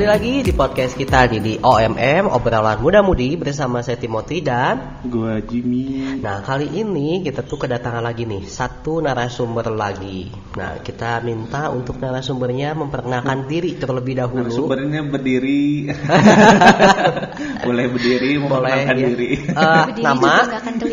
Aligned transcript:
Kembali 0.00 0.16
lagi 0.16 0.34
di 0.48 0.56
podcast 0.56 0.96
kita 0.96 1.28
di, 1.28 1.44
di 1.44 1.54
OMM 1.60 2.24
obrolan 2.32 2.80
muda-mudi 2.80 3.36
bersama 3.36 3.84
saya 3.84 4.00
Timothy 4.00 4.40
dan 4.40 5.04
Gua 5.04 5.44
Jimmy. 5.44 6.16
Nah 6.24 6.40
kali 6.40 6.72
ini 6.72 7.20
kita 7.20 7.44
tuh 7.44 7.60
kedatangan 7.60 8.00
lagi 8.00 8.24
nih 8.24 8.48
satu 8.48 9.04
narasumber 9.04 9.68
lagi. 9.68 10.32
Nah 10.56 10.80
kita 10.80 11.20
minta 11.20 11.68
untuk 11.68 12.00
narasumbernya 12.00 12.80
memperkenalkan 12.80 13.44
diri 13.44 13.76
terlebih 13.76 14.24
dahulu. 14.24 14.48
Narasumbernya 14.48 15.00
berdiri. 15.04 15.92
Boleh 17.68 17.86
berdiri 17.92 18.30
memperkenalkan 18.40 18.96
ya. 18.96 19.04
diri. 19.04 19.30
Eh, 19.36 19.52
Berdiri 19.52 20.00
nama, 20.00 20.32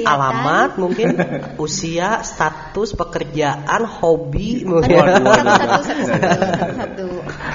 alamat 0.03 0.71
mungkin, 0.83 1.07
usia, 1.63 2.27
status, 2.27 2.91
pekerjaan, 2.91 3.87
hobi 3.87 4.67
mungkin. 4.67 4.99
Waduh, 4.99 5.23
waduh, 5.23 5.55
Satu, 5.55 5.79
satu, 5.87 6.03
satu, 6.11 6.71
satu, 6.75 7.03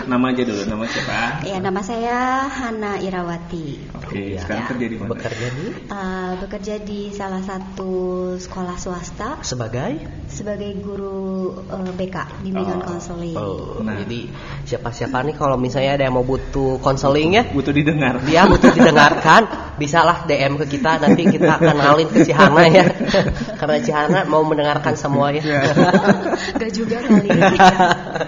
Nama 0.02 0.26
aja 0.28 0.42
dulu, 0.42 0.62
nama 0.66 0.84
siapa? 0.84 1.20
Ya, 1.42 1.56
nama 1.56 1.80
saya 1.80 2.18
Hana 2.44 2.98
Irawati. 2.98 3.78
Oke, 3.94 4.34
Ya. 4.34 4.42
sekarang 4.42 4.66
kerja 4.70 4.86
di 4.86 4.96
mana? 4.96 5.08
Bekerja 5.10 5.46
di 5.48 5.66
Eh, 5.84 6.32
bekerja 6.36 6.74
di 6.78 7.00
salah 7.10 7.40
satu 7.40 7.92
sekolah 8.34 8.74
swasta 8.74 9.38
sebagai 9.40 10.02
sebagai 10.26 10.74
guru 10.78 11.52
eh, 11.64 11.92
BK 11.92 12.16
bimbingan 12.42 12.80
Oh. 12.80 12.86
konseling. 12.88 13.36
Oh, 13.36 13.78
Nah. 13.80 13.94
jadi 13.96 14.26
siapa-siapa 14.64 15.22
nih 15.22 15.34
kalau 15.34 15.54
misalnya 15.56 15.94
ada 15.94 16.04
yang 16.04 16.14
mau 16.14 16.24
butuh 16.24 16.76
konseling 16.78 17.34
ya, 17.34 17.44
Butuh 17.46 17.70
didengar. 17.70 18.18
dia 18.22 18.42
butuh 18.44 18.70
didengarkan, 18.70 19.46
bisalah 19.76 20.24
DM 20.24 20.58
ke 20.58 20.66
kita 20.72 20.98
nanti 20.98 21.22
kita 21.28 21.56
kenalin 21.58 22.08
ke 22.08 22.24
Cihana 22.24 22.64
ya. 22.66 22.84
Karena 23.60 23.78
Cihana 23.78 24.20
mau 24.24 24.42
mendengarkan 24.42 24.94
semua 24.94 25.30
ya. 25.30 25.42
Gak 26.60 26.72
juga 26.72 26.98
kali. 27.00 27.28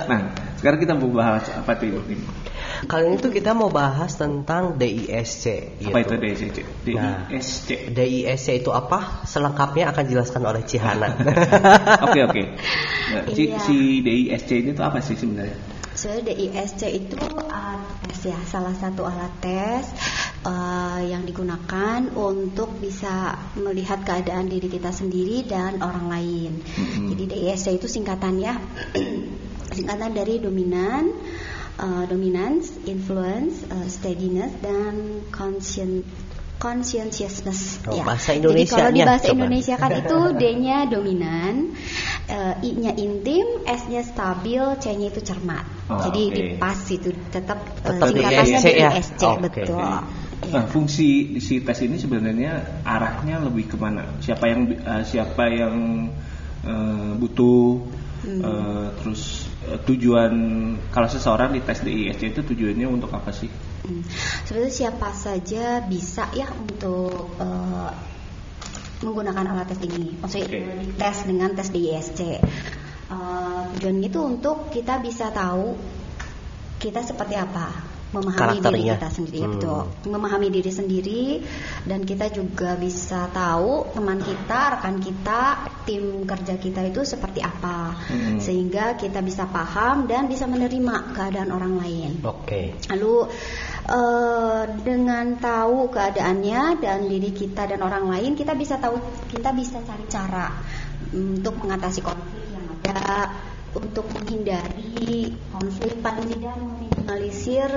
Nah, 0.04 0.20
sekarang 0.64 0.80
kita 0.80 0.96
mau 0.96 1.12
bahas 1.12 1.44
apa 1.52 1.76
tuh 1.76 1.92
ini? 2.08 2.24
Kali 2.88 3.04
ini 3.12 3.20
tuh 3.20 3.28
kita 3.28 3.52
mau 3.52 3.68
bahas 3.68 4.16
tentang 4.16 4.80
DISC. 4.80 5.76
Apa 5.84 6.00
gitu. 6.00 6.16
itu 6.16 6.24
DSC? 6.24 6.58
Nah. 6.96 7.28
DISC. 7.28 7.68
DISC 7.92 8.48
itu 8.64 8.72
apa? 8.72 9.28
Selengkapnya 9.28 9.92
akan 9.92 10.02
dijelaskan 10.08 10.40
oleh 10.40 10.64
Cihana. 10.64 11.20
Oke 12.08 12.24
oke. 12.24 12.42
Nah, 13.12 13.22
si, 13.28 13.52
Iya. 13.52 13.60
si 13.60 13.76
DISC 14.00 14.50
ini 14.56 14.72
tuh 14.72 14.88
apa 14.88 15.04
sih 15.04 15.12
sebenarnya? 15.20 15.52
Sebenarnya 15.92 16.32
DISC 16.32 16.80
itu 16.88 17.20
alat 17.44 17.84
tes 18.08 18.32
ya, 18.32 18.40
salah 18.48 18.72
satu 18.72 19.04
alat 19.04 19.36
tes 19.44 19.84
eh, 20.48 21.00
yang 21.12 21.28
digunakan 21.28 22.08
untuk 22.16 22.72
bisa 22.80 23.36
melihat 23.60 24.00
keadaan 24.00 24.48
diri 24.48 24.72
kita 24.72 24.96
sendiri 24.96 25.44
dan 25.44 25.84
orang 25.84 26.08
lain. 26.08 26.52
Mhm. 26.64 27.12
Jadi 27.12 27.24
DISC 27.36 27.66
itu 27.76 27.84
singkatannya 27.84 28.52
singkatan 29.72 30.12
dari 30.12 30.42
dominan, 30.42 31.08
eh, 31.78 32.04
dominance, 32.10 32.76
influence, 32.84 33.64
eh, 33.70 33.86
steadiness 33.88 34.52
dan 34.60 35.24
conscien 35.30 36.04
conscientiousness 36.54 37.84
Oh, 37.84 37.92
ya. 37.92 38.08
bahasa 38.08 38.32
Jadi 38.32 38.40
Indonesianya 38.40 38.72
kalau 38.72 38.88
di 38.88 39.02
bahasa. 39.04 39.26
Indonesia 39.36 39.74
kan 39.76 39.90
itu 39.92 40.18
D-nya 40.40 40.78
dominan, 40.88 41.54
eh, 42.24 42.54
I-nya 42.64 42.92
intim, 42.96 43.46
S-nya 43.68 44.00
stabil, 44.00 44.62
C-nya 44.80 45.12
itu 45.12 45.20
cermat. 45.20 45.64
Oh, 45.92 46.00
Jadi 46.08 46.22
oke. 46.24 46.32
di 46.32 46.42
pas 46.56 46.80
itu 46.88 47.12
tetap 47.28 47.58
Tetap 47.84 48.08
singkatannya 48.08 48.58
DISC 48.64 48.66
ya? 48.72 48.90
DISC 48.96 49.20
Oke. 49.20 49.42
betul. 49.44 49.76
Nah, 49.76 50.00
Ya. 50.44 50.60
fungsi 50.68 51.40
si 51.40 51.60
tes 51.64 51.80
ini 51.84 51.96
sebenarnya 51.96 52.84
arahnya 52.84 53.40
lebih 53.44 53.64
ke 53.68 53.76
mana? 53.80 54.04
Siapa 54.20 54.44
yang 54.48 54.72
eh, 54.72 55.02
siapa 55.04 55.44
yang 55.52 56.08
eh, 56.64 57.10
butuh 57.20 57.84
Hmm. 58.24 58.40
eh, 58.40 58.88
terus 59.04 59.52
tujuan 59.84 60.32
kalau 60.92 61.08
seseorang 61.08 61.56
di 61.56 61.60
tes 61.64 61.80
DISC 61.80 62.22
itu 62.36 62.40
tujuannya 62.44 62.86
untuk 62.88 63.10
apa 63.12 63.32
sih? 63.32 63.48
Hmm. 63.84 64.04
Sebenarnya 64.48 64.72
siapa 64.72 65.10
saja 65.12 65.84
bisa 65.84 66.28
ya 66.32 66.48
untuk 66.52 67.36
eh, 67.40 67.92
menggunakan 69.04 69.44
alat 69.52 69.72
tes 69.72 69.80
ini. 69.84 70.16
Maksudnya 70.20 70.48
Oke. 70.48 70.60
eh, 70.60 70.86
tes 70.96 71.16
dengan 71.28 71.50
tes 71.52 71.68
DISC. 71.72 72.20
Eh, 72.24 73.62
tujuannya 73.78 74.08
itu 74.08 74.20
untuk 74.20 74.72
kita 74.72 75.00
bisa 75.00 75.28
tahu 75.32 75.76
kita 76.80 77.00
seperti 77.00 77.36
apa, 77.40 77.72
memahami 78.14 78.62
diri 78.62 78.82
kita 78.94 79.08
sendiri, 79.10 79.40
Hmm. 79.42 79.52
betul. 79.58 79.82
Memahami 80.06 80.48
diri 80.54 80.70
sendiri 80.70 81.22
dan 81.82 82.06
kita 82.06 82.30
juga 82.30 82.78
bisa 82.78 83.26
tahu 83.34 83.90
teman 83.90 84.22
kita, 84.22 84.78
rekan 84.78 85.02
kita, 85.02 85.42
tim 85.82 86.22
kerja 86.22 86.54
kita 86.56 86.80
itu 86.86 87.02
seperti 87.02 87.42
apa, 87.42 87.98
Hmm. 88.06 88.38
sehingga 88.38 88.94
kita 88.94 89.18
bisa 89.20 89.50
paham 89.50 90.06
dan 90.06 90.30
bisa 90.30 90.46
menerima 90.46 91.10
keadaan 91.12 91.50
orang 91.50 91.74
lain. 91.82 92.22
Oke. 92.22 92.78
Lalu 92.86 93.26
eh, 93.84 94.62
dengan 94.80 95.36
tahu 95.36 95.92
keadaannya 95.92 96.80
dan 96.80 97.04
diri 97.04 97.36
kita 97.36 97.68
dan 97.68 97.84
orang 97.84 98.08
lain, 98.08 98.32
kita 98.32 98.56
bisa 98.56 98.80
tahu, 98.80 98.96
kita 99.28 99.52
bisa 99.52 99.76
cari 99.84 100.08
cara 100.08 100.48
untuk 101.12 101.60
mengatasi 101.60 102.00
konflik 102.00 102.48
yang 102.48 102.64
ada, 102.80 103.28
untuk 103.74 104.06
menghindari 104.14 105.34
konflik, 105.50 105.98
paling 106.00 106.26
tidak 106.30 106.54
meminimalisir 106.58 107.70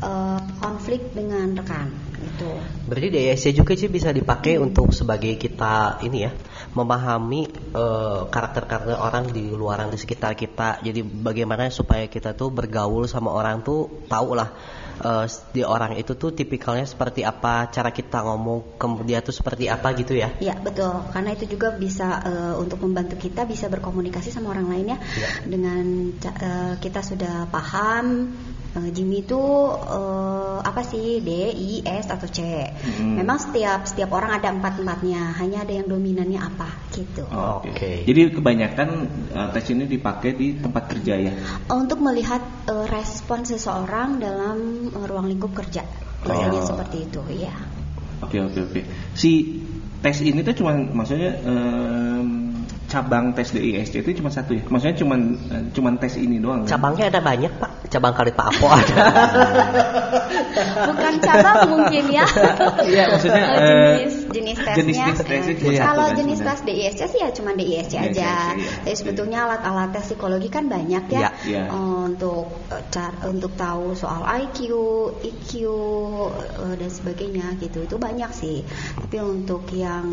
eh, 0.00 0.40
konflik 0.58 1.12
dengan 1.12 1.54
rekan. 1.54 1.88
Gitu. 2.24 2.50
Berarti 2.88 3.08
DISC 3.12 3.46
juga 3.52 3.72
sih 3.76 3.92
bisa 3.92 4.08
dipakai 4.08 4.56
untuk 4.56 4.90
sebagai 4.96 5.36
kita 5.36 6.00
ini 6.02 6.18
ya 6.24 6.32
memahami 6.72 7.42
eh, 7.76 8.20
karakter-karakter 8.28 8.96
orang 8.96 9.30
di 9.30 9.52
luaran 9.52 9.92
di 9.92 9.98
sekitar 10.00 10.32
kita. 10.34 10.80
Jadi 10.80 11.04
bagaimana 11.04 11.68
supaya 11.68 12.08
kita 12.08 12.32
tuh 12.32 12.48
bergaul 12.50 13.04
sama 13.06 13.30
orang 13.30 13.60
tuh 13.60 14.04
tahu 14.08 14.34
lah 14.34 14.50
eh, 15.00 15.26
di 15.54 15.62
orang 15.66 15.98
itu 15.98 16.14
tuh 16.14 16.30
tipikalnya 16.30 16.86
seperti 16.86 17.26
apa, 17.26 17.70
cara 17.70 17.90
kita 17.90 18.22
ngomong 18.22 18.78
ke 18.78 18.86
dia 19.06 19.18
tuh 19.24 19.34
seperti 19.34 19.66
apa 19.66 19.94
gitu 19.98 20.14
ya. 20.14 20.30
Ya 20.38 20.54
betul, 20.58 20.92
karena 21.10 21.34
itu 21.34 21.44
juga 21.50 21.74
bisa 21.74 22.22
eh, 22.22 22.54
untuk 22.58 22.82
membantu 22.82 23.18
kita 23.18 23.48
bisa 23.48 23.66
berkomunikasi 23.66 24.30
sama 24.30 24.54
orang 24.54 24.70
lain 24.70 24.86
ya. 24.94 24.98
Ya. 25.18 25.28
Dengan 25.46 25.84
eh, 26.22 26.74
kita 26.78 27.00
sudah 27.02 27.48
paham 27.50 28.30
eh, 28.74 28.90
Jimmy 28.90 29.22
itu 29.22 29.40
eh, 29.74 30.58
apa 30.60 30.82
sih 30.82 31.22
D, 31.22 31.30
I, 31.54 31.70
S 31.86 32.10
atau 32.10 32.26
C. 32.26 32.42
Hmm. 32.42 33.16
Memang 33.18 33.38
setiap 33.38 33.86
setiap 33.86 34.10
orang 34.12 34.36
ada 34.36 34.50
empat 34.50 34.82
empatnya, 34.82 35.34
hanya 35.38 35.62
ada 35.62 35.72
yang 35.72 35.86
dominannya 35.86 36.40
apa 36.42 36.68
gitu. 36.92 37.26
Oh, 37.30 37.62
Oke. 37.62 38.04
Jadi 38.04 38.34
kebanyakan 38.34 38.88
eh, 39.32 39.48
tes 39.54 39.64
ini 39.70 39.86
dipakai 39.86 40.30
di 40.34 40.58
tempat 40.58 40.90
kerja 40.90 41.14
ya. 41.16 41.32
Untuk 41.70 42.02
melihat 42.02 42.42
eh, 42.68 42.86
respon 42.90 43.46
seseorang 43.46 44.18
dalam 44.18 44.90
eh, 44.90 45.04
ruang 45.06 45.30
lingkup 45.30 45.54
kerja, 45.54 45.82
biasanya 46.22 46.60
Oh. 46.60 46.68
seperti 46.74 47.06
itu 47.06 47.20
ya. 47.38 47.54
Oke 48.22 48.40
oke 48.40 48.58
oke. 48.72 48.80
Si 49.14 49.60
tes 50.00 50.20
ini 50.20 50.44
tuh 50.44 50.52
cuma 50.52 50.76
maksudnya 50.76 51.32
em, 51.44 52.43
cabang 52.88 53.32
tes 53.32 53.50
DISC 53.50 54.00
itu 54.04 54.20
cuma 54.20 54.30
satu 54.30 54.54
ya. 54.56 54.62
Maksudnya 54.68 54.96
cuma 55.00 55.16
eh, 55.20 55.62
cuma 55.72 55.88
tes 55.96 56.14
ini 56.20 56.38
doang. 56.38 56.64
kan? 56.64 56.76
Cabangnya 56.76 57.10
ada 57.10 57.20
banyak 57.20 57.52
pak, 57.56 57.70
cabang 57.90 58.14
kali 58.14 58.30
Pak 58.32 58.46
Apo 58.54 58.66
ada. 58.68 58.96
Bukan 60.92 61.12
cabang 61.20 61.58
mungkin 61.72 62.04
ya. 62.12 62.26
Iya, 62.84 63.04
maksudnya, 63.10 63.44
eh, 63.58 63.92
jenis 64.34 64.58
jenis 64.58 64.98
tesnya. 64.98 65.06
eh, 65.14 65.14
satu 65.14 65.70
Kalau 65.70 66.04
kan 66.10 66.18
jenis 66.18 66.38
tes. 66.42 66.60
DISC 66.66 67.00
sih 67.06 67.20
ya 67.22 67.28
cuma 67.30 67.50
DISC 67.54 67.92
aja. 67.94 68.10
DISC, 68.10 68.58
iya. 68.58 68.70
Tapi 68.82 68.96
sebetulnya 68.98 69.38
alat-alat 69.46 69.94
tes 69.94 70.04
psikologi 70.10 70.48
kan 70.50 70.66
banyak 70.66 71.04
ya. 71.08 71.20
Iya. 71.20 71.30
Iya. 71.46 71.62
Eh, 71.70 72.00
untuk 72.10 72.50
eh, 72.74 72.82
cara 72.90 73.16
untuk 73.30 73.52
tahu 73.54 73.94
soal 73.94 74.26
IQ, 74.26 74.58
EQ 75.22 75.50
eh, 76.34 76.74
dan 76.74 76.90
sebagainya 76.90 77.46
gitu. 77.62 77.86
Itu 77.86 77.96
banyak 78.02 78.30
sih. 78.34 78.66
Tapi 78.98 79.16
untuk 79.22 79.70
yang 79.70 80.06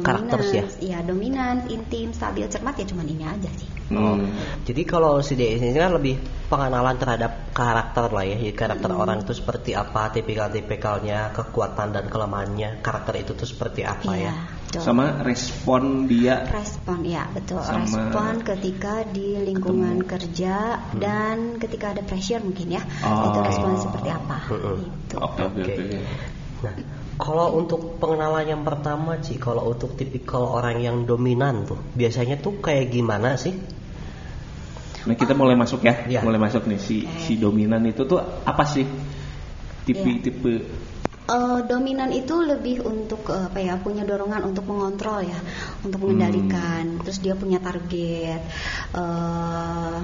Karakter 0.00 0.38
dominan, 0.38 0.46
sih 0.46 0.58
ya? 0.58 0.64
iya 0.78 0.98
dominan, 1.02 1.56
intim, 1.68 2.14
stabil, 2.14 2.46
cermat 2.46 2.78
ya 2.78 2.86
cuma 2.86 3.02
ini 3.02 3.26
aja 3.26 3.50
sih. 3.58 3.68
Oh, 3.86 4.18
Hmm. 4.18 4.26
jadi 4.66 4.82
kalau 4.82 5.22
si 5.22 5.38
DISC 5.38 5.62
ini 5.62 5.78
kan 5.78 5.94
lebih 5.94 6.18
pengenalan 6.46 6.98
terhadap 6.98 7.54
karakter 7.54 8.10
lah 8.10 8.26
ya, 8.26 8.34
Jadi 8.34 8.50
karakter 8.50 8.90
Hmm. 8.90 8.98
orang 8.98 9.22
itu 9.22 9.30
seperti 9.30 9.74
apa, 9.74 10.10
tipikal-tipikalnya, 10.10 11.30
kekuatan 11.30 11.94
dan 11.94 12.10
kelemahannya, 12.10 12.82
karakter 12.82 13.22
itu 13.22 13.32
tuh 13.32 13.46
seperti 13.46 13.86
apa 13.86 14.10
Iya, 14.10 14.26
ya? 14.26 14.32
betul. 14.66 14.82
Sama 14.82 15.22
respon 15.22 15.82
dia 16.04 16.42
respon 16.50 17.06
ya 17.06 17.30
betul 17.30 17.62
Sama- 17.62 17.86
respon 17.86 18.42
ketika 18.42 19.06
di 19.06 19.38
lingkungan 19.38 20.02
Ketemu. 20.02 20.10
kerja 20.10 20.56
dan 20.92 21.36
ketika 21.56 21.94
ada 21.94 22.02
pressure 22.02 22.42
mungkin 22.42 22.74
ya 22.74 22.82
Oh. 23.00 23.30
itu 23.30 23.38
respon 23.38 23.78
seperti 23.78 24.10
apa 24.10 24.50
Mm-mm. 24.50 24.76
gitu 24.82 25.16
Oke 25.22 25.40
oke 25.46 25.62
Oke. 25.62 25.74
oke. 25.78 25.98
Nah, 26.56 26.74
kalau 27.16 27.56
untuk 27.56 27.96
pengenalan 27.96 28.44
yang 28.44 28.62
pertama 28.62 29.16
sih, 29.24 29.40
kalau 29.40 29.72
untuk 29.72 29.96
tipikal 29.96 30.60
orang 30.60 30.80
yang 30.84 30.96
dominan 31.08 31.64
tuh, 31.64 31.80
biasanya 31.96 32.36
tuh 32.40 32.60
kayak 32.60 32.92
gimana 32.92 33.40
sih? 33.40 33.56
Nah 35.06 35.14
kita 35.14 35.32
mulai 35.32 35.54
masuk 35.54 35.80
ya, 35.86 36.04
Iya. 36.04 36.20
mulai 36.20 36.36
masuk 36.36 36.66
nih 36.66 36.80
si 36.82 37.06
si 37.20 37.38
dominan 37.40 37.80
itu 37.86 38.04
tuh 38.04 38.18
apa 38.20 38.64
sih? 38.66 38.84
Tipe 39.86 40.02
Iya. 40.02 40.20
tipe 40.22 40.54
Eh, 41.26 41.60
dominan 41.66 42.14
itu 42.14 42.38
lebih 42.38 42.86
untuk 42.86 43.26
eh, 43.34 43.50
apa 43.50 43.58
ya 43.58 43.74
punya 43.82 44.06
dorongan 44.06 44.46
untuk 44.46 44.62
mengontrol 44.70 45.26
ya 45.26 45.34
untuk 45.82 46.06
mengendalikan 46.06 47.02
terus 47.02 47.18
dia 47.18 47.34
punya 47.34 47.58
target 47.58 48.46
eh 48.94 49.98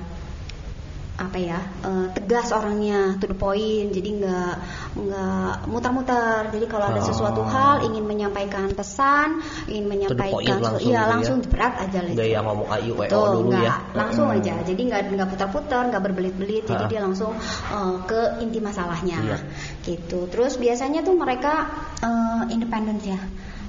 apa 1.23 1.39
ya 1.39 1.59
uh, 1.83 2.07
tegas 2.11 2.51
orangnya 2.51 3.15
to 3.17 3.31
the 3.31 3.37
point 3.37 3.95
jadi 3.95 4.09
nggak 4.19 4.55
nggak 4.99 5.53
muter-muter 5.67 6.51
jadi 6.51 6.67
kalau 6.67 6.87
ada 6.91 7.01
sesuatu 7.01 7.41
Oh. 7.43 7.49
hal 7.49 7.87
ingin 7.87 8.05
menyampaikan 8.05 8.71
pesan 8.71 9.39
ingin 9.67 9.87
menyampaikan 9.87 10.59
langsung 10.59 10.79
iya 10.79 10.83
gitu 10.83 10.91
ya. 10.91 11.03
langsung 11.07 11.37
berat 11.47 11.75
aja 11.81 11.99
lah 12.03 12.11
Nggak 12.13 12.29
yang 12.29 12.45
ngomong 12.45 12.69
ayu 12.71 12.93
Betul, 12.95 13.27
dulu 13.33 13.49
nggak, 13.51 13.65
ya. 13.67 13.75
langsung 13.95 14.27
Hmm. 14.29 14.37
aja 14.39 14.55
jadi 14.63 14.81
nggak 14.83 15.03
nggak 15.13 15.29
putar-putar 15.31 15.83
nggak 15.89 16.03
berbelit-belit 16.03 16.65
jadi 16.67 16.85
dia 16.87 17.01
langsung 17.01 17.33
uh, 17.71 17.97
ke 18.05 18.21
inti 18.41 18.59
masalahnya 18.59 19.19
Iya. 19.23 19.39
gitu 19.83 20.27
terus 20.29 20.57
biasanya 20.57 21.03
tuh 21.03 21.15
mereka 21.15 21.71
uh, 22.01 22.43
independen 22.47 22.99
ya 23.01 23.19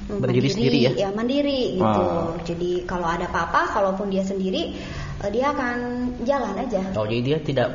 Berdiri 0.04 0.52
sendiri 0.52 0.78
ya? 0.84 1.16
mandiri 1.16 1.80
gitu 1.80 2.04
Ah. 2.04 2.36
jadi 2.44 2.84
kalau 2.84 3.08
ada 3.08 3.32
apa-apa 3.32 3.72
kalaupun 3.72 4.12
dia 4.12 4.20
sendiri 4.22 4.76
dia 5.30 5.52
akan 5.52 5.76
jalan 6.24 6.56
aja 6.58 6.82
Oh 6.98 7.06
jadi 7.06 7.22
dia 7.22 7.38
tidak 7.40 7.68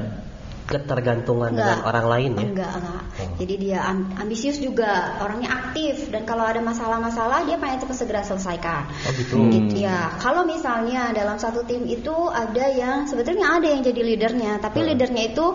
ketergantungan 0.69 1.57
Enggak. 1.57 1.65
dengan 1.65 1.81
orang 1.89 2.07
lain 2.13 2.31
ya? 2.37 2.45
Enggak, 2.45 2.73
enggak. 2.77 3.03
Oh. 3.25 3.29
Jadi 3.41 3.55
dia 3.57 3.79
am- 3.89 4.13
ambisius 4.21 4.61
juga, 4.61 5.17
orangnya 5.25 5.49
aktif 5.49 6.13
dan 6.13 6.29
kalau 6.29 6.45
ada 6.45 6.61
masalah-masalah 6.61 7.49
dia 7.49 7.57
pengen 7.57 7.81
cepat 7.81 7.97
segera 7.97 8.21
selesaikan. 8.21 8.85
Oh 9.09 9.13
gitu. 9.17 9.35
Hmm. 9.41 9.49
Gitu 9.49 9.89
ya. 9.89 10.13
Kalau 10.21 10.45
misalnya 10.45 11.17
dalam 11.17 11.41
satu 11.41 11.65
tim 11.65 11.89
itu 11.89 12.13
ada 12.29 12.69
yang 12.69 13.09
sebetulnya 13.09 13.57
ada 13.57 13.65
yang 13.65 13.81
jadi 13.81 14.01
leadernya, 14.05 14.61
tapi 14.61 14.85
Hmm. 14.85 14.93
leadernya 14.93 15.33
itu 15.33 15.47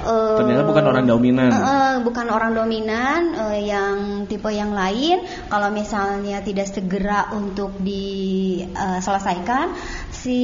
eh, 0.00 0.36
Ternyata 0.36 0.62
bukan 0.64 0.84
orang 0.86 1.04
dominan. 1.04 1.50
eh, 1.50 1.60
eh, 1.60 1.94
bukan 2.00 2.26
orang 2.28 2.52
dominan 2.52 3.20
eh, 3.34 3.58
yang 3.66 3.96
tipe 4.24 4.48
yang 4.48 4.72
lain. 4.72 5.20
Kalau 5.46 5.68
misalnya 5.70 6.40
tidak 6.40 6.66
segera 6.66 7.28
untuk 7.30 7.76
diselesaikan, 7.80 9.72
si 10.10 10.40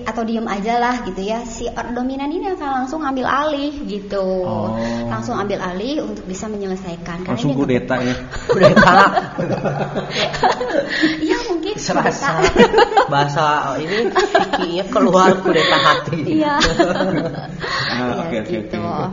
atau 0.00 0.22
diem 0.22 0.44
aja 0.44 0.76
lah 0.76 1.04
gitu 1.04 1.20
ya, 1.20 1.44
si 1.44 1.68
orang 1.68 1.92
dominan 1.94 2.28
ini 2.28 2.48
akan 2.50 2.84
langsung 2.84 3.00
ambil 3.00 3.26
alih 3.26 3.72
gitu, 3.84 4.22
Oh. 4.40 4.76
langsung 5.06 5.36
ambil 5.36 5.60
alih 5.60 6.00
untuk 6.02 6.24
bisa 6.24 6.46
menyelesaikan. 6.46 7.24
Karena 7.24 7.36
Langsung 7.36 7.52
kudeta 7.52 7.96
ya. 8.00 8.14
Kudeta. 8.52 8.92
Iya 11.20 11.38
mungkin 11.48 11.74
Serasa 11.76 12.40
bahasa 13.06 13.76
ini 13.78 14.10
keluar 14.88 15.38
kudeta 15.40 15.76
hati. 15.76 16.40
Iya. 16.40 16.56
Ah, 17.90 18.28
Iya, 18.30 18.40
oke, 18.46 18.56
oke, 18.62 18.76
gitu. 18.90 19.06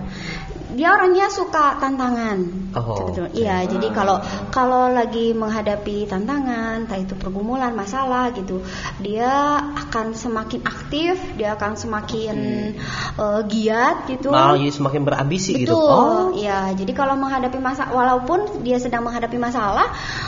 Dia 0.67 0.93
orangnya 0.93 1.31
suka 1.31 1.79
tantangan. 1.79 2.37
Oh, 2.75 2.99
Sebetulnya. 2.99 3.31
oke. 3.31 3.39
Iya, 3.39 3.57
jadi 3.71 3.87
kalau 3.95 4.19
kalau 4.51 4.91
lagi 4.91 5.31
menghadapi 5.31 6.05
tantangan, 6.05 6.85
entah 6.85 6.99
itu 6.99 7.15
pergumulan, 7.15 7.71
masalah 7.71 8.35
gitu, 8.35 8.61
dia 8.99 9.57
akan 9.63 10.11
semakin 10.11 10.61
aktif, 10.67 11.17
dia 11.39 11.55
akan 11.55 11.79
semakin 11.79 12.35
eh, 13.17 13.41
giat 13.47 14.11
gitu. 14.11 14.29
Malah 14.29 14.59
jadi 14.59 14.75
semakin 14.75 15.01
berambisi 15.07 15.55
gitu. 15.55 15.71
Betul. 15.71 15.87
Oh, 15.87 16.25
Ya, 16.37 16.69
jadi 16.75 16.91
kalau 16.93 17.15
menghadapi 17.15 17.57
masa 17.57 17.87
walaupun 17.89 18.61
dia 18.61 18.77
sedang 18.77 19.07
menghadapi 19.07 19.39
masalah, 19.39 19.87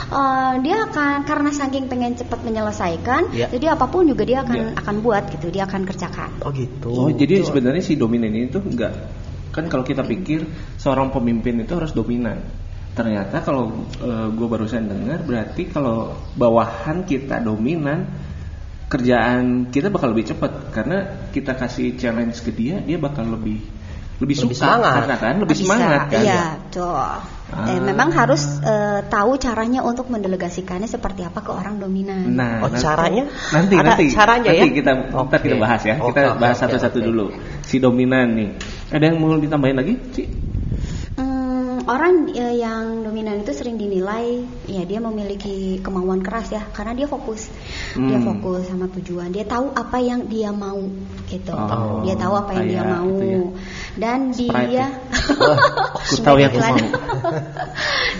eh, 0.09 0.53
dia 0.63 0.87
akan 0.87 1.27
karena 1.27 1.51
saking 1.51 1.91
pengen 1.91 2.15
cepat 2.15 2.41
menyelesaikan, 2.47 3.35
Ya. 3.35 3.51
jadi 3.51 3.75
apa 3.75 3.91
pun 3.91 4.07
juga 4.07 4.23
dia 4.25 4.41
akan 4.41 4.55
Ya. 4.55 4.67
akan 4.73 4.95
buat 5.03 5.29
gitu, 5.35 5.51
dia 5.51 5.67
akan 5.67 5.83
kerjakan. 5.83 6.41
oh 6.41 6.49
gitu. 6.55 6.89
Oh, 6.89 7.11
jadi 7.11 7.43
Betul. 7.43 7.47
sebenarnya 7.53 7.83
si 7.83 7.93
dominan 7.99 8.31
ini 8.33 8.47
tuh 8.49 8.63
enggak 8.63 8.95
kan 9.59 9.67
kalau 9.67 9.83
kita 9.83 10.01
pikir 10.01 10.47
seorang 10.75 11.11
pemimpin 11.11 11.59
itu 11.59 11.75
harus 11.75 11.91
dominan. 11.91 12.39
Ternyata 12.89 13.39
kalau 13.39 13.85
gue 14.31 14.47
barusan 14.47 14.87
dengar 14.87 15.19
berarti 15.21 15.67
kalau 15.67 16.15
bawahan 16.33 17.03
kita 17.03 17.39
dominan 17.39 18.07
kerjaan 18.89 19.69
kita 19.69 19.93
bakal 19.93 20.11
lebih 20.11 20.33
cepat 20.33 20.73
karena 20.73 20.97
kita 21.29 21.53
kasih 21.53 21.93
challenge 21.93 22.41
ke 22.41 22.49
dia 22.49 22.81
dia 22.81 22.97
bakal 22.97 23.21
lebih 23.29 23.61
lebih, 24.19 24.35
Lebih 24.35 24.51
suka 24.51 24.67
semangat. 24.67 24.93
karena 24.99 25.15
kan 25.15 25.35
lebih 25.39 25.55
Bisa, 25.55 25.63
semangat 25.63 26.01
kan. 26.11 26.23
Iya, 26.27 26.43
betul. 26.59 26.91
Eh, 26.91 27.55
Ah. 27.55 27.79
memang 27.79 28.09
harus 28.11 28.43
eh, 28.59 28.99
tahu 29.07 29.39
caranya 29.39 29.79
untuk 29.79 30.11
mendelegasikannya 30.11 30.91
seperti 30.91 31.23
apa 31.23 31.39
ke 31.39 31.55
orang 31.55 31.79
dominan. 31.79 32.27
Nah, 32.35 32.59
Oh, 32.59 32.67
nanti- 32.67 32.83
caranya? 32.83 33.23
Nanti 33.55 33.79
Ada 33.79 33.87
nanti 33.95 34.05
caranya 34.11 34.51
nanti 34.51 34.67
ya? 34.67 34.75
kita 34.75 34.91
ntar 35.15 35.39
kita 35.39 35.55
bahas 35.55 35.81
ya. 35.87 35.95
Oke, 36.03 36.19
kita 36.19 36.35
bahas 36.35 36.57
satu-satu 36.59 36.99
oke. 36.99 37.07
dulu. 37.07 37.25
Si 37.63 37.79
dominan 37.79 38.27
nih. 38.35 38.49
Ada 38.89 39.13
yang 39.13 39.17
mau 39.21 39.37
ditambahin 39.37 39.77
lagi? 39.77 39.93
Hmm, 39.93 40.48
orang 41.89 42.29
eh, 42.37 42.61
yang 42.61 43.01
dominan 43.01 43.41
itu 43.41 43.49
sering 43.49 43.81
dinilai, 43.81 44.45
ya 44.69 44.85
dia 44.85 45.01
memiliki 45.01 45.81
kemauan 45.81 46.21
keras 46.21 46.53
ya, 46.53 46.61
karena 46.69 46.93
dia 46.93 47.09
fokus, 47.09 47.49
dia 47.97 48.21
Hmm. 48.21 48.29
fokus 48.29 48.69
sama 48.69 48.85
tujuan, 48.93 49.33
dia 49.33 49.41
tahu 49.41 49.73
apa 49.73 49.97
yang 49.97 50.29
dia 50.29 50.53
mau, 50.53 50.77
gitu, 51.25 51.49
Oh, 51.49 52.05
dia 52.05 52.13
tahu 52.13 52.33
apa 52.37 52.51
yang 52.61 52.65
dia 52.69 52.81
kayak 52.85 52.93
mau, 52.93 53.09
gitu 53.09 53.25
ya. 53.25 53.41
dan 53.97 54.19
Sprite 54.29 54.69
dia, 54.69 54.77
ya. 54.77 54.87
Aku 56.13 56.15
tahu 56.21 56.37
yang 56.37 56.53
aku 56.53 56.59
mau. 56.61 56.77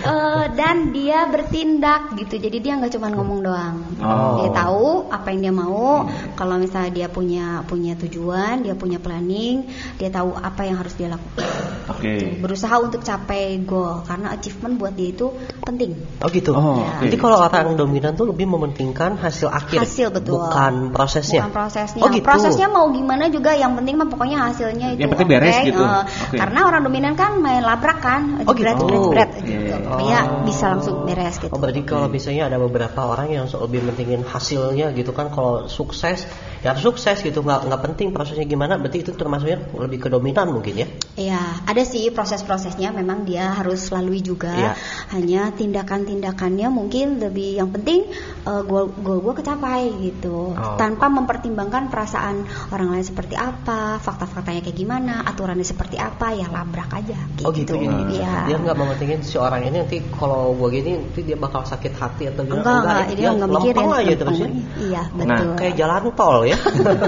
Eh, 0.00 0.44
dan 0.56 0.96
dia 0.96 1.28
bertindak 1.28 2.16
gitu, 2.16 2.40
jadi 2.40 2.56
dia 2.56 2.72
nggak 2.80 2.96
cuma 2.96 3.12
ngomong 3.12 3.44
doang, 3.44 3.76
Oh. 4.00 4.40
dia 4.40 4.48
tahu 4.48 5.12
apa 5.12 5.28
yang 5.28 5.40
dia 5.44 5.54
mau, 5.54 6.08
kalau 6.40 6.56
misalnya 6.56 6.88
dia 6.88 7.08
punya 7.12 7.60
punya 7.68 7.92
tujuan, 8.00 8.64
dia 8.64 8.72
punya 8.72 8.96
planning, 8.96 9.68
dia 10.00 10.08
tahu 10.08 10.32
apa 10.32 10.64
yang 10.64 10.80
harus 10.80 10.96
dia 10.96 11.12
lakukan 11.12 11.44
Oke. 11.92 12.40
berusaha 12.40 12.72
untuk 12.80 13.04
capai 13.04 13.59
goal 13.64 14.04
karena 14.04 14.32
achievement 14.32 14.74
buat 14.76 14.92
dia 14.92 15.10
itu 15.10 15.26
penting 15.62 15.92
Oh 16.20 16.28
gitu. 16.28 16.52
Oh, 16.52 16.80
Ya. 16.80 17.08
Jadi 17.08 17.16
kalau 17.16 17.40
orang 17.40 17.76
dominan 17.76 18.12
tuh 18.14 18.28
lebih 18.28 18.44
mementingkan 18.44 19.16
hasil 19.16 19.48
akhir, 19.48 19.80
hasil 19.82 20.08
betul 20.12 20.36
bukan 20.40 20.92
prosesnya. 20.92 21.44
bukan 21.44 21.52
prosesnya 21.52 22.02
Oh 22.04 22.08
gitu. 22.12 22.24
prosesnya 22.24 22.68
mau 22.68 22.88
gimana 22.88 23.28
juga 23.28 23.56
yang 23.56 23.72
penting 23.76 23.96
mah 23.96 24.08
pokoknya 24.08 24.38
hasilnya 24.48 24.96
itu 24.96 25.00
Yang 25.04 25.10
penting 25.16 25.28
beres 25.28 25.56
oke. 25.56 25.66
gitu. 25.68 25.82
Eh, 25.82 26.02
Oke. 26.28 26.36
karena 26.38 26.60
orang 26.66 26.82
dominan 26.84 27.12
kan 27.16 27.40
main 27.40 27.62
labrak 27.64 27.98
kan 28.00 28.44
Oh, 28.44 28.52
jebret, 28.52 28.76
gitu. 28.76 28.96
jebret, 29.10 29.30
jebret, 29.40 29.80
Iya, 30.00 30.20
gitu. 30.22 30.30
Oh. 30.30 30.44
bisa 30.44 30.64
langsung 30.70 30.96
beres 31.04 31.34
gitu 31.40 31.52
Oh 31.52 31.58
berarti 31.58 31.80
kalau 31.84 32.06
misalnya 32.06 32.48
ada 32.52 32.58
beberapa 32.60 33.00
orang 33.02 33.28
yang 33.30 33.46
lebih 33.48 33.80
mentingin 33.84 34.22
hasilnya 34.22 34.92
gitu 34.92 35.10
kan 35.10 35.28
kalau 35.30 35.66
sukses 35.66 36.24
ya 36.60 36.72
harus 36.72 36.84
sukses 36.84 37.20
gitu 37.20 37.40
nggak 37.40 37.66
nggak 37.66 37.80
penting 37.88 38.08
prosesnya 38.12 38.44
gimana 38.44 38.76
berarti 38.76 39.00
itu 39.00 39.12
termasuknya 39.12 39.58
lebih 39.74 39.98
ke 39.98 40.08
dominan 40.08 40.52
mungkin 40.52 40.74
ya 40.76 40.88
Iya, 41.20 41.36
ada 41.68 41.82
sih 41.84 42.08
proses-prosesnya 42.08 42.96
memang 42.96 43.28
dia 43.28 43.52
harus 43.52 43.92
lalui 43.92 44.24
juga. 44.24 44.56
Iya. 44.56 44.72
Hanya 45.12 45.42
tindakan-tindakannya 45.52 46.72
mungkin 46.72 47.20
lebih 47.20 47.60
yang 47.60 47.68
penting 47.68 48.08
uh, 48.44 48.64
goal 48.64 48.88
goal 48.94 49.20
gue 49.20 49.34
kecapai 49.36 49.90
gitu. 50.00 50.56
Oh. 50.56 50.76
Tanpa 50.80 51.12
mempertimbangkan 51.12 51.92
perasaan 51.92 52.44
orang 52.72 52.96
lain 52.96 53.04
seperti 53.04 53.36
apa, 53.36 54.00
fakta-faktanya 54.00 54.64
kayak 54.64 54.76
gimana, 54.76 55.20
aturannya 55.28 55.66
seperti 55.66 56.00
apa, 56.00 56.32
ya 56.32 56.48
labrak 56.48 56.88
aja 56.88 57.18
gitu. 57.36 57.44
oh 57.44 57.52
gitu 57.52 57.72
jadi 57.76 58.00
Iya. 58.10 58.32
dia 58.48 58.56
nggak 58.56 58.76
mementingin 58.76 59.20
si 59.20 59.36
orang 59.36 59.60
ini 59.60 59.76
nanti 59.76 60.00
kalau 60.16 60.56
gua 60.56 60.72
gini 60.72 61.04
nanti 61.04 61.20
dia 61.20 61.36
bakal 61.36 61.68
sakit 61.68 61.92
hati 61.94 62.32
atau 62.32 62.48
gimana 62.48 62.64
Enggak, 62.64 62.80
enggak, 62.80 62.96
ya. 62.96 63.04
dia 63.04 63.16
Dia 63.20 63.28
enggak 63.28 63.48
lempeng 63.50 63.64
mikirin. 63.76 64.00
aja 64.00 64.14
terus 64.16 64.38
ya. 64.38 64.48
Iya, 64.80 65.02
Nah, 65.10 65.24
betul. 65.36 65.50
kayak 65.60 65.74
jalan 65.76 66.02
tol 66.16 66.38
ya 66.48 66.49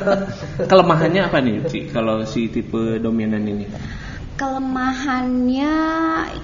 Kelemahannya 0.71 1.23
apa 1.27 1.39
nih, 1.43 1.57
Ci? 1.69 1.79
Kalau 1.91 2.23
si 2.27 2.49
tipe 2.49 2.99
dominan 3.03 3.43
ini? 3.47 3.67
Kelemahannya 4.43 5.75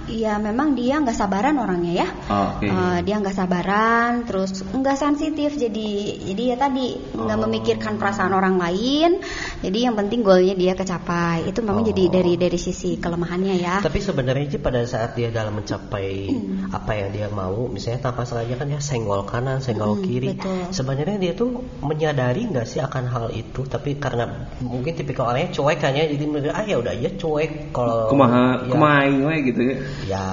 ya 0.07 0.39
memang 0.39 0.79
dia 0.79 1.03
nggak 1.03 1.13
sabaran 1.13 1.59
orangnya 1.59 2.07
ya 2.07 2.09
Oh, 2.29 2.55
Oke. 2.55 2.69
Eh, 2.69 2.99
dia 3.03 3.17
nggak 3.19 3.35
sabaran 3.35 4.23
terus 4.23 4.63
nggak 4.63 4.95
sensitif 4.95 5.57
jadi 5.57 5.89
jadi 6.23 6.43
ya 6.55 6.57
tadi 6.57 6.95
nggak 7.11 7.39
Oh. 7.39 7.43
memikirkan 7.45 7.99
perasaan 7.99 8.31
orang 8.31 8.57
lain 8.57 9.19
jadi 9.59 9.91
yang 9.91 9.99
penting 9.99 10.23
goalnya 10.23 10.55
dia 10.55 10.73
kecapai 10.73 11.51
itu 11.51 11.59
memang 11.61 11.83
Oh. 11.83 11.89
jadi 11.91 12.05
dari 12.09 12.39
dari 12.39 12.59
sisi 12.61 12.95
kelemahannya 12.97 13.55
ya 13.59 13.75
tapi 13.83 13.99
sebenarnya 13.99 14.47
sih 14.49 14.61
pada 14.63 14.87
saat 14.87 15.19
dia 15.19 15.35
dalam 15.35 15.59
mencapai 15.59 16.31
Hmm. 16.31 16.71
apa 16.71 16.93
yang 16.95 17.09
dia 17.11 17.27
mau 17.29 17.67
misalnya 17.67 18.07
tanpa 18.07 18.23
sengaja 18.23 18.55
kan 18.55 18.69
ya 18.69 18.79
senggol 18.79 19.25
kanan 19.25 19.59
senggol 19.59 19.99
Hmm, 19.99 20.05
kiri 20.05 20.29
betul. 20.37 20.71
sebenarnya 20.71 21.17
dia 21.19 21.33
tuh 21.35 21.65
menyadari 21.83 22.47
nggak 22.47 22.67
sih 22.69 22.79
akan 22.79 23.11
hal 23.11 23.27
itu 23.35 23.67
tapi 23.67 23.99
karena 23.99 24.47
mungkin 24.63 24.95
tipikal 24.95 25.33
orangnya 25.33 25.51
cuek 25.51 25.79
kan 25.81 25.93
ya 25.93 26.07
jadi 26.07 26.25
ah 26.53 26.63
ya 26.63 26.77
udah 26.79 26.93
aja 26.95 27.11
cuek 27.17 27.73
kalau 27.73 27.88
Kumaha, 28.09 28.45
ya, 28.65 28.71
kumaing 28.71 29.19
we 29.25 29.35
gitu 29.49 29.61
ya. 29.63 29.77
ya 30.07 30.25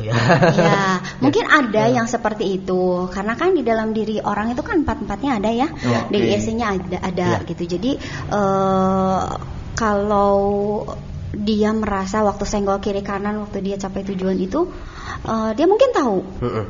ya 0.00 0.14
ya 0.56 0.80
mungkin 1.22 1.44
ada 1.44 1.82
yang 1.92 2.08
seperti 2.08 2.56
itu. 2.56 3.10
Karena 3.12 3.36
kan 3.36 3.52
di 3.52 3.60
dalam 3.60 3.92
diri 3.92 4.16
orang 4.22 4.52
itu 4.56 4.62
kan 4.64 4.80
empat 4.80 5.04
empatnya 5.04 5.30
ada 5.36 5.50
ya. 5.52 5.68
Oh, 5.68 6.08
oke. 6.08 6.14
DISC-nya 6.14 6.66
ada 6.72 6.98
ada 7.04 7.28
Ya. 7.36 7.44
gitu. 7.44 7.62
Jadi 7.76 8.00
eh, 8.32 9.20
kalau 9.76 10.40
dia 11.30 11.70
merasa 11.70 12.26
waktu 12.26 12.42
senggol 12.42 12.82
kiri 12.82 13.06
kanan 13.06 13.38
waktu 13.44 13.62
dia 13.62 13.76
capai 13.78 14.02
tujuan 14.08 14.40
itu 14.40 14.66
eh, 15.28 15.50
dia 15.52 15.66
mungkin 15.68 15.90
tahu. 15.92 16.18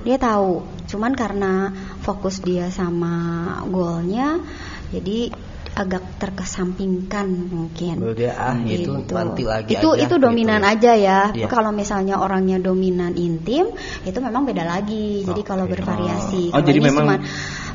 Dia 0.03 0.19
tahu. 0.19 0.67
Cuman 0.91 1.15
karena 1.15 1.71
fokus 2.03 2.43
dia 2.43 2.67
sama 2.75 3.15
goalnya 3.71 4.43
jadi 4.91 5.31
agak 5.81 6.05
terkesampingkan 6.21 7.27
mungkin. 7.49 7.95
Berarti 8.05 8.25
ah 8.29 8.57
itu 8.61 8.93
nanti 9.09 9.43
lagi 9.49 9.73
Itu 9.81 9.97
aja, 9.97 10.05
itu 10.05 10.15
dominan 10.21 10.61
gitu. 10.61 10.73
aja 10.77 10.93
ya. 10.93 11.21
Iya. 11.33 11.47
Kalau 11.49 11.73
misalnya 11.73 12.21
orangnya 12.21 12.61
dominan 12.61 13.17
intim, 13.17 13.73
itu 14.05 14.19
memang 14.21 14.45
beda 14.45 14.69
lagi. 14.69 15.25
Jadi 15.25 15.41
kalau 15.41 15.65
Oke. 15.65 15.81
bervariasi. 15.81 16.53
Oh, 16.53 16.61
Kalau 16.61 16.69
jadi 16.69 16.81
memang- 16.85 17.07
cuman, 17.09 17.19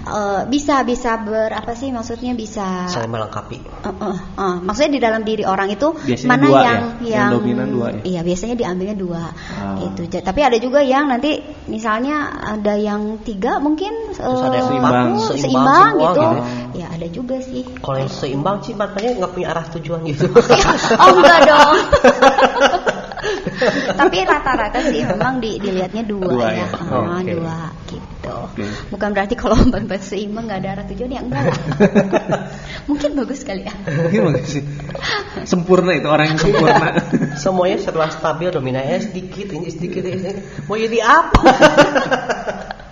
eh, 0.05 0.41
bisa 0.45 0.85
bisa 0.85 1.17
ber 1.17 1.50
apa 1.50 1.74
sih 1.74 1.89
maksudnya 1.89 2.38
bisa 2.38 2.85
Saling 2.85 3.09
melengkapi. 3.09 3.57
Eh, 3.57 3.89
eh, 3.89 4.17
eh, 4.38 4.55
maksudnya 4.62 4.91
di 4.93 5.01
dalam 5.01 5.21
diri 5.25 5.43
orang 5.43 5.74
itu 5.74 5.89
Biasanya 5.97 6.29
mana 6.29 6.45
dua 6.45 6.62
yang 6.62 6.81
ya? 7.01 7.17
Yang 7.25 7.29
dominan 7.41 7.67
dua 7.74 7.88
ya? 7.89 8.01
Iya, 8.05 8.21
biasanya 8.21 8.55
diambilnya 8.55 8.95
dua. 8.95 9.24
Ah. 9.57 9.77
Gitu. 9.81 10.01
Ja- 10.13 10.24
Tapi 10.25 10.39
ada 10.45 10.57
juga 10.62 10.85
yang 10.85 11.09
nanti 11.09 11.41
misalnya 11.65 12.29
ada 12.38 12.77
yang 12.77 13.17
tiga 13.25 13.57
mungkin 13.57 14.13
Terus 14.13 14.41
ada 14.45 14.57
yang 14.62 14.69
seimbang. 14.69 14.93
Seimbang 14.93 15.41
seimbang 15.41 15.89
semua 15.89 16.05
gitu. 16.05 16.21
gitu. 16.21 16.27
Ya 16.75 16.88
ada 16.91 17.07
juga 17.09 17.35
sih. 17.41 17.63
Kalau 17.79 17.94
yang 18.01 18.11
seimbang 18.11 18.57
sih 18.61 18.75
makanya 18.75 19.23
nggak 19.23 19.31
punya 19.31 19.47
arah 19.55 19.65
tujuan 19.77 20.01
gitu. 20.09 20.27
oh 21.01 21.09
enggak 21.15 21.39
dong. 21.47 21.77
Tapi 23.95 24.21
rata-rata 24.21 24.79
sih 24.85 25.01
memang 25.01 25.41
di, 25.41 25.57
dilihatnya 25.57 26.03
dua, 26.05 26.29
Dua 26.29 26.49
ya, 26.53 26.61
ya? 26.61 26.67
Ah, 26.77 27.17
Oke. 27.17 27.31
dua 27.33 27.57
gitu. 27.89 28.29
Oke. 28.29 28.65
Bukan 28.93 29.09
berarti 29.15 29.35
kalau 29.39 29.57
mbak 29.71 30.01
seimbang 30.01 30.45
nggak 30.45 30.59
ada 30.61 30.69
arah 30.77 30.85
tujuan 30.91 31.15
ya 31.15 31.21
enggak. 31.23 31.45
Mungkin 32.85 33.09
bagus 33.17 33.41
kali 33.41 33.65
ya. 33.65 33.73
Mungkin 33.87 34.21
bagus 34.29 34.59
sih. 34.59 34.63
Sempurna 35.47 35.97
itu 35.97 36.07
orang 36.11 36.35
yang 36.35 36.39
sempurna. 36.39 36.89
Semuanya 37.39 37.77
serba 37.81 38.11
stabil, 38.13 38.49
dominannya 38.53 38.99
sedikit, 39.01 39.47
ini 39.55 39.67
sedikit, 39.71 40.03
ini. 40.05 40.31
Mau 40.69 40.77
jadi 40.77 40.99
apa? 41.01 41.41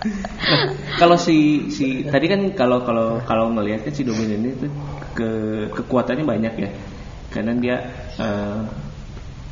Nah, 0.04 0.60
kalau 1.00 1.16
si 1.16 1.68
si 1.72 2.04
tadi 2.04 2.28
kan 2.28 2.40
kalau 2.52 2.84
kalau 2.84 3.24
kalau 3.24 3.48
ngelihatnya 3.56 3.92
si 3.92 4.04
dominan 4.04 4.44
itu 4.44 4.68
ke 5.16 5.30
kekuatannya 5.72 6.24
banyak 6.28 6.54
ya. 6.60 6.70
Karena 7.32 7.52
dia 7.56 7.76
eh, 8.20 8.60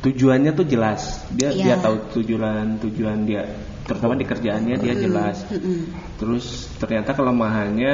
tujuannya 0.05 0.51
tuh 0.53 0.65
jelas. 0.69 1.25
Dia 1.33 1.49
Iya. 1.51 1.63
dia 1.63 1.75
tahu 1.81 1.95
tujuan 2.21 2.77
tujuan 2.85 3.25
dia 3.25 3.43
terutama 3.83 4.15
di 4.15 4.23
kerjaannya 4.23 4.75
dia 4.79 4.93
jelas. 4.95 5.43
Mm-mm. 5.51 5.91
Terus 6.21 6.71
ternyata 6.79 7.11
kelemahannya 7.17 7.93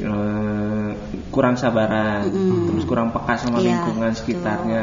eh, 0.00 0.90
kurang 1.34 1.58
sabaran, 1.58 2.30
Mm-mm. 2.30 2.70
terus 2.70 2.84
kurang 2.88 3.12
peka 3.12 3.36
sama 3.36 3.60
Iya, 3.60 3.76
lingkungan 3.76 4.12
sekitarnya, 4.14 4.80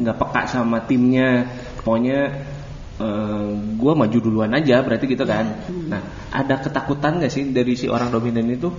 nggak 0.00 0.16
peka 0.16 0.42
sama 0.48 0.80
timnya. 0.88 1.44
Pokoknya 1.84 2.32
gue 3.76 3.92
maju 3.92 4.18
duluan 4.18 4.52
aja, 4.56 4.80
berarti 4.80 5.04
gitu 5.04 5.28
kan. 5.28 5.44
Nah, 5.88 6.00
ada 6.32 6.60
ketakutan 6.60 7.20
nggak 7.20 7.32
sih 7.32 7.44
dari 7.52 7.76
si 7.76 7.92
orang 7.92 8.08
dominan 8.08 8.48
itu 8.48 8.72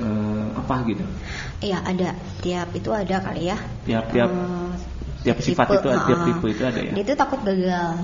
eh, 0.00 0.46
apa 0.52 0.84
gitu? 0.84 1.04
Iya 1.64 1.80
ada 1.80 2.12
tiap 2.44 2.68
itu 2.76 2.90
ada 2.92 3.16
kali 3.20 3.48
ya. 3.48 3.56
Tiap-tiap 3.88 4.28
Eh, 5.26 5.32
tiap 5.32 5.38
sifat 5.42 5.66
itu, 5.82 5.88
tiap 5.90 6.20
ah. 6.22 6.26
tipe 6.30 6.46
itu 6.46 6.62
ada 6.62 6.80
ya. 6.80 6.92
Dia 6.94 7.02
itu 7.02 7.14
takut 7.18 7.40
gagal. 7.42 7.98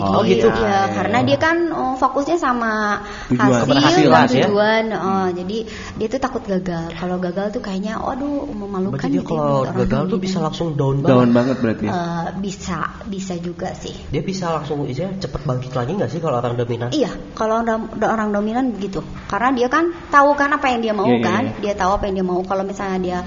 Oh, 0.00 0.24
gitu. 0.24 0.48
Ya, 0.48 0.56
iya, 0.56 0.80
karena 0.88 1.18
iya. 1.20 1.26
dia 1.28 1.38
kan 1.38 1.56
oh, 1.68 1.94
fokusnya 2.00 2.40
sama 2.40 3.04
Tujuan. 3.28 3.68
hasil 3.68 4.08
dan 4.08 4.24
ya. 4.32 4.46
tujuan. 4.48 4.84
Oh, 4.96 5.28
jadi 5.36 5.56
dia 6.00 6.06
tuh 6.08 6.20
takut 6.22 6.42
gagal. 6.48 6.96
Kalau 6.96 7.20
gagal 7.20 7.52
tuh 7.52 7.60
kayaknya, 7.60 8.00
aduh 8.00 8.48
memalukan 8.48 8.96
Berarti 8.96 9.12
dia 9.12 9.20
gitu 9.20 9.36
ya 9.36 9.36
kalau 9.36 9.60
gagal 9.68 10.00
tuh 10.08 10.16
dominan. 10.16 10.24
bisa 10.24 10.38
langsung 10.40 10.68
down 10.80 10.96
Down 11.04 11.28
banget. 11.28 11.36
banget 11.36 11.56
berarti. 11.60 11.84
ya? 11.84 11.92
Eh, 11.92 12.26
bisa, 12.40 12.78
bisa 13.04 13.34
juga 13.36 13.68
sih. 13.76 13.92
Dia 14.08 14.24
bisa 14.24 14.48
langsung 14.56 14.88
istilahnya 14.88 15.20
cepet 15.20 15.40
bangkit 15.44 15.72
lagi 15.76 15.90
nggak 16.00 16.08
sih 16.08 16.20
kalau 16.24 16.36
orang 16.40 16.56
dominan? 16.56 16.88
Iya, 16.88 17.12
kalau 17.36 17.60
orang, 17.60 17.80
orang 18.00 18.28
dominan 18.32 18.64
begitu. 18.72 19.04
Karena 19.28 19.52
dia 19.52 19.68
kan 19.68 19.92
tahu 20.08 20.32
kan 20.40 20.56
apa 20.56 20.72
yang 20.72 20.80
dia 20.80 20.94
mau 20.96 21.04
Iya, 21.04 21.20
iya, 21.20 21.28
kan. 21.28 21.42
iya. 21.44 21.60
Dia 21.60 21.74
tahu 21.76 21.90
apa 22.00 22.04
yang 22.08 22.14
dia 22.16 22.26
mau. 22.26 22.40
Kalau 22.40 22.64
misalnya 22.64 22.98
dia 23.04 23.18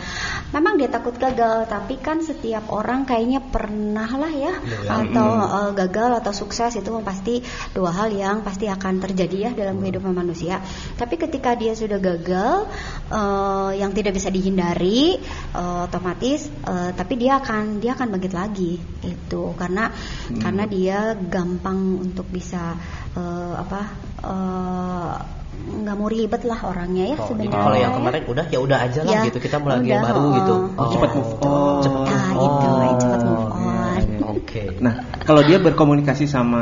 memang 0.50 0.82
dia 0.82 0.90
takut 0.90 1.14
gagal, 1.14 1.70
tapi 1.70 2.02
kan 2.02 2.26
setiap 2.26 2.74
orang 2.74 3.06
kayaknya 3.06 3.38
pernah 3.38 4.10
lah 4.18 4.34
ya 4.34 4.54
atau 4.90 5.30
eh, 5.46 5.72
gagal 5.78 6.26
atau 6.26 6.34
sukses 6.34 6.55
itu 6.56 6.92
pasti 7.04 7.44
dua 7.72 7.92
hal 7.92 8.10
yang 8.10 8.40
pasti 8.40 8.66
akan 8.66 9.04
terjadi 9.04 9.38
ya 9.38 9.52
dalam 9.52 9.78
kehidupan 9.78 10.16
manusia. 10.16 10.64
Tapi 10.96 11.20
ketika 11.20 11.54
dia 11.54 11.76
sudah 11.76 12.00
gagal 12.00 12.72
eh, 13.12 13.72
yang 13.76 13.92
tidak 13.92 14.16
bisa 14.16 14.32
dihindari 14.32 15.20
eh, 15.52 15.80
otomatis 15.84 16.48
eh, 16.48 16.92
tapi 16.96 17.14
dia 17.16 17.38
akan 17.38 17.80
dia 17.80 17.94
akan 17.94 18.08
bangkit 18.10 18.32
lagi 18.32 18.80
itu 19.04 19.44
karena 19.56 19.92
Hmm. 20.26 20.40
karena 20.42 20.64
dia 20.66 21.00
gampang 21.18 21.78
untuk 22.00 22.26
bisa 22.28 22.78
eh, 23.14 23.54
apa 23.56 23.82
eh, 24.22 25.14
nggak 25.56 25.96
mau 25.96 26.06
ribet 26.06 26.42
lah 26.46 26.60
orangnya 26.68 27.10
ya 27.10 27.18
Oh, 27.18 27.32
sebenarnya. 27.32 27.58
kalau 27.58 27.78
yang 27.80 27.94
ya. 27.94 27.98
kemarin 27.98 28.22
udah 28.28 28.46
ya 28.52 28.60
udah 28.60 28.78
aja 28.86 29.00
lah 29.02 29.14
Ya, 29.14 29.22
gitu 29.26 29.40
kita 29.40 29.58
mulai 29.58 29.82
lagi 29.82 29.90
yang 29.90 30.04
udah, 30.04 30.10
baru 30.12 30.20
oh, 30.22 30.32
gitu. 30.36 30.56
oh. 30.78 30.90
Cepat 30.92 31.10
move 31.16 31.34
on. 31.42 31.82
Cepet 31.82 32.06
Nah, 32.06 32.28
move 32.30 32.46
itu, 32.46 32.46
on. 32.46 32.46
yang 32.46 32.54
cepat 32.62 32.75
kalau 35.26 35.42
dia 35.42 35.58
berkomunikasi 35.58 36.26
sama 36.26 36.62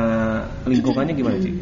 lingkungannya 0.63 1.13
gimana 1.13 1.37
sih? 1.37 1.53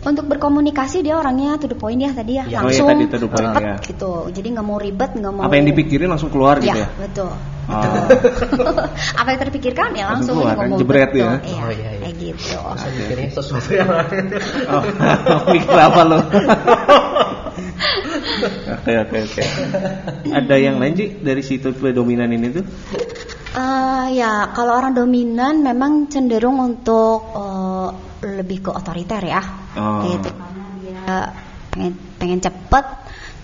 Untuk 0.00 0.32
berkomunikasi 0.32 1.04
dia 1.04 1.20
orangnya 1.20 1.60
to 1.60 1.68
the 1.68 1.76
point 1.76 2.00
ya 2.00 2.08
tadi 2.16 2.40
ya, 2.40 2.48
Ya. 2.48 2.64
Oh, 2.64 2.72
iya, 2.72 2.80
langsung 2.80 2.88
tadi 2.88 3.04
to 3.04 3.16
the 3.20 3.28
point, 3.28 3.44
cepet 3.52 3.62
ya. 3.62 3.76
gitu. 3.84 4.12
Jadi 4.32 4.48
nggak 4.56 4.64
mau 4.64 4.78
ribet, 4.80 5.10
nggak 5.12 5.32
mau 5.34 5.44
Apa 5.44 5.54
yang 5.60 5.66
dipikirin 5.68 6.08
langsung 6.08 6.32
keluar 6.32 6.56
gitu 6.56 6.72
Ya, 6.72 6.86
ya? 6.86 6.88
betul. 6.96 7.28
Oh. 7.70 7.84
apa 9.20 9.28
yang 9.30 9.40
terpikirkan 9.46 9.94
ya 9.94 10.10
Langsung 10.10 10.40
langsung, 10.40 10.42
keluar, 10.42 10.56
ngomong 10.56 10.78
Jebret 10.80 11.10
betul. 11.12 11.20
ya? 11.20 11.32
Iya, 11.44 11.60
Oh, 11.60 11.70
iya, 11.70 11.88
iya. 11.92 12.00
kayak 12.00 12.14
gitu. 12.16 12.56
Saya 12.56 12.90
mikirnya 12.96 13.28
sesuatu 13.30 13.70
yang 13.76 13.90
lain. 13.92 14.24
Oh, 14.72 14.82
mikir 15.52 15.76
apa 15.76 16.00
lo? 16.02 16.18
Oke 18.70 18.92
oke 18.96 19.16
oke. 19.20 19.42
Ada 20.30 20.54
yang 20.56 20.76
lain 20.80 20.94
sih 20.96 21.08
dari 21.20 21.42
situ 21.44 21.70
dominan 21.76 22.30
ini 22.30 22.48
tuh? 22.50 22.64
Eh, 23.50 24.06
ya, 24.14 24.54
kalau 24.54 24.78
orang 24.78 24.94
dominan 24.94 25.58
memang 25.58 26.06
cenderung 26.06 26.62
untuk 26.62 27.34
eh, 27.34 27.88
lebih 28.38 28.62
ke 28.62 28.70
otoriter 28.70 29.22
ya. 29.26 29.42
Oh. 29.74 30.06
Gitu. 30.06 30.30
Karena 30.30 30.66
dia 30.78 31.04
pengen 31.70 31.92
pengen 32.14 32.38
cepet, 32.38 32.86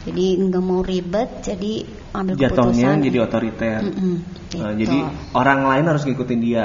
jadi 0.06 0.26
nggak 0.46 0.62
mau 0.62 0.82
ribet, 0.82 1.42
jadi 1.42 1.72
ambil 2.14 2.34
Jatuhnya 2.38 2.94
keputusan. 2.94 3.06
jadi 3.06 3.18
otoriter. 3.22 3.78
Mm-mm, 3.82 4.14
Eh, 4.46 4.72
gitu. 4.78 4.84
jadi 4.86 4.98
orang 5.34 5.60
lain 5.66 5.84
harus 5.90 6.02
ngikutin 6.06 6.40
dia. 6.40 6.64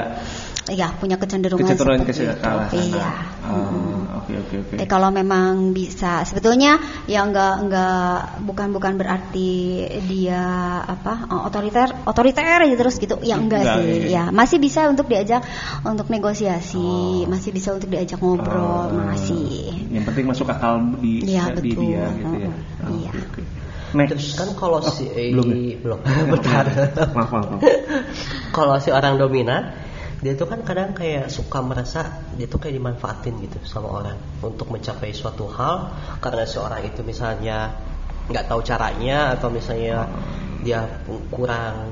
Ya 0.70 0.94
punya 0.94 1.18
kecenderungan 1.18 1.66
Kecenderungan 1.66 2.06
seperti 2.06 2.22
kesalahan. 2.30 2.70
itu. 2.70 2.94
Iya. 2.94 3.10
Oh, 3.42 3.98
Oke 4.22 4.38
oke 4.38 4.54
oke. 4.62 4.74
Kalau 4.86 5.10
memang 5.10 5.74
bisa, 5.74 6.22
sebetulnya 6.22 6.78
ya 7.10 7.26
nggak 7.26 7.54
nggak 7.66 8.12
bukan 8.46 8.70
bukan 8.70 8.94
berarti 8.94 9.82
dia 10.06 10.38
apa 10.78 11.26
otoriter 11.42 11.90
otoriter 12.06 12.62
aja 12.62 12.76
terus 12.78 13.02
gitu, 13.02 13.18
ya 13.18 13.34
enggak 13.34 13.66
Enggak, 13.66 13.76
sih, 13.82 13.90
iya. 14.06 14.06
ya 14.06 14.22
masih 14.30 14.62
bisa 14.62 14.86
untuk 14.86 15.10
diajak 15.10 15.42
untuk 15.82 16.06
negosiasi, 16.06 16.78
Oh. 16.78 17.26
masih 17.26 17.50
bisa 17.50 17.74
untuk 17.74 17.90
diajak 17.90 18.22
ngobrol, 18.22 18.94
Oh, 18.94 19.10
masih. 19.10 19.74
Yang 19.90 20.04
penting 20.06 20.24
masuk 20.30 20.46
akal 20.46 20.78
di, 21.02 21.26
Iya, 21.26 21.50
di 21.58 21.74
betul. 21.74 21.82
dia 21.82 22.04
gitu 22.14 22.34
ya. 22.38 22.50
Oh, 22.86 22.94
iya. 22.94 23.10
oke. 23.10 23.42
Terus 23.42 23.98
Next. 23.98 24.38
kan 24.38 24.48
kalau 24.54 24.78
Oh, 24.78 24.86
si 24.86 25.04
eh, 25.04 25.34
belum 25.34 25.46
ya? 25.50 25.76
belum 25.82 25.98
bentar. 26.32 26.64
Maaf 27.10 27.28
maaf. 27.28 27.46
maaf. 27.50 27.60
kalau 28.54 28.78
si 28.78 28.88
orang 28.88 29.18
dominan 29.18 29.74
dia 30.22 30.38
tuh 30.38 30.46
kan 30.46 30.62
kadang 30.62 30.94
kayak 30.94 31.26
suka 31.26 31.58
merasa 31.66 32.22
dia 32.38 32.46
tuh 32.46 32.62
kayak 32.62 32.78
dimanfaatin 32.78 33.42
gitu 33.42 33.58
sama 33.66 33.90
orang 33.90 34.18
untuk 34.38 34.70
mencapai 34.70 35.10
suatu 35.10 35.50
hal 35.50 35.90
karena 36.22 36.46
si 36.46 36.62
orang 36.62 36.86
itu 36.86 37.02
misalnya 37.02 37.74
nggak 38.30 38.46
tahu 38.46 38.62
caranya 38.62 39.34
atau 39.34 39.50
misalnya 39.50 40.06
dia 40.62 40.86
kurang 41.26 41.90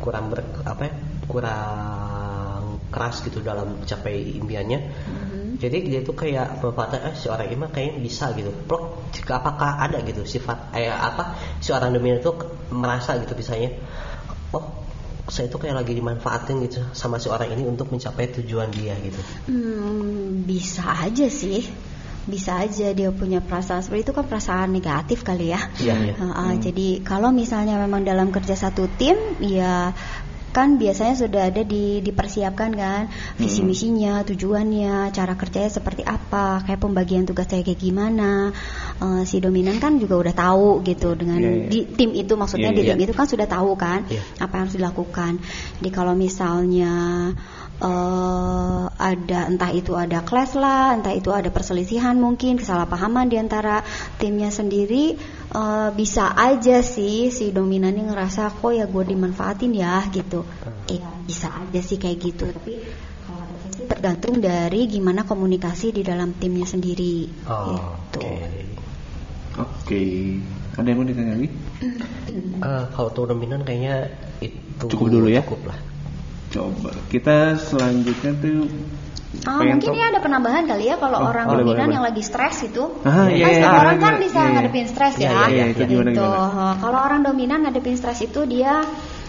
kurang 0.00 0.32
ber, 0.32 0.40
apa 0.64 0.82
ya 0.88 0.92
kurang 1.28 2.80
keras 2.88 3.24
gitu 3.24 3.40
dalam 3.40 3.80
mencapai 3.80 4.36
impiannya. 4.36 4.80
Jadi 5.56 5.78
dia 5.88 6.00
tuh 6.02 6.12
kayak 6.12 6.60
memanfaatkan 6.60 7.12
eh, 7.12 7.14
si 7.14 7.30
orang 7.30 7.48
ini 7.48 7.64
kayaknya 7.70 8.00
bisa 8.02 8.32
gitu. 8.34 8.50
Plok 8.66 9.12
jika 9.14 9.40
apakah 9.40 9.78
ada 9.80 10.00
gitu 10.02 10.24
sifat 10.26 10.72
eh, 10.76 10.90
apa 10.90 11.36
si 11.60 11.70
orang 11.72 11.94
dominan 11.94 12.20
itu 12.20 12.32
merasa 12.72 13.16
gitu 13.20 13.32
misalnya 13.36 13.76
oh 14.52 14.81
saya 15.30 15.46
tuh 15.46 15.62
kayak 15.62 15.78
lagi 15.78 15.94
dimanfaatin 15.94 16.66
gitu 16.66 16.82
sama 16.98 17.22
si 17.22 17.30
orang 17.30 17.54
ini 17.54 17.62
untuk 17.62 17.94
mencapai 17.94 18.34
tujuan 18.42 18.74
dia 18.74 18.98
gitu 18.98 19.20
Hmm, 19.46 20.42
bisa 20.42 20.82
aja 20.82 21.30
sih. 21.30 21.62
Bisa 22.22 22.62
aja 22.62 22.94
dia 22.94 23.10
punya 23.10 23.42
perasaan 23.42 23.82
seperti 23.82 24.10
itu 24.10 24.12
kan 24.14 24.26
perasaan 24.26 24.70
negatif 24.70 25.26
kali 25.26 25.50
ya. 25.50 25.58
Iya, 25.82 25.94
iya. 26.10 26.14
Uh, 26.18 26.26
uh, 26.30 26.52
Jadi 26.54 27.02
kalau 27.02 27.34
misalnya 27.34 27.78
memang 27.82 28.06
dalam 28.06 28.30
kerja 28.30 28.54
satu 28.54 28.86
tim, 28.94 29.18
ya 29.42 29.90
kan 30.52 30.76
biasanya 30.76 31.16
sudah 31.16 31.42
ada 31.48 31.64
di 31.64 32.04
dipersiapkan 32.04 32.70
kan 32.76 33.08
visi 33.40 33.64
misinya, 33.64 34.20
tujuannya, 34.22 35.08
cara 35.10 35.32
kerjanya 35.34 35.72
seperti 35.72 36.04
apa, 36.04 36.60
kayak 36.62 36.80
pembagian 36.84 37.24
tugasnya 37.24 37.64
kayak 37.64 37.80
gimana. 37.80 38.52
Uh, 39.00 39.24
si 39.24 39.40
dominan 39.40 39.80
kan 39.80 39.96
juga 39.96 40.20
udah 40.20 40.34
tahu 40.36 40.84
gitu 40.84 41.16
dengan 41.16 41.40
Iya, 41.42 41.50
iya. 41.50 41.66
di 41.66 41.80
tim 41.96 42.12
itu 42.12 42.36
maksudnya 42.36 42.70
Iya, 42.70 42.76
di 42.76 42.82
iya. 42.84 42.90
tim 42.94 43.00
itu 43.08 43.12
kan 43.16 43.26
sudah 43.26 43.48
tahu 43.48 43.74
kan 43.74 44.04
Iya. 44.06 44.22
apa 44.38 44.52
yang 44.60 44.62
harus 44.68 44.76
dilakukan. 44.76 45.32
Jadi 45.80 45.90
kalau 45.90 46.14
misalnya 46.14 46.92
eh, 47.82 48.82
ada 48.86 49.40
entah 49.50 49.72
itu 49.74 49.98
ada 49.98 50.22
clash 50.22 50.54
lah, 50.54 50.94
entah 50.94 51.10
itu 51.10 51.34
ada 51.34 51.50
perselisihan 51.50 52.14
mungkin 52.14 52.60
kesalahpahaman 52.60 53.26
di 53.26 53.42
antara 53.42 53.82
timnya 54.22 54.54
sendiri, 54.54 55.18
eh, 55.52 55.90
bisa 55.92 56.32
aja 56.32 56.80
sih 56.80 57.28
si 57.28 57.52
dominan 57.52 57.92
ini 57.92 58.08
ngerasa 58.08 58.56
kok 58.56 58.72
ya 58.72 58.88
gue 58.88 59.04
dimanfaatin 59.04 59.72
ya 59.76 60.02
gitu. 60.08 60.42
Iya 60.88 61.08
bisa 61.28 61.52
aja 61.52 61.80
sih 61.84 62.00
kayak 62.00 62.18
gitu. 62.18 62.48
Tapi 62.48 62.74
tergantung 63.88 64.40
dari 64.40 64.88
gimana 64.88 65.24
komunikasi 65.28 65.92
di 65.94 66.02
dalam 66.02 66.34
timnya 66.36 66.66
sendiri. 66.66 67.28
Oh, 67.46 67.96
gitu. 68.10 68.20
oke. 68.24 68.34
Oke. 69.60 70.02
Ada 70.72 70.88
yang 70.88 70.98
mau 71.04 71.06
ditanya 71.06 71.32
lagi? 71.36 71.48
Eh, 72.62 72.84
kalau 72.96 73.08
tuh 73.12 73.28
dominan 73.28 73.60
kayaknya 73.60 74.08
itu 74.40 74.88
Cukup 74.88 75.12
dulu 75.12 75.28
ya? 75.28 75.44
Cukup 75.44 75.68
lah. 75.68 75.78
Coba. 76.48 76.90
Kita 77.12 77.56
selanjutnya 77.60 78.32
tuh 78.40 78.68
Ah, 79.48 79.58
pengen 79.64 79.80
mungkin 79.80 79.96
ya 79.96 80.04
ada 80.12 80.20
penambahan 80.20 80.64
kali 80.68 80.84
ya 80.92 81.00
kalau 81.00 81.24
Oh, 81.24 81.32
orang 81.32 81.48
boleh, 81.48 81.64
dominan 81.64 81.88
boleh, 81.88 81.94
yang 81.96 82.04
boleh. 82.04 82.12
lagi 82.12 82.22
stres 82.22 82.56
itu. 82.68 82.84
Ah, 83.02 83.26
iya, 83.32 83.48
kan 83.48 83.52
iya, 83.56 83.60
iya, 83.64 83.70
orang 83.80 83.96
kan 83.98 84.12
iya, 84.12 84.20
bisa 84.20 84.38
iya, 84.38 84.44
iya. 84.44 84.52
ngadepin 84.54 84.86
stres 84.86 85.14
Iya, 85.16 85.24
ya. 85.24 85.32
iya, 85.32 85.44
iya, 85.48 85.64
itu 85.72 85.82
gimana, 85.88 86.08
Gitu. 86.12 86.20
gimana? 86.20 86.74
Kalau 86.78 86.98
orang 87.00 87.20
dominan 87.24 87.58
ngadepin 87.64 87.96
stres 87.96 88.20
itu 88.20 88.40
dia 88.44 88.74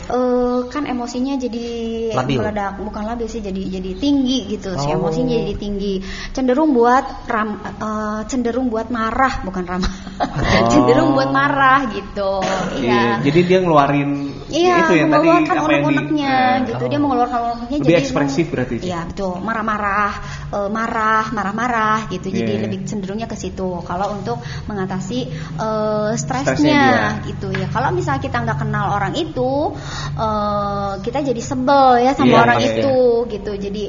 eh, 0.10 0.60
kan 0.68 0.84
emosinya 0.84 1.40
jadi 1.40 1.68
Labil. 2.16 2.38
meledak, 2.40 2.80
bukan 2.82 3.04
labil 3.08 3.28
sih 3.30 3.40
jadi 3.40 3.62
jadi 3.80 3.92
tinggi 4.00 4.50
gitu. 4.52 4.76
Si 4.76 4.88
Oh. 4.92 5.00
emosinya 5.00 5.36
jadi 5.44 5.56
tinggi. 5.56 5.94
Cenderung 6.32 6.76
buat 6.76 7.28
ram 7.30 7.60
eh, 7.64 8.22
cenderung 8.28 8.68
buat 8.68 8.92
marah, 8.92 9.44
bukan 9.48 9.64
ramah. 9.64 9.94
Oh. 10.20 10.70
cenderung 10.74 11.16
buat 11.16 11.30
marah 11.32 11.88
gitu. 11.94 12.44
Iya. 12.84 13.24
Jadi 13.24 13.40
dia 13.48 13.60
ngeluarin 13.64 14.34
Iya, 14.54 14.86
itu 14.86 14.94
yang 15.02 15.10
tadi 15.10 15.28
apa 15.50 15.70
yang 15.74 15.84
di 15.90 15.96
Nah, 16.24 16.62
gitu. 16.70 16.84
oh. 16.86 16.90
Dia 16.94 17.00
mengeluarkan 17.02 17.40
unek-uneknya 17.42 17.78
Lebih 17.82 17.90
jadi 17.90 18.02
ekspresif 18.06 18.46
berarti. 18.54 18.76
Iya, 18.86 19.00
betul. 19.10 19.34
Marah-marah, 19.42 20.14
eh, 20.54 20.70
marah, 20.70 21.34
marah-marah 21.34 22.06
gitu. 22.14 22.30
Jadi 22.30 22.62
Iya. 22.62 22.62
lebih 22.70 22.86
cenderungnya 22.86 23.26
ke 23.26 23.34
situ. 23.34 23.82
Kalau 23.84 24.14
untuk 24.14 24.38
mengatasi 24.70 25.20
eh, 25.58 26.12
Stresnya 26.14 27.20
gitu 27.26 27.50
ya. 27.50 27.68
Kalau 27.74 27.90
misalnya 27.90 28.22
kita 28.22 28.38
nggak 28.46 28.60
kenal 28.62 28.94
orang 28.94 29.18
itu, 29.18 29.74
eh, 30.18 30.92
kita 31.02 31.20
jadi 31.26 31.42
sebel 31.42 32.06
ya 32.06 32.14
sama 32.14 32.30
Iya, 32.30 32.42
orang 32.46 32.60
iya, 32.62 32.70
itu 32.78 32.98
gitu. 33.34 33.52
Jadi 33.58 33.84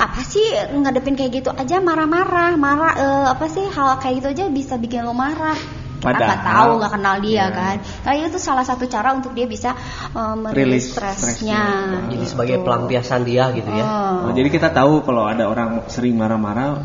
apa 0.00 0.20
sih 0.24 0.44
ngadepin 0.80 1.16
kayak 1.16 1.32
gitu 1.40 1.50
aja 1.52 1.76
marah-marah, 1.80 2.56
marah 2.60 2.92
eh, 2.96 3.26
apa 3.32 3.46
sih 3.48 3.64
hal 3.64 3.96
kayak 4.00 4.14
gitu 4.20 4.28
aja 4.36 4.44
bisa 4.52 4.76
bikin 4.76 5.04
lo 5.08 5.16
marah. 5.16 5.79
Kita 6.00 6.16
nggak 6.16 6.42
tahu 6.42 6.70
nggak 6.76 6.92
kenal 6.92 7.16
dia 7.20 7.32
Iya. 7.32 7.46
kan. 7.50 7.76
Nah 8.02 8.12
itu 8.16 8.36
salah 8.36 8.64
satu 8.64 8.84
cara 8.84 9.12
untuk 9.12 9.32
dia 9.32 9.44
bisa 9.44 9.70
eh, 9.70 10.16
Rilis 10.16 10.40
merilis 10.42 10.84
stresnya. 10.90 11.20
stresnya. 11.20 11.62
Jadi 12.08 12.24
sebagai 12.24 12.56
Gitu. 12.56 12.64
pelampiasan 12.64 13.20
dia 13.22 13.44
gitu 13.52 13.70
ya. 13.70 13.84
Oh, 13.84 14.26
Oh. 14.26 14.32
jadi 14.32 14.48
kita 14.48 14.68
tahu 14.70 15.00
kalau 15.00 15.24
ada 15.24 15.44
orang 15.44 15.84
sering 15.86 16.16
marah-marah, 16.16 16.80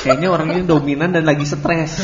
kayaknya 0.00 0.28
orangnya 0.28 0.62
dominan 0.64 1.10
dan 1.10 1.22
lagi 1.22 1.42
stres. 1.42 1.98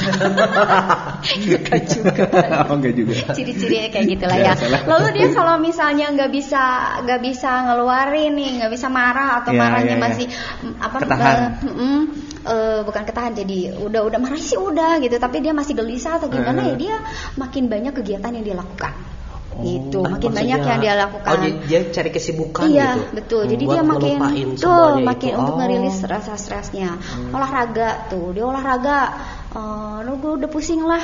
Enggak 1.38 1.80
juga. 1.86 2.24
oh, 2.68 2.74
enggak 2.74 2.94
juga. 2.94 3.14
Ciri-cirinya 3.32 3.88
kayak 3.90 4.06
gitulah 4.08 4.38
ya. 4.38 4.52
Lalu 4.84 5.06
dia 5.14 5.26
kalau 5.32 5.56
misalnya 5.58 6.06
nggak 6.10 6.30
bisa 6.30 6.62
nggak 7.02 7.20
bisa 7.22 7.50
ngeluarin 7.66 8.32
nih, 8.34 8.50
nggak 8.62 8.72
bisa 8.72 8.86
marah 8.88 9.42
atau 9.42 9.50
Ya, 9.52 9.60
marahnya 9.60 9.94
ya, 9.94 9.98
ya. 9.98 10.02
masih 10.02 10.26
mm, 10.28 10.74
apa 10.78 10.96
Ketahan. 11.00 11.36
eh, 11.38 11.48
mm, 11.68 12.02
eh, 12.49 12.81
bukan 12.83 13.02
ketahan 13.05 13.33
jadi 13.33 13.76
udah 13.76 14.00
udah 14.02 14.19
marah 14.19 14.40
sih 14.40 14.57
udah 14.57 14.99
gitu, 14.99 15.17
tapi 15.17 15.38
dia 15.38 15.52
masih 15.52 15.73
gelisah 15.73 16.17
atau 16.17 16.26
gimana 16.26 16.64
Eh. 16.64 16.69
ya 16.69 16.75
dia 16.75 16.97
makin 17.37 17.69
banyak 17.69 17.93
kegiatan 17.95 18.33
yang 18.33 18.45
dia 18.45 18.57
lakukan. 18.57 18.95
gitu, 19.59 20.07
Ah, 20.07 20.14
makin 20.14 20.31
maksudnya- 20.31 20.55
banyak 20.55 20.61
yang 20.71 20.78
dia 20.78 20.95
lakukan. 20.95 21.31
Oh, 21.35 21.38
jadi 21.43 21.50
dia 21.67 21.81
cari 21.90 22.11
kesibukan 22.14 22.62
iya, 22.71 22.95
gitu. 22.95 23.02
betul. 23.11 23.43
Jadi 23.43 23.64
Buat 23.67 23.75
dia 23.75 23.83
makin 23.83 23.99
tuh 23.99 24.23
makin 25.02 25.31
itu. 25.35 25.35
untuk 25.35 25.50
Oh. 25.50 25.59
ngerilis 25.59 25.99
rasa 26.07 26.33
stresnya. 26.38 26.90
Olahraga 27.35 28.07
tuh, 28.07 28.31
dia 28.31 28.47
olahraga. 28.47 29.00
Eh, 29.50 29.97
lu 30.07 30.14
gue 30.23 30.33
udah 30.38 30.47
pusing 30.47 30.87
lah. 30.87 31.02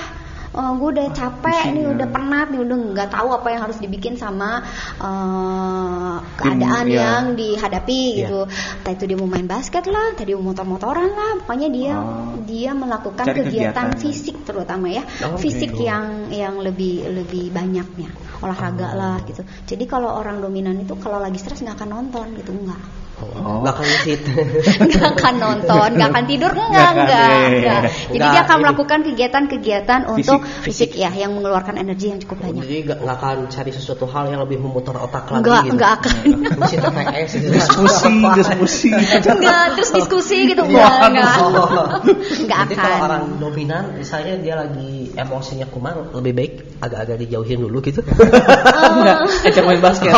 Gue 0.54 0.88
udah 0.94 1.08
capek 1.10 1.74
nih, 1.74 1.82
ya. 1.82 1.90
udah 1.98 2.08
penat 2.08 2.46
nih, 2.54 2.60
udah 2.62 2.76
nggak 2.94 3.08
tahu 3.10 3.28
apa 3.34 3.48
yang 3.50 3.60
harus 3.66 3.78
dibikin 3.82 4.14
sama 4.14 4.62
eh, 5.02 6.14
Tim, 6.38 6.38
keadaan 6.38 6.86
iya. 6.86 6.98
yang 7.02 7.24
dihadapi 7.34 8.02
Iya. 8.14 8.18
gitu. 8.26 8.40
Entah 8.82 8.92
itu 8.94 9.04
dia 9.10 9.16
mau 9.18 9.26
main 9.26 9.46
basket 9.46 9.84
lah, 9.90 10.14
tadi 10.14 10.30
mau 10.38 10.54
motor-motoran 10.54 11.10
lah, 11.10 11.32
pokoknya 11.42 11.68
dia 11.70 11.92
Oh. 11.94 12.38
dia 12.44 12.70
melakukan 12.74 13.24
Cari 13.26 13.40
kegiatan, 13.46 13.90
kegiatan. 13.94 14.02
fisik 14.02 14.36
terutama 14.44 14.86
ya, 14.90 15.02
Oh, 15.26 15.38
fisik 15.38 15.74
oke. 15.74 15.82
yang 15.82 16.30
yang 16.30 16.54
lebih 16.58 17.06
lebih 17.10 17.50
banyaknya 17.50 18.10
olahraga 18.42 18.92
lah 18.94 19.16
gitu. 19.24 19.42
Jadi 19.64 19.84
kalau 19.88 20.12
orang 20.14 20.38
dominan 20.38 20.76
itu 20.78 20.94
kalau 21.00 21.18
lagi 21.18 21.38
stres 21.40 21.62
nggak 21.64 21.80
akan 21.80 21.90
nonton 21.90 22.26
gitu 22.36 22.52
enggak. 22.52 23.03
Oh. 23.14 23.62
Nggak 23.62 23.72
akan 23.78 23.86
ngesit. 23.86 24.20
nggak 24.90 25.06
akan 25.14 25.34
nonton, 25.38 25.88
nggak 25.94 26.08
akan 26.10 26.24
tidur, 26.26 26.50
enggak, 26.50 26.66
Nggak 26.66 26.82
akan, 26.82 26.98
enggak, 26.98 27.22
iya, 27.22 27.30
iya, 27.30 27.46
enggak. 27.46 27.54
iya. 27.54 27.90
Jadi 27.94 28.18
Nggak, 28.18 28.32
dia 28.34 28.42
akan 28.42 28.56
melakukan 28.58 28.98
kegiatan-kegiatan 29.06 30.00
untuk 30.10 30.38
Fisik, 30.44 30.66
fisik, 30.66 30.90
ya, 30.98 31.10
yang 31.14 31.30
mengeluarkan 31.38 31.74
energi 31.78 32.06
yang 32.10 32.18
cukup 32.18 32.36
banyak. 32.42 32.62
Jadi 32.66 32.76
nggak 32.90 32.98
nggak 33.06 33.16
akan 33.22 33.36
cari 33.48 33.70
sesuatu 33.70 34.04
hal 34.10 34.24
yang 34.34 34.40
lebih 34.42 34.58
memutar 34.58 34.94
otak 34.98 35.24
lagi 35.30 35.38
Enggak, 35.40 35.62
gitu. 35.62 35.72
enggak 35.78 35.90
akan. 35.94 36.14
Gitu. 36.74 37.50
Diskusi, 37.54 38.14
diskusi. 38.34 38.88
enggak, 38.90 39.64
terus 39.78 39.90
diskusi 39.94 40.36
gitu, 40.50 40.62
Iya. 40.66 40.86
enggak, 40.86 40.94
enggak. 41.12 41.34
Oh. 41.44 41.88
Enggak 42.02 42.58
Jadi 42.66 42.74
akan. 42.74 42.82
kalau 42.82 42.98
orang 43.06 43.24
dominan, 43.38 43.84
misalnya 43.94 44.34
dia 44.40 44.54
lagi 44.58 45.12
emosinya 45.14 45.66
kuman, 45.70 46.10
lebih 46.14 46.32
baik 46.34 46.52
agak-agak 46.82 47.16
dijauhin 47.22 47.58
dulu 47.62 47.78
gitu. 47.80 48.00
Oh. 48.02 49.46
Ajak 49.46 49.62
main 49.64 49.80
basket. 49.80 50.12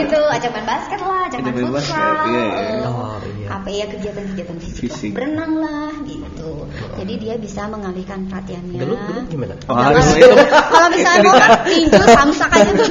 Gitu, 0.00 0.20
ajak 0.32 0.50
main 0.54 0.66
basket 0.66 1.00
lah, 1.02 1.20
ajak 1.28 1.38
main 1.42 1.54
futsal, 1.54 1.72
basket, 1.76 2.14
iya, 2.28 2.44
iya. 2.46 2.88
Oh, 2.88 3.16
iya. 3.22 3.48
apa 3.50 3.68
ya 3.68 3.84
kegiatan-kegiatan 3.90 4.56
fisik, 4.60 4.74
lah. 4.74 4.82
Fisik. 4.82 5.10
berenang 5.14 5.52
lah, 5.58 5.92
gitu. 6.06 6.50
Jadi 6.98 7.12
dia 7.18 7.34
bisa 7.40 7.66
mengalihkan 7.66 8.26
perhatiannya. 8.30 8.78
Gelut, 8.78 9.00
gelut 9.08 9.26
gimana? 9.30 9.54
Oh, 9.66 9.74
kalau 9.74 9.98
misalnya 9.98 10.28
itu 10.28 10.46
mau 10.72 10.88
dicari. 10.92 11.28
tinju 11.66 12.02
samsak 12.06 12.50
aja 12.54 12.70
tuh. 12.72 12.88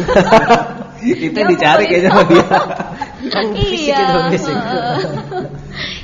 itu 1.02 1.34
Dia 1.34 1.46
dicari 1.50 1.84
kayaknya 1.90 2.10
sama 2.14 2.24
dia. 2.30 2.46
Kan 3.32 3.46
fisik 3.54 3.94
iya. 3.94 4.02
itu 4.02 4.20
fisik. 4.38 4.58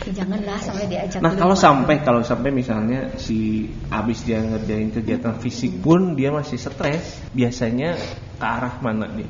Ya, 0.07 0.11
janganlah 0.23 0.59
sampai 0.63 0.85
diajak. 0.87 1.19
Nah 1.19 1.33
kalau 1.35 1.55
sampai 1.57 1.99
kalau 1.99 2.21
sampai 2.23 2.49
misalnya 2.55 3.11
si 3.19 3.67
abis 3.91 4.23
dia 4.23 4.39
ngerjain 4.39 4.95
kegiatan 4.95 5.35
fisik 5.43 5.83
pun 5.83 6.15
dia 6.15 6.31
masih 6.31 6.55
stres, 6.55 7.19
biasanya 7.35 7.99
ke 8.39 8.45
arah 8.45 8.79
mana 8.79 9.11
nih? 9.11 9.27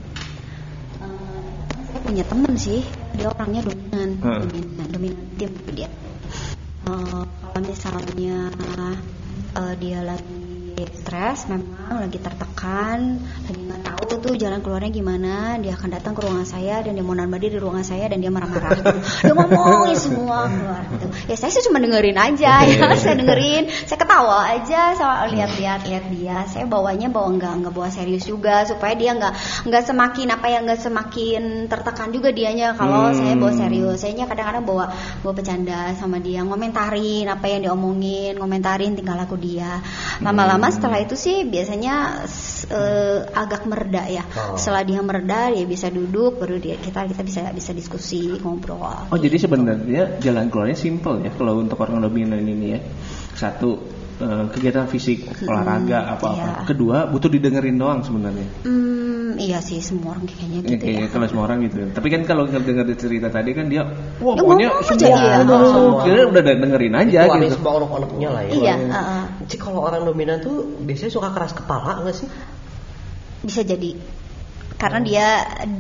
Eh, 1.02 1.58
saya 1.90 2.00
punya 2.06 2.24
temen 2.30 2.54
sih, 2.54 2.86
dia 3.18 3.28
orangnya 3.34 3.66
dominan, 3.98 4.12
Hmm. 4.22 4.40
dominan, 4.46 4.88
dominan 4.94 5.26
tim 5.42 5.52
dia. 5.74 5.90
Eh, 6.88 7.24
kalau 7.42 7.62
misalnya 7.66 8.38
eh, 9.58 9.74
dia 9.82 10.00
lagi 10.06 10.47
stres, 10.86 11.50
memang 11.50 12.06
lagi 12.06 12.22
tertekan, 12.22 13.18
lagi 13.18 13.62
nggak 13.66 13.82
tahu 13.82 14.02
tuh 14.22 14.34
jalan 14.38 14.62
keluarnya 14.62 14.94
gimana, 14.94 15.58
dia 15.58 15.74
akan 15.74 15.90
datang 15.90 16.14
ke 16.14 16.22
ruangan 16.22 16.46
saya 16.46 16.86
dan 16.86 16.94
dia 16.94 17.02
mau 17.02 17.18
diri 17.18 17.58
di 17.58 17.58
ruangan 17.58 17.82
saya 17.82 18.06
dan 18.12 18.22
dia 18.22 18.30
marah-marah, 18.30 18.78
gitu. 18.78 18.98
dia 19.26 19.34
ngomongin 19.34 19.98
semua 19.98 20.46
keluar. 20.46 20.82
Gitu. 20.94 21.08
Ya 21.34 21.36
saya 21.40 21.50
sih 21.50 21.64
cuma 21.66 21.82
dengerin 21.82 22.18
aja, 22.20 22.62
ya 22.70 22.94
saya 22.94 23.16
dengerin, 23.18 23.74
saya 23.90 23.98
ketawa 23.98 24.38
aja, 24.54 24.82
sama 24.94 25.26
lihat-lihat 25.34 25.80
lihat 25.90 26.06
dia. 26.14 26.38
Saya 26.46 26.70
bawanya 26.70 27.10
bawa 27.10 27.34
nggak 27.34 27.54
nggak 27.66 27.74
bawa 27.74 27.90
serius 27.90 28.30
juga 28.30 28.62
supaya 28.70 28.94
dia 28.94 29.18
nggak 29.18 29.34
nggak 29.66 29.84
semakin 29.88 30.28
apa 30.30 30.46
ya 30.52 30.60
nggak 30.62 30.82
semakin 30.82 31.42
tertekan 31.66 32.14
juga 32.14 32.30
dianya 32.30 32.78
kalau 32.78 33.10
Hmm. 33.10 33.18
saya 33.18 33.34
bawa 33.34 33.54
serius. 33.56 33.98
Saya 34.04 34.14
kadang-kadang 34.28 34.66
bawa 34.68 34.86
bawa 35.26 35.34
bercanda 35.34 35.96
sama 35.98 36.22
dia, 36.22 36.44
ngomentarin 36.46 37.26
apa 37.26 37.46
yang 37.50 37.66
diomongin, 37.66 38.38
ngomentarin 38.38 38.94
tingkah 38.94 39.18
laku 39.18 39.40
dia. 39.40 39.80
Lama-lama 40.22 40.67
setelah 40.70 41.00
itu 41.02 41.16
sih 41.18 41.48
biasanya 41.48 42.24
eh, 42.72 43.20
agak 43.34 43.66
mereda 43.66 44.04
ya. 44.06 44.24
Oh. 44.24 44.60
Setelah 44.60 44.84
dia 44.86 45.00
mereda 45.02 45.50
dia 45.52 45.66
bisa 45.66 45.88
duduk 45.90 46.40
baru 46.40 46.62
dia 46.62 46.78
kita 46.78 47.08
kita 47.10 47.24
bisa 47.26 47.42
bisa 47.52 47.72
diskusi 47.74 48.38
ngobrol. 48.38 49.10
Oh 49.10 49.18
jadi 49.18 49.38
sebenarnya 49.40 50.22
jalan 50.22 50.52
keluarnya 50.52 50.78
simple 50.78 51.24
ya 51.26 51.32
kalau 51.34 51.60
untuk 51.60 51.80
orang 51.82 52.04
dominan 52.04 52.44
ini 52.44 52.68
ya. 52.78 52.80
Satu 53.38 53.97
eh, 54.18 54.46
kegiatan 54.50 54.86
fisik, 54.86 55.30
olahraga 55.46 56.14
apa-apa. 56.14 56.36
iya. 56.38 56.66
Kedua 56.66 57.06
butuh 57.06 57.30
didengerin 57.30 57.78
doang 57.78 58.02
sebenarnya. 58.02 58.48
Hmm, 58.66 59.38
iya 59.38 59.62
sih 59.62 59.78
semua 59.78 60.18
orang 60.18 60.26
kayaknya 60.26 60.60
gitu 60.66 60.82
kayaknya 60.82 61.06
ya. 61.06 61.14
kalau 61.14 61.26
semua 61.30 61.44
orang 61.46 61.58
gitu. 61.70 61.78
Tapi 61.94 62.08
kan 62.10 62.22
kalau 62.26 62.44
dengar 62.50 62.86
cerita 62.98 63.28
tadi 63.30 63.50
kan 63.54 63.66
dia, 63.70 63.84
wah 64.18 64.34
Ya, 64.34 64.42
pokoknya 64.42 64.68
semua, 64.82 65.18
ngomong, 65.46 65.62
Oh. 65.62 65.70
semua. 65.70 66.02
Kira 66.04 66.22
udah 66.30 66.42
dengerin 66.44 66.94
aja 66.98 67.20
Itu 67.26 67.36
gitu. 67.38 67.56
semua 67.62 67.72
unek-uneknya 67.78 68.30
lah 68.34 68.42
ya. 68.44 68.52
Iya, 68.58 68.74
heeh. 68.90 69.24
Cik 69.48 69.60
kalau 69.62 69.82
orang 69.86 70.02
dominan 70.04 70.42
tuh 70.42 70.66
biasanya 70.82 71.12
suka 71.14 71.30
keras 71.32 71.54
kepala 71.54 72.02
nggak 72.02 72.18
sih? 72.18 72.30
bisa 73.38 73.62
jadi 73.62 73.94
karena 74.78 75.00
dia 75.02 75.28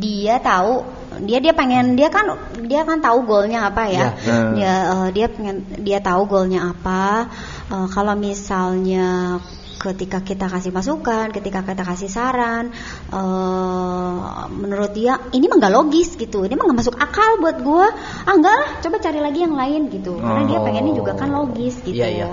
dia 0.02 0.36
tahu 0.42 0.82
dia 1.24 1.42
dia 1.42 1.54
pengen 1.54 1.98
dia 1.98 2.10
kan 2.14 2.38
dia 2.66 2.82
kan 2.86 3.02
tahu 3.02 3.26
goalnya 3.26 3.70
apa 3.70 3.90
ya. 3.90 4.14
Ya. 4.22 4.36
dia 4.54 4.74
eh, 4.94 5.08
dia 5.14 5.26
pengen 5.30 5.66
dia 5.82 5.98
tahu 6.02 6.26
goalnya 6.30 6.74
apa. 6.74 7.30
Eh, 7.70 7.88
kalau 7.94 8.14
misalnya 8.18 9.38
ketika 9.78 10.26
kita 10.26 10.50
kasih 10.50 10.74
masukan 10.74 11.30
ketika 11.30 11.62
kita 11.62 11.86
kasih 11.86 12.10
saran 12.10 12.74
eh, 13.14 14.16
menurut 14.50 14.92
dia 14.98 15.22
ini 15.34 15.46
mah 15.50 15.58
nggak 15.62 15.74
logis 15.74 16.18
gitu. 16.18 16.46
Ini 16.46 16.54
mah 16.58 16.66
nggak 16.70 16.80
masuk 16.82 16.96
akal 16.98 17.38
buat 17.42 17.58
gua. 17.62 17.88
Ah 18.26 18.34
enggak 18.34 18.54
lah 18.54 18.70
coba 18.82 18.98
cari 18.98 19.20
lagi 19.22 19.40
yang 19.46 19.54
lain 19.58 19.94
gitu. 19.94 20.18
Karena 20.18 20.44
dia 20.46 20.58
Oh. 20.58 20.66
pengennya 20.66 20.94
juga 20.98 21.14
kan 21.14 21.30
logis 21.30 21.78
gitu 21.86 21.98
Iya, 21.98 22.08
iya. 22.10 22.28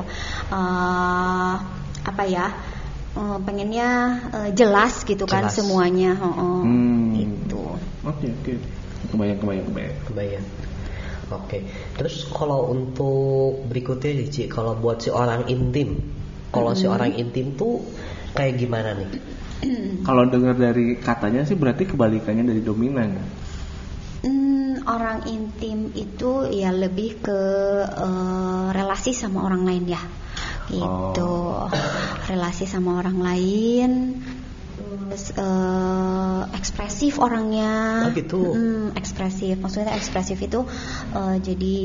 Eh, 0.53 1.55
apa 2.05 2.23
ya 2.29 2.53
eh, 3.15 3.39
pengennya 3.43 3.89
eh, 4.35 4.51
jelas 4.55 5.03
gitu 5.07 5.25
kan 5.25 5.49
Jelas. 5.49 5.57
semuanya. 5.57 6.13
Oh, 6.19 6.35
oh. 6.35 6.61
Hmm. 6.63 7.15
Gitu. 7.15 7.63
Oke 8.05 8.27
oke. 8.31 8.53
Kebayang 9.15 9.39
kebayang 9.41 9.67
kebayang. 9.71 9.97
Kebayang. 10.11 10.47
Oke. 11.33 11.59
Terus 11.97 12.29
kalau 12.29 12.69
untuk 12.71 13.65
berikutnya 13.67 14.13
nih, 14.23 14.29
Ci, 14.29 14.43
kalau 14.47 14.77
buat 14.77 15.01
si 15.01 15.09
orang 15.09 15.49
intim, 15.49 15.99
kalau 16.53 16.77
si 16.77 16.85
orang 16.87 17.17
intim 17.17 17.57
tuh 17.57 17.81
kayak 18.37 18.61
gimana 18.61 18.93
nih? 18.99 19.11
Kalau 20.07 20.29
dengar 20.29 20.61
dari 20.61 21.01
katanya 21.01 21.47
sih 21.49 21.57
berarti 21.57 21.89
kebalikannya 21.89 22.45
dari 22.45 22.61
dominan. 22.61 23.17
Hmm, 24.21 24.85
orang 24.85 25.25
intim 25.29 25.89
itu 25.97 26.49
ya 26.53 26.69
lebih 26.69 27.25
ke 27.25 27.41
eh, 27.89 28.67
relasi 28.77 29.17
sama 29.17 29.45
orang 29.45 29.65
lain 29.65 29.89
ya, 29.89 30.03
gitu. 30.69 31.33
Oh. 31.55 31.69
Relasi 32.29 32.65
sama 32.65 33.01
orang 33.01 33.19
lain, 33.21 33.91
terus 35.11 35.31
eh, 35.37 36.43
ekspresif 36.57 37.21
orangnya. 37.21 38.09
Oh, 38.09 38.13
gitu. 38.17 38.41
Mm, 38.55 38.97
ekspresif, 38.97 39.61
maksudnya 39.61 39.95
ekspresif 39.95 40.41
itu 40.41 40.65
eh, 41.15 41.37
jadi 41.39 41.79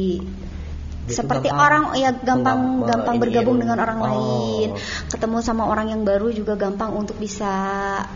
seperti 1.12 1.48
gampang- 1.48 1.62
orang 1.62 1.84
ya 1.96 2.10
gampang 2.14 2.60
gampang 2.84 3.16
bergabung 3.18 3.56
ini. 3.56 3.62
dengan 3.62 3.78
orang 3.80 3.98
Oh. 3.98 4.06
lain, 4.06 4.70
ketemu 5.08 5.38
sama 5.40 5.64
orang 5.66 5.90
yang 5.90 6.02
baru 6.02 6.30
juga 6.30 6.54
gampang 6.54 6.94
untuk 6.94 7.16
bisa 7.16 7.52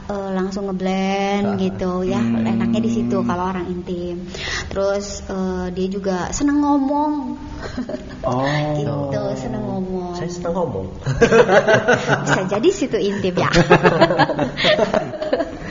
eh, 0.06 0.30
langsung 0.32 0.66
ngeblend 0.66 1.48
Ah. 1.48 1.58
gitu 1.58 2.04
ya 2.04 2.18
Hmm. 2.18 2.46
enaknya 2.46 2.80
di 2.80 2.92
situ 2.92 3.18
kalau 3.22 3.44
orang 3.46 3.68
intim 3.68 4.24
terus 4.68 5.22
eh, 5.26 5.68
dia 5.70 5.88
juga 5.88 6.18
seneng 6.30 6.60
ngomong 6.60 7.14
Oh. 8.24 8.46
gitu 8.74 9.22
seneng 9.36 9.64
ngomong 9.64 10.14
Saya 10.14 10.30
senang 10.30 10.54
ngomong. 10.54 10.88
bisa 12.22 12.42
jadi 12.48 12.70
situ 12.70 12.98
intim 12.98 13.36
ya 13.36 13.50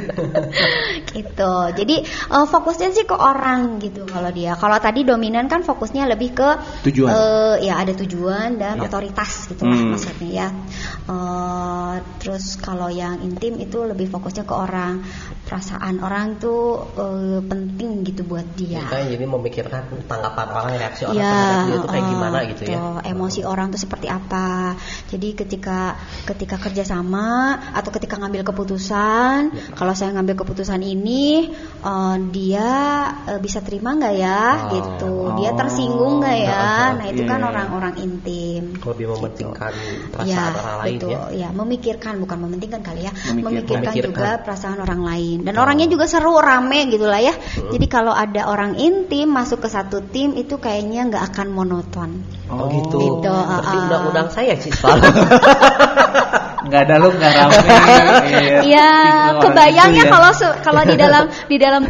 gitu 1.16 1.54
jadi 1.72 1.96
eh, 2.06 2.46
fokusnya 2.46 2.88
sih 2.92 3.04
ke 3.04 3.14
orang 3.14 3.78
gitu 3.78 4.04
kalau 4.06 4.30
dia 4.30 4.54
kalau 4.56 4.78
tadi 4.78 5.02
dominan 5.02 5.46
kan 5.46 5.62
fokusnya 5.62 6.08
lebih 6.08 6.32
ke 6.32 6.48
Tujuan. 6.88 7.10
eh, 7.10 7.56
ya 7.68 7.80
ada 7.82 7.92
tujuan 7.94 8.56
dan 8.56 8.78
Ya. 8.78 8.88
otoritas 8.88 9.46
gitu 9.48 9.62
lah 9.64 9.76
Hmm. 9.76 9.92
maksudnya 9.94 10.30
ya 10.30 10.48
Eh, 11.02 11.94
terus 12.22 12.54
kalau 12.56 12.86
yang 12.86 13.18
intim 13.20 13.58
itu 13.58 13.82
lebih 13.82 14.06
fokusnya 14.06 14.46
ke 14.46 14.54
orang 14.54 15.02
perasaan 15.44 15.98
orang 15.98 16.38
tuh 16.38 16.78
eh, 16.94 17.40
penting 17.42 18.06
gitu 18.06 18.22
buat 18.22 18.46
dia 18.54 18.86
Makanya 18.86 19.06
jadi 19.12 19.24
memikirkan 19.26 19.82
tanggapan 20.06 20.46
orang, 20.48 20.72
reaksi 20.78 21.02
orang 21.04 21.18
Ya, 21.18 21.26
terhadap 21.28 21.58
dia 21.66 21.74
itu 21.74 21.88
kayak 21.90 22.04
uh, 22.06 22.10
gitu 22.50 22.62
ya. 22.72 23.00
emosi 23.06 23.40
orang 23.46 23.70
tuh 23.70 23.80
seperti 23.80 24.06
apa. 24.10 24.74
Jadi 25.08 25.34
ketika 25.36 25.94
ketika 26.26 26.56
kerjasama 26.58 27.58
atau 27.74 27.90
ketika 27.94 28.18
ngambil 28.18 28.42
keputusan, 28.46 29.38
Ya. 29.52 29.74
kalau 29.76 29.92
saya 29.92 30.14
ngambil 30.16 30.34
keputusan 30.42 30.80
ini, 30.80 31.52
uh, 31.82 32.16
dia 32.32 32.70
uh, 33.28 33.40
bisa 33.40 33.60
terima 33.60 33.94
nggak 33.94 34.14
ya? 34.16 34.42
Oh. 34.42 34.70
Gitu. 34.72 35.14
Dia 35.42 35.50
tersinggung 35.54 36.20
nggak 36.22 36.38
ya? 36.38 36.62
Oh, 36.62 36.90
Nah 37.02 37.06
itu 37.08 37.22
iya, 37.24 37.30
kan 37.30 37.38
iya. 37.40 37.48
orang-orang 37.48 37.94
intim. 38.00 38.62
Lebih 38.78 39.06
mementingkan 39.16 39.72
Ya, 39.72 40.50
perasaan 40.52 40.52
orang 40.56 40.78
lain 40.82 40.94
betul. 40.98 41.10
ya. 41.10 41.20
Ya, 41.32 41.48
memikirkan 41.52 42.14
bukan 42.22 42.38
mementingkan 42.46 42.80
kali 42.84 43.00
ya. 43.06 43.12
Memikirkan. 43.32 43.80
Memikirkan, 43.82 44.08
juga 44.12 44.30
perasaan 44.42 44.78
orang 44.80 45.00
lain. 45.02 45.38
Dan 45.46 45.54
Oh. 45.56 45.62
orangnya 45.64 45.86
juga 45.88 46.04
seru, 46.06 46.36
rame 46.38 46.88
gitu 46.90 47.06
lah 47.06 47.20
ya. 47.22 47.34
Jadi 47.72 47.86
kalau 47.88 48.12
ada 48.12 48.46
orang 48.48 48.76
intim 48.78 49.30
masuk 49.30 49.62
ke 49.62 49.68
satu 49.70 50.02
tim 50.04 50.34
itu 50.34 50.58
kayaknya 50.58 51.08
nggak 51.08 51.24
akan 51.32 51.48
monoton. 51.52 52.10
Oh, 52.52 52.68
gitu. 52.68 52.98
Gitu, 53.00 53.32
Berarti 53.32 53.72
uh-uh. 53.72 53.82
undang-undang 53.88 54.28
saya 54.28 54.54
sih 54.60 54.72
selalu. 54.72 55.08
Nggak 56.62 56.80
ada 56.86 56.94
lu 57.02 57.08
nggak 57.10 57.32
rame. 57.34 57.58
Iya, 58.62 58.90
orang 59.34 59.42
kebayangnya 59.42 60.04
itu 60.06 60.08
ya. 60.08 60.14
kalau 60.14 60.30
kalau 60.62 60.82
di 60.86 60.94
dalam 60.94 61.24
di 61.52 61.56
dalam 61.58 61.82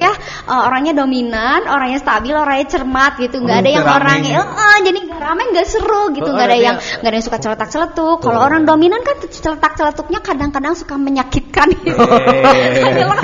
ya 0.00 0.12
uh, 0.48 0.60
orangnya 0.72 0.96
dominan, 0.96 1.68
orangnya 1.68 2.00
stabil, 2.00 2.32
orangnya 2.32 2.66
cermat 2.66 3.20
gitu. 3.20 3.44
nggak 3.44 3.56
Oh, 3.56 3.62
ada 3.62 3.70
yang 3.70 3.84
orangnya, 3.86 4.40
gitu. 4.40 4.56
eh, 4.56 4.64
eh, 4.72 4.78
jadi 4.88 4.98
nggak 5.04 5.20
rame, 5.20 5.42
nggak 5.52 5.66
seru 5.68 6.02
gitu. 6.16 6.28
Oh, 6.28 6.34
nggak 6.34 6.48
ada 6.48 6.58
yang 6.58 6.76
nggak 6.80 7.10
ada 7.12 7.16
yang 7.20 7.26
suka 7.26 7.38
celetak 7.38 7.68
celetuk. 7.68 8.16
Kalau 8.24 8.38
Oh. 8.40 8.46
orang 8.48 8.62
dominan 8.64 9.00
kan 9.04 9.16
celetak 9.28 9.72
celetuknya 9.76 10.20
kadang-kadang 10.24 10.72
suka 10.72 10.96
menyakitkan 10.96 11.68
gitu. 11.84 12.00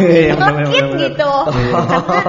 Iya, 0.02 0.34
Nyelekit 0.36 0.84
iya, 0.92 1.00
gitu. 1.08 1.32
Iya. 1.48 1.72
Karena 1.72 2.20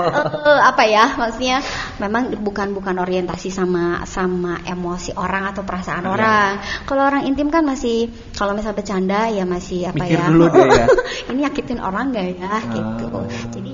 eh, 0.48 0.62
apa 0.64 0.84
ya, 0.88 1.06
maksudnya 1.20 1.58
memang 2.00 2.32
bukan 2.40 2.72
bukan 2.72 2.96
orientasi 2.98 3.52
sama 3.52 4.04
sama 4.08 4.60
emosi 4.64 5.16
orang 5.16 5.52
atau 5.52 5.64
perasaan 5.68 6.04
Iya. 6.08 6.12
orang. 6.12 6.52
Kalau 6.88 7.04
orang 7.04 7.24
intim 7.28 7.52
kan 7.52 7.64
masih 7.64 8.03
kalau 8.36 8.58
misal 8.58 8.74
bercanda 8.74 9.30
ya 9.30 9.44
masih 9.44 9.88
apa 9.90 10.04
Mikir 10.04 10.20
ya? 10.20 10.26
dulu 10.28 10.46
dia 10.50 10.66
ya. 10.68 10.88
Ini 11.32 11.40
nyakitin 11.48 11.80
orang 11.80 12.12
nggak 12.12 12.26
ya 12.40 12.54
gitu. 12.74 13.06
Ah. 13.12 13.28
Jadi 13.52 13.74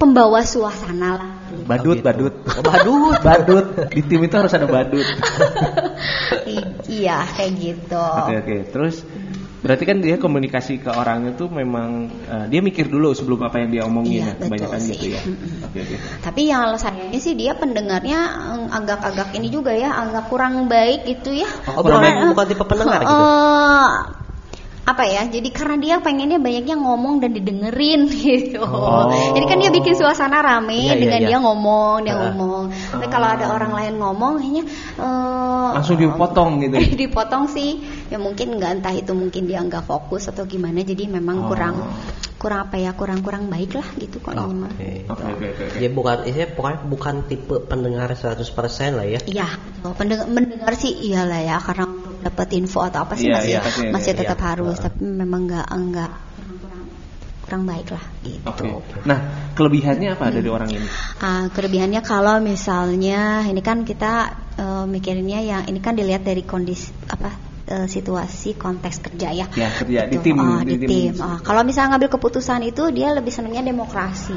pembawa 0.00 0.40
suasana 0.40 1.10
lah. 1.20 1.30
Badut, 1.68 2.00
gitu. 2.00 2.06
badut. 2.06 2.34
Oh, 2.46 2.62
badut. 2.64 3.18
badut. 3.26 3.66
Di 3.92 4.00
tim 4.06 4.20
itu 4.24 4.34
harus 4.34 4.52
ada 4.56 4.64
badut. 4.64 5.04
I- 6.50 6.74
iya 6.88 7.26
kayak 7.36 7.52
gitu. 7.60 8.00
Oke 8.00 8.34
oke. 8.40 8.56
Terus 8.72 8.96
berarti 9.60 9.84
kan 9.84 9.96
dia 9.98 10.16
komunikasi 10.16 10.78
ke 10.78 10.88
orang 10.88 11.28
itu 11.28 11.44
memang 11.46 11.88
eh, 12.22 12.46
dia 12.48 12.60
mikir 12.60 12.86
dulu 12.86 13.12
sebelum 13.12 13.40
apa 13.42 13.56
yang 13.58 13.70
dia 13.70 13.82
omongin 13.84 14.12
Iya, 14.18 14.26
ya. 14.26 14.34
Kebanyakan 14.40 14.80
gitu 14.86 15.06
ya. 15.06 15.20
Oke 15.62 15.78
oke. 15.80 15.96
Tapi 16.20 16.40
yang 16.44 16.74
sayangnya 16.74 17.18
sih 17.18 17.34
dia 17.34 17.52
pendengarnya 17.52 18.20
eh, 18.50 18.66
agak-agak 18.70 19.32
ini 19.32 19.48
juga 19.48 19.70
ya, 19.70 19.92
agak 19.98 20.26
kurang 20.26 20.64
baik 20.66 21.04
gitu 21.04 21.32
ya. 21.34 21.48
Oh, 21.66 21.80
bukan- 21.80 22.00
Karena, 22.00 22.28
bukan 22.28 22.46
tipe 22.46 22.64
pendengar 22.64 22.98
eh, 22.98 23.04
gitu? 23.04 23.24
Apa 24.90 25.06
ya? 25.06 25.22
Jadi 25.26 25.48
karena 25.50 25.76
dia 25.78 25.96
pengennya 25.98 26.38
banyaknya 26.38 26.76
ngomong 26.76 27.22
dan 27.22 27.30
didengerin 27.32 28.10
gitu. 28.14 28.60
Oh. 28.62 29.06
Jadi 29.32 29.44
kan 29.46 29.56
dia 29.58 29.70
bikin 29.70 29.94
suasana 29.94 30.42
rame 30.42 30.74
Iya, 30.74 30.94
iya, 30.94 30.94
dengan 30.98 31.20
iya. 31.22 31.28
dia 31.30 31.38
ngomong, 31.38 31.96
dia 32.02 32.14
Ah. 32.14 32.20
ngomong. 32.28 32.64
Tapi 32.90 33.06
kalau 33.06 33.28
ada 33.30 33.46
orang 33.50 33.72
lain 33.72 33.94
ngomong, 33.98 34.32
kayaknya 34.38 34.64
eh, 34.98 35.68
Langsung 35.78 35.96
dipotong 35.96 36.50
gitu. 36.62 36.76
dipotong 37.06 37.44
sih. 37.46 37.70
Ya 38.10 38.18
mungkin 38.18 38.58
nggak 38.58 38.70
entah 38.82 38.94
itu 38.94 39.12
mungkin 39.14 39.46
dia 39.46 39.62
nggak 39.62 39.86
fokus 39.86 40.26
atau 40.26 40.44
gimana. 40.44 40.82
Jadi 40.82 41.06
memang 41.06 41.46
Oh. 41.46 41.48
kurang 41.48 41.74
kurang 42.36 42.66
apa 42.66 42.76
ya? 42.80 42.90
Kurang 42.96 43.20
kurang 43.20 43.46
baik 43.46 43.76
lah 43.76 43.86
gitu 43.96 44.18
kalau 44.18 44.48
ini 44.48 44.64
mah. 44.64 44.72
Oke. 44.72 44.90
Oke 45.06 45.24
oke 45.28 45.46
oke. 45.46 45.62
oke. 45.70 45.76
Dia 45.78 45.90
bukan, 45.92 46.16
ini 46.24 46.40
pokoknya 46.50 46.78
bukan 46.88 47.14
tipe 47.28 47.54
pendengar 47.68 48.08
100% 48.10 48.96
lah 48.96 49.06
ya. 49.06 49.20
Iya, 49.24 49.48
pendengar, 49.94 50.26
mendengar 50.26 50.72
sih 50.74 50.90
iyalah 50.90 51.40
ya 51.40 51.56
karena 51.60 51.86
dapat 52.20 52.48
info 52.52 52.84
atau 52.84 53.02
apa 53.02 53.16
sih 53.16 53.26
Iya, 53.26 53.36
masih 53.40 53.50
iya, 53.50 53.60
pasti, 53.60 53.84
masih 53.88 54.12
iya, 54.12 54.18
tetap 54.20 54.38
iya. 54.38 54.46
harus, 54.52 54.76
Heeh. 54.76 54.84
tapi 54.86 55.00
memang 55.02 55.40
nggak 55.48 55.66
enggak 55.68 56.10
kurang 56.36 56.56
kurang 56.60 56.84
kurang 57.40 57.62
baik 57.66 57.88
lah 57.90 58.04
gitu. 58.22 58.44
Oke. 58.46 58.68
Nah, 59.04 59.18
kelebihannya 59.52 60.08
apa 60.12 60.24
dari 60.30 60.48
orang 60.48 60.70
ini? 60.70 60.86
Ah, 61.18 61.48
kelebihannya 61.48 62.00
kalau 62.00 62.38
misalnya 62.38 63.20
ini 63.44 63.60
kan 63.60 63.82
kita 63.82 64.12
eh, 64.54 64.84
mikirinnya 64.86 65.40
yang 65.40 65.62
ini 65.66 65.80
kan 65.80 65.96
dilihat 65.96 66.22
dari 66.22 66.44
kondisi 66.44 66.92
apa 67.08 67.32
eh, 67.66 67.86
situasi 67.86 68.54
konteks 68.54 69.02
kerja 69.02 69.28
ya. 69.32 69.46
Ya, 69.50 69.68
kerja 69.72 70.06
di 70.06 70.14
Gitu. 70.14 70.30
tim, 70.30 70.36
Ah, 70.38 70.62
di 70.62 70.76
di, 70.76 70.86
tim. 70.86 71.10
tim. 71.10 71.14
Ah, 71.18 71.40
kalau 71.40 71.64
misalnya 71.64 71.96
ngambil 71.96 72.10
keputusan 72.14 72.60
itu 72.62 72.92
dia 72.92 73.10
lebih 73.10 73.32
senangnya 73.32 73.66
demokrasi. 73.66 74.36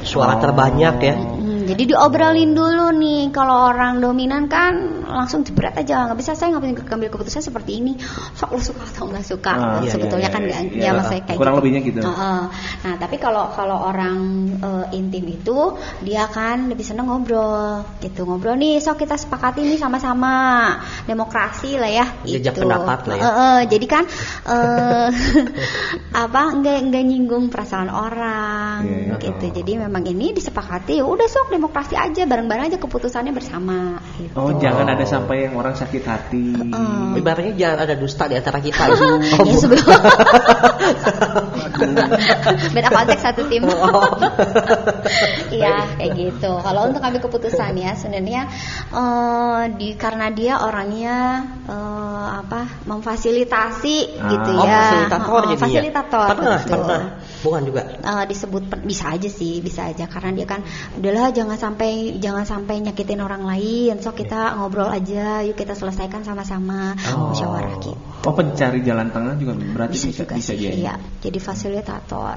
Suara 0.00 0.32
Oh. 0.32 0.40
terbanyak 0.40 0.96
ya. 1.02 1.14
Hmm, 1.20 1.59
jadi 1.70 1.82
diobrolin 1.94 2.50
dulu 2.50 2.90
nih 2.98 3.30
kalau 3.30 3.70
orang 3.70 4.02
dominan 4.02 4.50
kan 4.50 5.06
langsung 5.06 5.46
jebret 5.46 5.78
aja 5.78 6.10
nggak 6.10 6.18
bisa 6.18 6.34
saya 6.34 6.58
ngambil 6.58 6.82
ngambil 6.82 7.08
keputusan 7.14 7.42
seperti 7.42 7.78
ini 7.78 7.94
sok 8.34 8.50
lo 8.50 8.60
suka 8.60 8.82
atau 8.82 9.04
nggak 9.06 9.26
suka 9.26 9.52
Ah, 9.52 9.78
iya, 9.82 9.90
sebetulnya 9.92 10.26
iya, 10.26 10.34
kan 10.34 10.42
iya, 10.42 10.48
nggak 10.50 10.62
iya. 10.74 10.82
ya 10.82 10.90
maksudnya 10.94 11.22
kayak 11.26 11.38
Kurang 11.38 11.54
gitu. 11.54 11.60
lebihnya 11.62 11.80
gitu. 11.86 11.98
Heeh. 12.02 12.40
nah 12.82 12.94
tapi 12.98 13.16
kalau 13.18 13.44
kalau 13.54 13.78
orang 13.86 14.18
eh, 14.58 14.86
intim 14.98 15.24
itu 15.26 15.58
dia 16.02 16.26
kan 16.26 16.66
lebih 16.66 16.82
seneng 16.82 17.06
ngobrol 17.06 17.86
gitu 18.02 18.26
ngobrol 18.26 18.58
nih 18.58 18.82
sok 18.82 19.02
kita 19.02 19.14
sepakati 19.14 19.62
nih 19.62 19.78
sama-sama 19.78 20.32
demokrasi 21.06 21.78
lah 21.78 21.90
ya 21.90 22.06
Jejak 22.26 22.54
gitu. 22.56 22.66
pendapat 22.66 22.98
lah 23.06 23.16
ya. 23.16 23.22
Heeh, 23.22 23.58
jadi 23.70 23.86
kan 23.86 24.04
eh, 24.48 25.08
apa 26.24 26.42
nggak 26.56 26.78
nggak 26.90 27.04
nyinggung 27.04 27.48
perasaan 27.48 27.90
orang 27.90 28.80
Iya, 28.80 28.98
iya. 29.12 29.14
gitu 29.20 29.46
jadi 29.60 29.72
memang 29.86 30.06
ini 30.06 30.32
disepakati 30.32 30.98
ya 30.98 31.04
udah 31.04 31.26
sok 31.28 31.52
demokrasi 31.60 31.92
aja 31.94 32.24
bareng-bareng 32.24 32.72
aja 32.72 32.78
keputusannya 32.80 33.36
bersama 33.36 34.00
gitu. 34.16 34.32
Oh, 34.32 34.56
jangan 34.56 34.88
ada 34.88 35.04
sampai 35.04 35.44
yang 35.44 35.54
orang 35.54 35.76
sakit 35.76 36.02
hati. 36.02 36.56
Heeh. 36.56 37.20
Ibaratnya 37.20 37.52
jangan 37.52 37.78
ada 37.84 37.94
dusta 37.94 38.24
di 38.24 38.40
antara 38.40 38.58
kita. 38.58 38.82
ya 39.48 39.54
sebelum 39.62 39.84
beda 42.74 42.88
konteks 42.90 43.22
satu 43.22 43.42
tim 43.48 43.64
iya 45.50 45.86
kayak 45.96 46.12
gitu 46.16 46.52
kalau 46.60 46.88
untuk 46.88 47.02
ambil 47.02 47.20
keputusan 47.20 47.72
ya 47.76 47.92
sebenarnya 47.94 48.42
eh, 48.90 49.62
di 49.76 49.94
karena 49.96 50.30
dia 50.30 50.60
orangnya 50.60 51.16
eh, 51.66 52.26
apa 52.40 52.84
memfasilitasi 52.86 53.96
Ah. 54.20 54.28
gitu 54.30 54.50
Oh, 54.50 54.64
ya 54.66 54.80
fasilitator 54.80 55.30
Oh, 55.30 55.40
jadinya. 55.46 55.60
fasilitator 55.60 56.26
Pernah, 56.30 56.58
betul. 56.60 56.72
pernah. 56.74 57.02
Bukan 57.40 57.62
juga. 57.64 57.82
Eh, 57.96 58.24
disebut 58.28 58.62
bisa 58.84 59.04
aja 59.10 59.28
sih 59.28 59.60
bisa 59.60 59.88
aja 59.88 60.04
karena 60.06 60.30
dia 60.34 60.46
kan 60.46 60.60
udahlah 60.96 61.30
jangan 61.40 61.56
sampai 61.56 61.90
jangan 62.18 62.44
sampai 62.44 62.84
nyakitin 62.84 63.18
orang 63.18 63.40
lain 63.42 63.96
so 63.98 64.12
kita 64.12 64.52
ngobrol 64.54 64.86
aja 64.86 65.40
yuk 65.40 65.56
kita 65.56 65.72
selesaikan 65.72 66.20
sama-sama 66.20 66.92
Oh. 67.08 67.32
musyawarah 67.32 67.80
gitu 67.80 67.96
Oh 68.20 68.36
pencari 68.36 68.84
jalan 68.84 69.08
tengah 69.08 69.32
juga 69.34 69.56
berarti 69.56 69.96
bisa, 69.96 70.12
bisa 70.12 70.20
juga 70.20 70.34
bisa 70.36 70.52
sih 70.52 70.60
jadi. 70.60 70.76
iya 70.76 70.94
jadi 71.18 71.38
fasilitator 71.40 72.36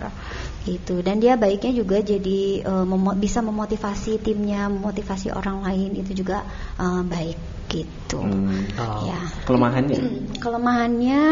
itu 0.64 0.96
dan 1.00 1.20
dia 1.20 1.36
baiknya 1.36 1.76
juga 1.76 2.00
jadi 2.00 2.40
eh, 2.62 2.86
memo- 2.86 3.18
bisa 3.18 3.44
memotivasi 3.44 4.16
timnya 4.18 4.68
memotivasi 4.68 5.28
orang 5.30 5.60
lain 5.62 5.92
itu 5.94 6.16
juga 6.16 6.48
eh, 6.78 7.04
baik 7.04 7.40
gitu 7.68 8.22
Hmm. 8.22 8.64
Oh. 8.78 9.04
ya 9.04 9.20
Kelemahannya. 9.44 9.98
kelemahannya 10.44 11.26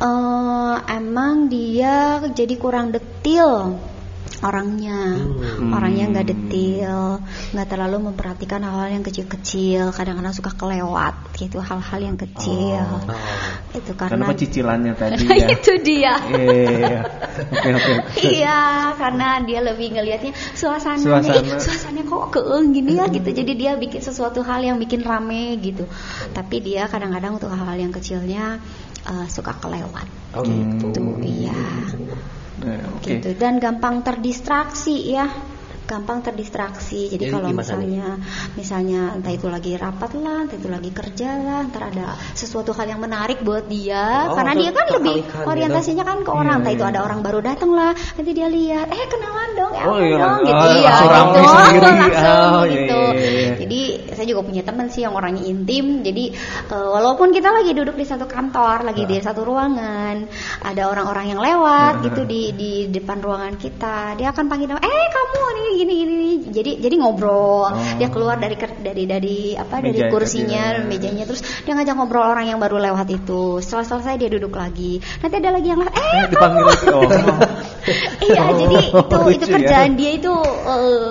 eh, 0.00 0.74
emang 0.90 1.46
dia 1.46 1.94
jadi 2.26 2.54
kurang 2.56 2.90
detil 2.90 3.78
orangnya 4.40 5.20
Hmm. 5.54 5.70
orangnya 5.70 6.04
nggak 6.10 6.26
detil 6.26 7.20
nggak 7.52 7.68
terlalu 7.68 8.10
memperhatikan 8.10 8.60
hal-hal 8.60 8.90
yang 8.90 9.02
kecil-kecil 9.02 9.90
kadang-kadang 9.90 10.32
suka 10.32 10.50
kelewat 10.52 11.14
gitu 11.34 11.60
hal-hal 11.60 12.00
yang 12.00 12.16
kecil 12.16 12.82
Oh. 13.04 13.06
itu 13.72 13.92
Karena 13.92 14.10
karena 14.16 14.26
pecicilannya 14.26 14.92
tadi 15.00 15.22
Nah, 15.22 15.36
ya. 15.36 15.48
itu 15.48 15.72
dia 15.80 16.14
Iya. 16.24 17.00
Iya 18.16 18.60
karena 18.94 19.28
dia 19.42 19.60
lebih 19.60 19.92
ngelihatnya 19.92 20.32
suasananya 20.52 21.22
Suasana. 21.22 21.50
eh, 21.50 21.60
suasananya 21.60 22.04
kok 22.04 22.24
keeng 22.32 22.66
gini 22.70 22.92
ya 22.94 23.06
gitu 23.08 23.28
jadi 23.28 23.52
dia 23.52 23.72
bikin 23.74 24.00
sesuatu 24.00 24.40
hal 24.40 24.60
yang 24.60 24.76
bikin 24.76 25.02
rame 25.02 25.58
gitu 25.58 25.86
tapi 26.30 26.58
dia 26.58 26.86
kadang-kadang 26.86 27.36
untuk 27.36 27.50
hal-hal 27.50 27.76
yang 27.76 27.90
kecilnya 27.90 28.58
eh, 29.04 29.26
suka 29.28 29.54
kelewat 29.54 30.06
Oh 30.32 30.42
gitu. 30.42 30.90
tuh 30.90 31.18
iya 31.20 31.54
Oke. 32.64 33.20
gitu 33.20 33.30
dan 33.36 33.60
gampang 33.60 34.00
terdistraksi 34.00 35.12
ya 35.12 35.53
gampang 35.84 36.24
terdistraksi. 36.24 37.12
Jadi, 37.12 37.28
Jadi 37.28 37.32
kalau 37.32 37.48
gimana 37.48 37.60
misalnya 37.64 38.06
misalnya 38.56 39.00
entah 39.16 39.32
itu 39.32 39.46
lagi 39.48 39.72
rapat 39.76 40.10
lah 40.18 40.38
entah 40.48 40.56
itu 40.56 40.68
lagi 40.68 40.90
kerja 40.90 41.28
lah 41.40 41.60
ntar 41.68 41.92
ada 41.92 42.16
sesuatu 42.32 42.72
hal 42.76 42.88
yang 42.88 43.00
menarik 43.00 43.40
buat 43.44 43.68
dia. 43.68 44.28
Oh, 44.32 44.36
karena 44.36 44.52
dia 44.56 44.70
kan 44.72 44.86
lebih 44.90 45.16
teralihkan 45.24 45.48
orientasinya 45.48 46.04
kan 46.04 46.18
ke 46.24 46.30
Iya, 46.30 46.40
orang. 46.40 46.56
Entah 46.64 46.74
itu 46.74 46.84
iya. 46.84 46.92
ada 46.92 47.00
orang 47.04 47.20
baru 47.20 47.40
datang 47.44 47.70
lah 47.72 47.92
nanti 47.94 48.30
dia 48.32 48.48
lihat 48.48 48.86
eh 48.90 49.06
kenalan 49.08 49.50
dong 49.54 49.72
ya 49.76 49.84
Oh, 49.84 49.98
iya, 50.00 50.16
dong 50.18 50.38
gitu. 50.44 50.64
Oh, 50.64 50.72
iya 50.74 50.92
langsung 51.04 51.44
gitu. 51.44 51.50
sendiri. 51.54 51.84
langsung 52.00 52.52
Oh, 52.54 52.64
iya, 52.64 52.74
gitu. 52.74 53.00
iya, 53.14 53.30
iya. 53.30 53.52
jadi 53.60 53.80
saya 54.14 54.26
juga 54.30 54.42
punya 54.46 54.62
teman 54.64 54.86
sih 54.88 55.00
yang 55.04 55.14
orangnya 55.14 55.44
intim. 55.44 56.00
Jadi 56.02 56.24
eh, 56.70 56.88
walaupun 56.90 57.28
kita 57.30 57.48
lagi 57.52 57.70
duduk 57.76 57.96
di 57.98 58.06
satu 58.06 58.24
kantor 58.24 58.86
lagi 58.88 59.04
di 59.04 59.16
satu 59.20 59.44
ruangan 59.44 60.16
ada 60.64 60.82
orang-orang 60.88 61.36
yang 61.36 61.40
lewat 61.40 62.00
gitu 62.06 62.24
di 62.24 62.42
di 62.54 62.72
depan 62.88 63.20
ruangan 63.20 63.54
kita 63.60 64.16
dia 64.16 64.30
akan 64.32 64.44
panggil 64.48 64.68
nama 64.72 64.80
eh 64.82 65.06
kamu 65.10 65.42
nih 65.58 65.73
gini 65.76 65.92
gini 65.96 66.12
nih." 66.14 66.34
jadi 66.50 66.70
jadi 66.80 66.94
ngobrol 66.96 67.64
Oh. 67.64 67.70
dia 67.96 68.08
keluar 68.08 68.36
dari 68.36 68.54
dari 68.56 69.04
dari 69.04 69.38
apa 69.54 69.78
dari 69.78 69.94
Meja 69.96 70.08
kursinya 70.08 70.62
kerja. 70.76 70.86
mejanya 70.86 71.24
terus 71.24 71.40
dia 71.60 71.72
ngajak 71.72 71.94
ngobrol 71.94 72.24
orang 72.24 72.46
yang 72.46 72.58
baru 72.58 72.76
lewat 72.78 73.08
itu 73.10 73.42
setelah 73.58 73.84
selesai 73.84 74.14
dia 74.16 74.28
duduk 74.28 74.52
lagi 74.52 74.92
nanti 75.18 75.34
ada 75.36 75.50
lagi 75.50 75.68
yang 75.68 75.80
eh 75.80 75.90
Eh, 75.90 76.24
dipanggil 76.28 76.64
lagi. 76.64 76.86
Oh. 76.88 77.02
iya 78.24 78.40
Oh, 78.42 78.54
jadi 78.54 78.76
itu 78.80 78.98
itu 79.04 79.16
lucu 79.16 79.44
ya. 79.44 79.54
kerjaan 79.54 79.90
dia 79.94 80.10
itu 80.12 80.32
eh, 80.64 81.10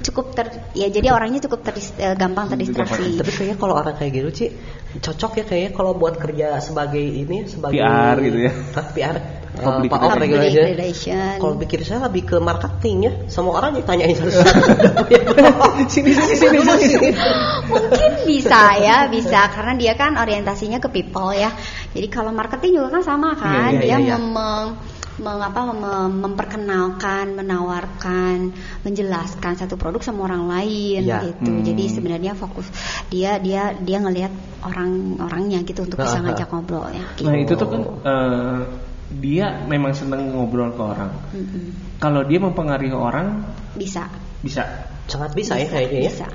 cukup 0.00 0.30
ter 0.30 0.46
ya 0.72 0.86
jadi 0.88 1.10
orangnya 1.10 1.42
cukup 1.42 1.60
terdis- 1.62 1.96
eh, 1.96 2.14
gampang 2.14 2.46
terdistraksi 2.48 3.18
Tapi 3.18 3.30
kayaknya 3.30 3.56
kalau 3.56 3.74
orang 3.74 3.94
kayak 3.94 4.12
gitu 4.14 4.28
sih 4.32 4.48
cocok 4.96 5.32
ya 5.34 5.44
kayaknya 5.44 5.70
kalau 5.72 5.92
buat 5.92 6.16
kerja 6.16 6.58
sebagai 6.58 7.02
ini 7.02 7.44
sebagai 7.44 7.76
PR 7.76 8.16
gitu 8.20 8.38
ya. 8.40 8.52
Hah, 8.76 8.86
PR. 8.90 9.16
Public 9.58 9.88
Uh, 9.88 9.98
Public 9.98 10.10
Public 10.14 10.28
relation. 10.32 10.64
relation. 10.70 11.34
Kalau 11.36 11.54
pikir 11.56 11.78
saya 11.82 12.00
lebih 12.04 12.22
ke 12.24 12.36
marketing 12.38 12.96
ya, 13.02 13.12
sama 13.26 13.50
orang 13.54 13.74
ditanyain 13.74 14.14
satu 14.14 14.30
sini 15.92 16.10
sini 16.12 16.34
sini 16.36 16.58
sini. 16.88 17.08
mungkin 17.66 18.12
bisa 18.24 18.60
ya 18.76 18.96
bisa 19.08 19.40
karena 19.48 19.72
dia 19.74 19.92
kan 19.94 20.14
orientasinya 20.14 20.78
ke 20.78 20.88
people 20.90 21.30
ya 21.30 21.52
jadi 21.90 22.06
kalau 22.08 22.30
marketing 22.30 22.76
juga 22.76 22.98
kan 22.98 23.02
sama 23.04 23.34
kan 23.34 23.72
Iya, 23.72 23.80
iya, 23.80 23.80
dia 23.80 23.88
iya, 23.88 23.96
iya. 23.98 24.16
mem- 24.16 24.32
meng- 24.32 24.74
mengapa 25.18 25.60
mem- 25.66 26.14
memperkenalkan 26.22 27.34
menawarkan 27.34 28.54
menjelaskan 28.82 29.52
satu 29.56 29.74
produk 29.74 29.98
sama 29.98 30.26
orang 30.26 30.46
lain 30.46 31.02
Iya. 31.04 31.18
gitu 31.34 31.50
Hmm. 31.50 31.64
jadi 31.64 31.84
sebenarnya 31.90 32.32
fokus 32.34 32.70
dia 33.08 33.38
dia 33.38 33.74
dia 33.74 33.98
ngelihat 33.98 34.30
orang-orangnya 34.62 35.62
gitu 35.62 35.82
untuk 35.82 35.98
bisa 35.98 36.18
ngajak 36.18 36.48
ngobrol 36.48 36.86
ya 36.90 37.02
gitu. 37.16 37.26
Nah 37.26 37.34
itu 37.34 37.52
tuh 37.52 37.66
kan 37.66 37.82
eh, 38.04 38.58
dia 39.08 39.64
memang 39.64 39.96
seneng 39.96 40.36
ngobrol 40.36 40.72
ke 40.76 40.82
orang. 40.84 41.12
Mm-mm. 41.32 41.96
Kalau 41.96 42.22
dia 42.28 42.38
mempengaruhi 42.38 42.92
orang 42.92 43.40
bisa 43.72 44.04
bisa. 44.44 44.64
Sangat 45.08 45.32
bisa, 45.32 45.56
ya 45.56 45.66
kayaknya 45.66 45.98
ya. 45.98 46.10
bisa. 46.12 46.28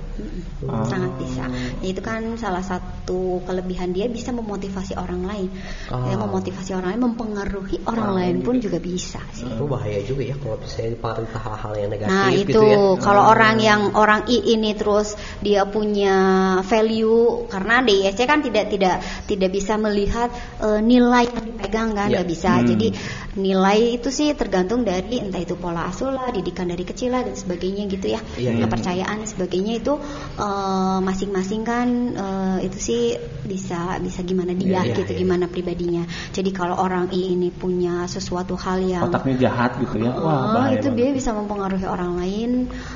Oh. 0.63 0.88
sangat 0.88 1.12
bisa 1.19 1.43
Ya, 1.83 1.91
itu 1.91 1.99
kan 1.99 2.23
salah 2.39 2.63
satu 2.63 3.43
kelebihan 3.43 3.91
dia 3.91 4.07
bisa 4.07 4.31
memotivasi 4.31 4.95
orang 4.95 5.27
lain 5.27 5.49
Oh. 5.91 5.99
dia 6.01 6.15
memotivasi 6.15 6.71
orang 6.71 6.95
lain 6.95 7.03
mempengaruhi 7.03 7.77
orang, 7.83 8.15
lain 8.15 8.36
pun 8.39 8.57
juga 8.57 8.79
bisa 8.79 9.19
sih 9.31 9.43
Itu 9.43 9.67
bahaya 9.67 9.99
juga 10.01 10.23
ya 10.23 10.36
kalau 10.39 10.55
misalnya 10.55 10.95
dipengaruhi 10.95 11.36
hal-hal 11.36 11.73
yang 11.75 11.89
negatif 11.91 12.13
Nah 12.15 12.29
itu 12.31 12.47
gitu 12.47 12.62
ya. 12.63 12.77
kalau 12.97 13.23
orang 13.27 13.55
yang 13.59 13.81
orang 13.93 14.21
I 14.25 14.55
ini 14.55 14.71
terus 14.73 15.13
dia 15.39 15.67
punya 15.67 16.15
value 16.63 17.45
karena 17.47 17.75
DISC 17.81 18.19
kan 18.23 18.39
tidak 18.39 18.71
tidak 18.71 18.95
tidak 19.25 19.49
bisa 19.51 19.75
melihat 19.75 20.31
eh, 20.59 20.79
nilai 20.79 21.27
yang 21.27 21.43
dipegang 21.45 21.89
kan 21.91 22.07
Ya. 22.07 22.19
nggak 22.19 22.29
bisa 22.29 22.51
Hmm. 22.53 22.67
jadi 22.69 22.88
nilai 23.36 23.79
itu 23.97 24.09
sih 24.09 24.31
tergantung 24.31 24.83
dari 24.83 25.19
entah 25.19 25.39
itu 25.39 25.55
pola 25.55 25.89
asuh 25.89 26.07
lah 26.07 26.29
didikan 26.29 26.69
dari 26.69 26.83
kecil 26.83 27.12
lah 27.12 27.25
dan 27.25 27.33
sebagainya 27.33 27.89
gitu 27.89 28.13
ya 28.13 28.21
Iya, 28.38 28.51
iya. 28.53 28.62
Kepercayaan 28.63 29.17
sebagainya 29.23 29.73
itu 29.80 29.93
eh, 30.38 30.99
masing-masing 30.99 31.62
kan 31.63 31.88
eh, 32.12 32.58
itu 32.65 32.78
sih 32.80 33.02
bisa 33.43 33.99
bisa 33.99 34.23
gimana 34.23 34.52
dia 34.52 34.80
Iya, 34.80 34.82
iya, 34.88 34.95
gitu 34.95 35.12
iya. 35.13 35.19
gimana 35.19 35.45
pribadinya 35.47 36.04
jadi 36.32 36.49
kalau 36.49 36.80
orang 36.80 37.12
ini 37.12 37.52
punya 37.52 38.08
sesuatu 38.08 38.56
hal 38.56 38.80
yang 38.80 39.04
Otaknya 39.06 39.49
jahat 39.49 39.76
gitu 39.78 39.99
ya. 39.99 40.12
Wah 40.15 40.56
bahaya. 40.56 40.80
itu 40.80 40.88
dia 40.91 41.12
banget. 41.12 41.17
bisa 41.19 41.30
mempengaruhi 41.32 41.86
orang 41.86 42.12
lain. 42.15 42.52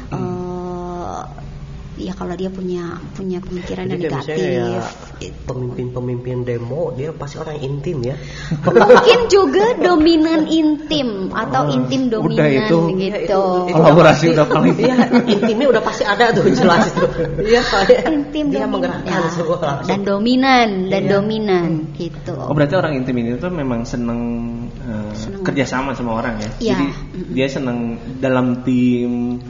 eh, 0.10 1.22
ya 1.98 2.14
kalau 2.14 2.34
dia 2.34 2.48
punya 2.48 2.84
punya 3.12 3.42
pemikiran 3.42 3.86
yang 3.86 3.98
Jadi 3.98 4.06
negatif. 4.06 4.38
kayak 4.38 4.86
pemimpin-pemimpin 5.44 6.38
demo 6.42 6.94
dia 6.94 7.10
pasti 7.10 7.38
orang 7.38 7.58
intim 7.58 8.06
ya. 8.06 8.16
Mungkin 8.68 9.20
juga 9.28 9.66
dominan 9.76 10.46
intim 10.46 11.34
atau 11.34 11.66
Oh, 11.66 11.74
intim 11.74 12.08
udah 12.08 12.22
dominan 12.22 12.48
itu. 12.48 12.62
gitu. 12.62 12.78
Iya, 12.96 13.18
itu- 13.26 13.66
itu 13.66 13.74
Kolaborasi 13.74 14.26
udah 14.32 14.46
paling- 14.46 14.78
Iya, 14.78 14.96
intimnya 15.26 15.68
udah 15.68 15.82
pasti 15.82 16.04
ada 16.04 16.30
tuh 16.30 16.46
jelas 16.48 16.86
itu. 16.88 17.06
Iya, 17.50 17.62
soalnya 17.64 17.98
intim 18.08 18.46
dia 18.48 18.58
dominan 18.60 18.70
menggerakkan 18.70 19.10
Ya, 19.18 19.30
semua 19.32 19.58
langsung. 19.58 19.88
dan 19.90 20.00
dominan 20.04 20.68
dan 20.88 21.02
Iya. 21.02 21.10
dominan 21.10 21.70
gitu. 21.94 22.34
Oh 22.38 22.54
berarti 22.54 22.76
orang 22.76 22.94
intim 22.94 23.16
ini 23.18 23.36
tuh 23.36 23.50
memang 23.50 23.82
seneng, 23.84 24.22
eh, 24.78 25.12
Seneng. 25.14 25.42
kerjasama 25.42 25.92
sama 25.92 26.12
orang 26.16 26.38
ya. 26.38 26.50
Iya. 26.60 26.70
Jadi 26.70 26.86
Mm-mm. 26.88 27.34
dia 27.34 27.48
seneng 27.48 27.78
dalam 28.20 28.62
tim. 28.62 29.42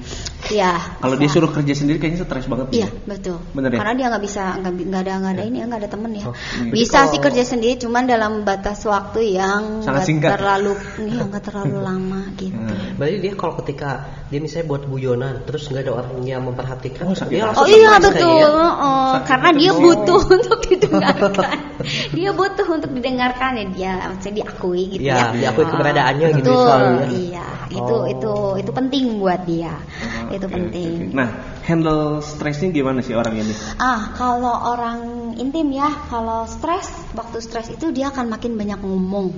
Iya. 0.47 0.79
Kalau 0.97 1.15
dia 1.15 1.27
suruh 1.27 1.49
kerja 1.49 1.73
sendiri 1.73 1.97
kayaknya 1.97 2.23
stres 2.23 2.36
banget. 2.45 2.65
Iya 2.69 2.87
dia. 2.87 3.07
betul. 3.07 3.37
Bener 3.51 3.69
ya? 3.71 3.77
Karena 3.81 3.93
dia 3.95 4.05
nggak 4.07 4.23
bisa 4.23 4.43
nggak 4.61 5.01
ada 5.01 5.13
nggak 5.17 5.33
ada 5.33 5.43
ini 5.43 5.57
ya 5.57 5.65
nggak 5.65 5.81
ada 5.81 5.89
temen 5.89 6.11
ya. 6.13 6.23
Oh, 6.23 6.33
iya. 6.35 6.69
bisa 6.69 6.93
Jadi 6.93 7.07
sih 7.07 7.17
kalau- 7.17 7.25
kerja 7.25 7.43
sendiri, 7.43 7.75
cuman 7.77 8.03
dalam 8.05 8.33
batas 8.43 8.79
waktu 8.83 9.19
yang 9.33 9.61
Sangat 9.79 9.89
nggak 9.95 10.05
singkat. 10.05 10.29
terlalu 10.35 10.73
iya 11.01 11.21
nggak 11.23 11.43
terlalu 11.49 11.77
lama 11.79 12.21
gitu. 12.35 12.53
Hmm. 12.53 12.95
Berarti 12.95 13.17
dia 13.17 13.33
kalau 13.33 13.53
ketika 13.57 13.89
dia 14.27 14.39
misalnya 14.39 14.65
buat 14.67 14.83
guyonan 14.85 15.33
terus 15.41 15.65
nggak 15.65 15.81
ada 15.81 15.93
orang 15.95 16.11
yang 16.21 16.41
memperhatikan, 16.43 17.03
Oh, 17.07 17.15
dia 17.25 17.47
langsung 17.47 17.63
Oh 17.63 17.67
iya 17.67 17.89
stres 17.95 18.05
betul, 18.11 18.35
ya. 18.43 18.67
oh, 18.77 19.07
Sakit 19.15 19.25
karena 19.25 19.49
dia 19.53 19.71
betul. 19.71 19.81
butuh 19.81 20.21
untuk 20.37 20.59
didengarkan. 20.61 21.57
dia 22.17 22.29
butuh 22.31 22.67
untuk 22.67 22.91
didengarkan 22.91 23.51
ya 23.53 23.65
dia, 23.69 23.93
maksudnya 24.09 24.35
diakui 24.37 24.83
gitu 24.91 25.01
Iya, 25.07 25.15
ya. 25.15 25.25
diakui 25.31 25.63
Oh, 25.63 25.69
keberadaannya 25.71 26.27
gitu 26.35 26.51
betul, 26.51 26.59
selalu 26.59 26.89
ya. 26.91 27.07
Iya, 27.07 27.45
itu 27.69 27.95
Oh. 27.95 28.03
itu 28.05 28.33
itu 28.57 28.71
penting 28.73 29.03
buat 29.15 29.41
dia, 29.43 29.73
Oh, 29.79 30.35
itu 30.35 30.43
oke, 30.43 30.51
penting. 30.51 30.91
oke. 31.07 31.15
Nah, 31.15 31.29
handle 31.67 32.23
stresnya 32.23 32.71
gimana 32.71 33.03
sih 33.03 33.11
orang 33.11 33.35
ini? 33.43 33.51
Ah, 33.75 34.15
kalau 34.15 34.55
orang 34.71 35.35
intim 35.35 35.67
ya, 35.75 35.91
kalau 36.07 36.47
stres, 36.47 36.87
waktu 37.11 37.43
stres 37.43 37.67
itu 37.67 37.91
dia 37.91 38.07
akan 38.09 38.31
makin 38.31 38.55
banyak 38.55 38.79
ngomong. 38.79 39.35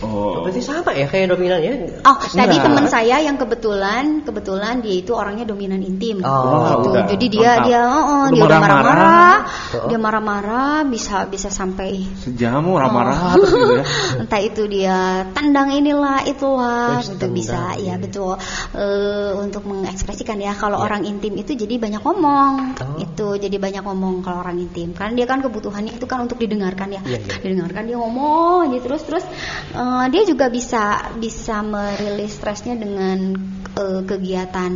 Oh. 0.00 0.44
Berarti 0.44 0.60
sama 0.60 0.92
ya 0.92 1.06
kayak 1.06 1.32
dominan 1.32 1.60
ya? 1.60 1.72
Oh, 2.04 2.16
tadi 2.16 2.56
Enggak. 2.56 2.64
teman 2.64 2.84
saya 2.86 3.16
yang 3.20 3.36
kebetulan 3.36 4.24
kebetulan 4.24 4.80
dia 4.80 4.96
itu 4.96 5.12
orangnya 5.12 5.44
dominan 5.44 5.80
intim. 5.80 6.20
Oh, 6.20 6.80
gitu. 6.80 6.92
udah 6.92 7.04
Jadi 7.08 7.26
dia 7.28 7.50
lengkap. 7.56 7.66
dia 7.68 7.80
oh, 7.84 8.00
oh, 8.00 8.24
dia 8.28 8.42
udah 8.44 8.58
marah-marah. 8.60 8.94
marah-marah, 8.96 9.36
Oh. 9.70 9.86
dia 9.86 9.98
marah-marah 9.98 10.78
bisa 10.84 11.24
bisa 11.26 11.46
sampai 11.46 12.02
Sejam 12.18 12.58
marah-marah 12.60 13.38
terus 13.38 13.50
gitu 13.54 13.74
ya. 13.78 13.84
entah 14.24 14.40
itu 14.42 14.62
dia 14.66 14.98
tendang 15.30 15.68
inilah 15.70 16.26
itulah 16.26 16.98
Terus 17.00 17.14
gitu 17.14 17.26
bisa 17.30 17.78
ya 17.78 17.94
iya. 17.94 17.94
betul 17.96 18.34
Eh, 18.70 19.30
untuk 19.36 19.66
mengekspresikan 19.66 20.38
ya 20.38 20.54
kalau 20.54 20.80
Iya. 20.80 20.86
orang 20.86 21.02
intim 21.04 21.34
itu 21.36 21.54
jadi 21.54 21.76
banyak 21.76 22.02
ngomong 22.02 22.52
Oh. 22.80 22.96
itu 22.98 23.26
jadi 23.38 23.56
banyak 23.56 23.82
ngomong 23.84 24.22
kalau 24.22 24.42
orang 24.42 24.58
intim 24.58 24.90
karena 24.90 25.12
dia 25.14 25.26
kan 25.26 25.38
kebutuhannya 25.38 25.94
itu 25.94 26.06
kan 26.06 26.24
untuk 26.24 26.38
didengarkan 26.38 26.90
ya 26.90 27.02
Iya, 27.04 27.18
iya. 27.20 27.36
didengarkan 27.42 27.82
dia 27.86 27.96
ngomong 27.96 28.72
gitu 28.72 28.84
terus 28.86 29.02
terus 29.04 29.24
eh, 29.72 30.04
dia 30.08 30.22
juga 30.24 30.46
bisa 30.48 30.82
bisa 31.14 31.60
merilis 31.60 32.32
stresnya 32.32 32.74
dengan 32.74 33.34
eh, 33.72 34.00
kegiatan 34.02 34.72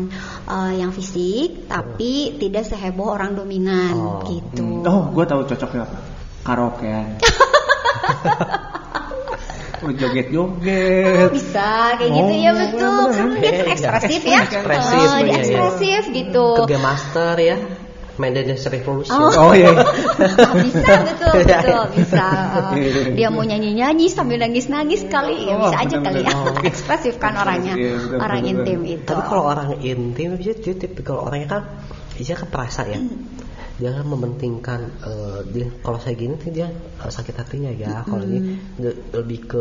eh, 0.46 0.72
yang 0.76 0.90
fisik 0.90 1.66
tapi 1.66 2.36
tidak 2.36 2.64
seheboh 2.64 3.10
orang 3.10 3.34
dominan 3.34 3.94
Oh. 3.94 4.22
gitu 4.24 4.82
Oh, 4.82 5.10
gue 5.10 5.24
tahu 5.24 5.44
cocoknya 5.44 5.82
apa? 5.82 5.98
Karaokean. 6.42 7.06
Oh, 9.84 9.92
joget-joget. 9.92 11.28
bisa 11.28 11.92
kayak 12.00 12.08
gitu 12.08 12.32
ya 12.40 12.50
Oh, 12.50 12.56
betul 12.56 12.88
bener. 13.04 13.12
kan 13.12 13.28
dia 13.36 13.50
kan 13.52 13.52
Iya, 13.52 13.64
ekspresif 13.68 14.20
ya 14.24 14.38
ekspresif, 14.40 14.96
Oh, 14.96 15.12
dia 15.12 15.12
iya, 15.20 15.28
iya. 15.28 15.36
ekspresif 15.44 16.02
gitu 16.08 16.46
Ke 16.56 16.64
Game 16.64 16.80
Master 16.80 17.34
ya. 17.36 17.56
Main 18.14 18.32
Dance 18.34 18.70
Revolution. 18.70 19.18
Oh. 19.18 19.50
Oh 19.50 19.52
iya. 19.52 19.74
bisa 20.66 20.92
betul 21.02 21.32
betul 21.42 21.82
bisa 21.98 22.26
Uh, 22.54 22.76
Iya, 22.78 22.88
iya, 22.90 23.02
dia 23.14 23.28
mau 23.30 23.42
nyanyi 23.42 23.74
nyanyi 23.74 24.06
sambil 24.06 24.38
nangis 24.38 24.70
nangis 24.70 25.02
kali 25.10 25.50
ya 25.50 25.58
Oh, 25.58 25.66
bisa 25.66 25.76
aja 25.82 25.96
kali 25.98 26.20
ya. 26.22 26.32
Oh. 26.34 26.54
ekspresif 26.70 27.18
kan 27.18 27.34
orangnya 27.34 27.74
Iya, 27.74 28.20
orang 28.20 28.42
intim 28.46 28.80
itu 28.86 29.06
Tapi 29.06 29.22
kalau 29.26 29.44
orang 29.50 29.78
intim 29.82 30.38
dia, 30.38 30.54
dia 30.54 30.74
tipikal 30.78 31.26
orangnya 31.26 31.48
kan 31.50 31.62
dia 32.14 32.34
kan 32.38 32.46
perasa 32.46 32.86
ya. 32.86 33.02
Dia 33.74 33.90
kan 33.90 34.06
mementingkan 34.06 34.80
eh, 35.02 35.40
dia 35.50 35.66
kalau 35.82 35.98
saya 35.98 36.14
gini 36.14 36.38
tuh 36.38 36.54
dia 36.54 36.70
eh, 36.70 37.10
sakit 37.10 37.34
hatinya 37.34 37.74
ya. 37.74 38.06
Kalau 38.06 38.22
ini 38.22 38.54
dia 38.78 38.94
lebih 39.10 39.38
ke 39.50 39.60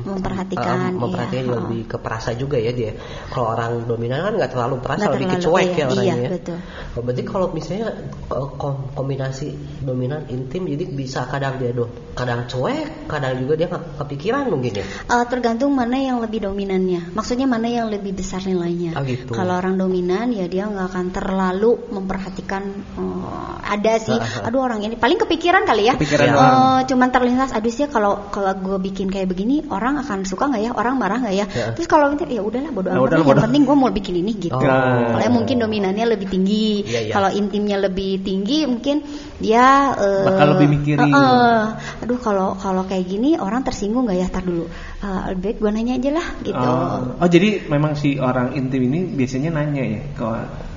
memperhatikan 0.00 0.94
eh, 0.94 0.96
memperhatikan 0.96 1.44
iya. 1.46 1.54
lebih 1.60 1.80
ke 1.90 1.96
perasa 1.98 2.30
juga 2.34 2.56
ya 2.56 2.72
dia. 2.72 2.92
Kalau 3.28 3.54
orang 3.54 3.84
dominan 3.84 4.22
kan 4.24 4.32
nggak 4.38 4.50
terlalu 4.54 4.76
perasa, 4.80 5.00
Nggak 5.06 5.14
lebih 5.16 5.26
terlalu, 5.28 5.44
cuek 5.44 5.66
iya, 5.66 5.76
ya 5.76 5.86
orangnya. 5.86 6.02
iya, 6.04 6.14
ya. 6.16 6.30
betul. 6.30 6.58
Oh, 6.90 7.00
berarti 7.04 7.22
kalau 7.26 7.46
misalnya 7.50 7.88
eh, 8.30 8.48
kom- 8.58 8.84
kombinasi 8.94 9.48
dominan 9.82 10.20
intim 10.30 10.62
jadi 10.66 10.84
bisa 10.90 11.26
kadang 11.26 11.58
dia 11.58 11.70
do 11.74 11.90
kadang 12.14 12.46
cuek, 12.46 13.08
kadang 13.10 13.32
juga 13.40 13.52
dia 13.58 13.66
nggak 13.70 13.84
kepikiran 14.04 14.42
mungkin 14.50 14.72
ya. 14.80 14.84
Eh, 14.86 15.24
tergantung 15.28 15.72
mana 15.74 15.96
yang 15.98 16.18
lebih 16.22 16.46
dominannya. 16.46 17.14
Maksudnya 17.14 17.46
mana 17.50 17.66
yang 17.66 17.90
lebih 17.90 18.14
besar 18.14 18.42
nilainya. 18.46 18.94
Oh, 18.98 19.02
gitu. 19.04 19.30
Kalau 19.34 19.58
orang 19.58 19.74
dominan 19.76 20.30
ya 20.30 20.46
dia 20.46 20.66
nggak 20.66 20.86
akan 20.90 21.06
terlalu 21.10 21.70
memperhatikan. 21.90 22.62
eh, 22.96 23.50
ada 23.70 23.94
sih, 24.02 24.16
Ah, 24.18 24.42
ah. 24.42 24.48
aduh 24.50 24.66
orang 24.66 24.82
ini 24.82 24.98
paling 24.98 25.14
kepikiran 25.14 25.62
kali 25.62 25.86
ya. 25.86 25.94
Kepikiran 25.94 26.26
doang. 26.34 26.82
cuman 26.90 27.08
terlintas, 27.14 27.50
aduh 27.54 27.70
sih 27.70 27.86
kalau 27.86 28.26
kalau 28.34 28.50
gue 28.58 28.78
bikin 28.82 29.06
kayak 29.12 29.30
begini 29.30 29.62
orang 29.80 30.04
akan 30.04 30.18
suka 30.28 30.52
nggak 30.52 30.62
ya? 30.62 30.70
Orang 30.76 31.00
marah 31.00 31.16
nggak 31.18 31.32
ya? 31.34 31.46
Ya. 31.48 31.72
Terus 31.72 31.88
kalau 31.88 32.12
itu 32.12 32.28
ya 32.28 32.44
udahlah 32.44 32.68
bodo 32.70 32.88
Ya 32.92 33.00
amat. 33.00 33.02
bodo. 33.08 33.16
Yang 33.24 33.40
penting 33.48 33.62
gue 33.64 33.76
mau 33.80 33.88
bikin 33.88 34.14
ini 34.20 34.32
gitu. 34.36 34.54
Oh. 34.54 34.60
Kalau 34.60 35.22
yang 35.24 35.34
mungkin 35.34 35.56
dominannya 35.56 36.04
lebih 36.04 36.28
tinggi, 36.28 36.84
Iya, 36.84 37.00
iya. 37.08 37.12
kalau 37.16 37.30
intimnya 37.32 37.80
lebih 37.80 38.20
tinggi 38.20 38.68
mungkin 38.68 39.00
dia 39.40 39.96
Bakal 39.96 40.46
lebih 40.60 40.68
mikirin. 40.76 41.00
eh, 41.00 41.16
eh, 41.16 41.62
aduh 42.04 42.18
kalau 42.20 42.52
kalau 42.60 42.84
kayak 42.84 43.08
gini 43.08 43.40
orang 43.40 43.64
tersinggung 43.64 44.04
nggak 44.04 44.20
ya? 44.20 44.28
Tar 44.28 44.44
dulu. 44.44 44.68
Eh, 45.00 45.20
lebih 45.32 45.40
baik 45.40 45.56
gue 45.58 45.70
nanya 45.72 45.94
aja 45.96 46.10
lah 46.12 46.26
gitu. 46.44 46.60
Oh, 46.60 47.16
oh, 47.16 47.28
jadi 47.32 47.64
memang 47.66 47.96
si 47.96 48.20
orang 48.20 48.52
intim 48.52 48.84
ini 48.84 49.08
biasanya 49.08 49.48
nanya 49.56 49.80
ya 49.80 50.00
kalau 50.12 50.36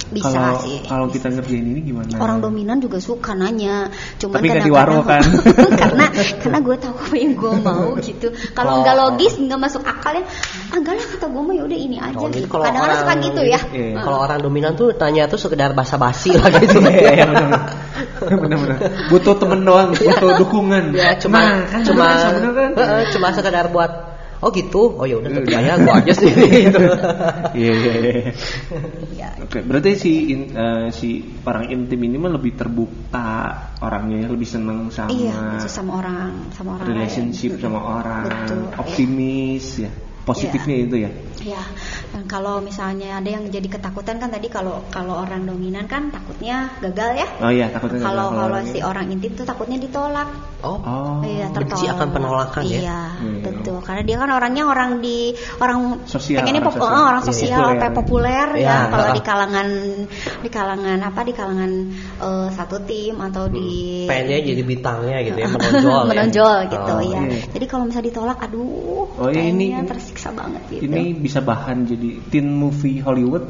Bisa 0.10 0.30
kalau 0.30 0.58
sih, 0.60 0.78
kalau 0.84 1.06
kita 1.08 1.28
ngerjain 1.28 1.66
ini 1.66 1.82
gimana? 1.82 2.18
Orang 2.18 2.38
dominan 2.39 2.78
juga 2.78 3.00
suka 3.00 3.32
nanya, 3.32 3.88
cuman 4.18 4.36
Tapi 4.36 4.48
kadang-kadang- 4.48 4.76
waro 4.76 5.00
kan? 5.02 5.24
karena 5.82 6.06
karena 6.38 6.60
gue 6.60 6.76
tahu 6.78 6.94
apa 6.94 7.16
yang 7.16 7.34
gue 7.34 7.54
mau 7.60 7.88
gitu. 7.98 8.28
Kalau 8.52 8.72
Oh. 8.74 8.80
nggak 8.82 8.96
logis, 8.96 9.34
nggak 9.36 9.60
masuk 9.60 9.82
akal 9.82 10.13
ya, 10.13 10.24
ah, 10.70 10.76
enggak 10.76 10.96
lah 10.96 11.06
kata 11.08 11.26
gue 11.26 11.42
mah 11.42 11.56
yaudah 11.56 11.80
ini 11.80 11.98
aja 11.98 12.18
Oh, 12.18 12.28
gitu. 12.28 12.46
kalau 12.46 12.63
Kadang-kadang 12.63 12.94
orang- 12.94 13.02
suka 13.02 13.26
gitu 13.26 13.42
ya. 13.44 13.60
Iya. 13.70 13.98
Kalau 14.00 14.18
orang 14.20 14.39
dominan 14.39 14.72
tuh 14.74 14.88
tanya 14.94 15.24
tuh 15.26 15.38
sekedar 15.38 15.72
basa-basi 15.72 16.30
lah 16.32 16.50
gitu. 16.62 16.78
Iya, 16.80 17.12
iya, 17.13 17.26
benar. 17.26 17.62
Benar-benar. 18.22 18.78
Butuh 19.08 19.36
temen 19.36 19.60
doang, 19.63 19.89
butuh 19.94 20.32
dukungan. 20.38 20.84
ya 20.94 21.18
cuma 21.18 21.39
Nah, 21.39 21.66
kan 21.66 21.82
cuma 21.84 22.06
bener 22.30 22.52
kan? 22.54 22.70
Heeh, 22.76 23.02
cuma 23.12 23.28
sekedar 23.32 23.66
buat 23.68 24.12
oh 24.44 24.52
gitu 24.52 25.00
oh 25.00 25.06
ya 25.08 25.16
udah 25.18 25.30
Iya, 25.32 25.38
percaya 25.40 25.64
iya. 25.66 25.74
gua 25.80 25.94
aja 25.98 26.14
sih 26.14 26.30
gitu. 26.68 26.82
Iya, 27.56 27.72
iya, 27.74 27.94
iya. 27.96 28.14
Ya. 29.16 29.30
Oke, 29.40 29.64
berarti 29.64 29.96
si 29.96 30.12
in- 30.30 30.52
eh, 30.52 30.88
si 30.92 31.10
orang 31.44 31.72
intim 31.72 32.00
ini 32.00 32.16
mah 32.16 32.32
lebih 32.32 32.54
terbuka 32.54 33.32
orangnya, 33.80 34.28
lebih 34.28 34.46
seneng 34.46 34.88
sama 34.88 35.10
Iya, 35.10 35.64
sama 35.66 35.98
orang, 35.98 36.52
sama 36.52 36.76
orang 36.76 36.88
relationship 36.88 37.56
lain. 37.56 37.64
sama 37.64 37.80
orang, 37.80 38.24
Betul. 38.28 38.62
optimis 38.78 39.66
ya. 39.80 39.92
Positifnya 40.24 40.76
itu 40.80 40.96
ya. 41.00 41.12
Ya, 41.44 41.60
dan 42.10 42.24
kalau 42.24 42.58
misalnya 42.58 43.20
ada 43.20 43.28
yang 43.28 43.44
jadi 43.46 43.68
ketakutan 43.68 44.16
kan 44.16 44.32
tadi 44.32 44.48
kalau 44.48 44.80
kalau 44.88 45.20
orang 45.20 45.44
dominan 45.44 45.84
kan 45.84 46.08
takutnya 46.08 46.72
gagal 46.80 47.20
ya. 47.20 47.28
Oh 47.38 47.52
iya, 47.52 47.68
takutnya 47.68 48.00
gagal 48.00 48.08
Kalau 48.08 48.28
kalau 48.32 48.60
si 48.64 48.80
orang 48.80 49.12
intim 49.12 49.32
tuh 49.34 49.44
takutnya 49.44 49.76
ditolak. 49.76 50.32
oh, 50.64 50.80
Oh. 50.80 51.20
Iya, 51.20 51.52
benci 51.52 51.84
tertolak. 51.84 51.94
akan 51.94 52.08
penolakan 52.10 52.64
ya? 52.64 52.80
Iya, 52.80 53.02
Hmm. 53.14 53.40
betul. 53.44 53.78
Karena 53.82 54.02
dia 54.02 54.16
kan 54.16 54.30
orangnya 54.32 54.64
orang 54.64 54.90
di 54.98 55.36
orang 55.60 56.08
Sosial, 56.08 56.40
pengennya 56.40 56.64
orang 56.64 56.72
pop- 56.72 56.80
sosial. 56.80 56.96
oh, 56.96 57.04
orang 57.04 57.20
Iya, 57.20 57.28
sosial, 57.28 57.60
populer. 57.60 57.76
apa 57.76 57.88
populer 57.92 58.48
Iya. 58.56 58.64
ya. 58.64 58.78
Kalau 58.88 59.08
di 59.12 59.22
kalangan 59.22 59.68
di 60.40 60.50
kalangan 60.50 61.00
apa 61.04 61.22
di 61.22 61.34
kalangan 61.34 61.72
eh, 62.24 62.48
satu 62.50 62.78
tim 62.82 63.20
atau 63.20 63.44
di 63.48 63.68
pengennya 64.08 64.40
jadi 64.46 64.64
bintangnya 64.64 65.18
gitu 65.22 65.38
ya 65.38 65.48
menonjol 65.52 66.00
ya. 66.00 66.08
menonjol 66.08 66.58
gitu 66.72 66.94
Oh, 66.96 67.02
ya. 67.04 67.20
iya. 67.20 67.44
Jadi 67.52 67.66
kalau 67.68 67.84
misalnya 67.84 68.08
ditolak, 68.08 68.38
aduh, 68.40 69.12
Oh, 69.14 69.28
iya, 69.28 69.52
ini- 69.52 69.76
ini- 69.76 69.84
tersiksa 69.84 70.12
banget 70.13 70.62
gitu. 70.69 70.82
Ini 70.86 71.15
bisa 71.15 71.41
bahan 71.41 71.86
jadi 71.86 72.10
teen 72.30 72.54
movie 72.54 73.02
Hollywood. 73.02 73.45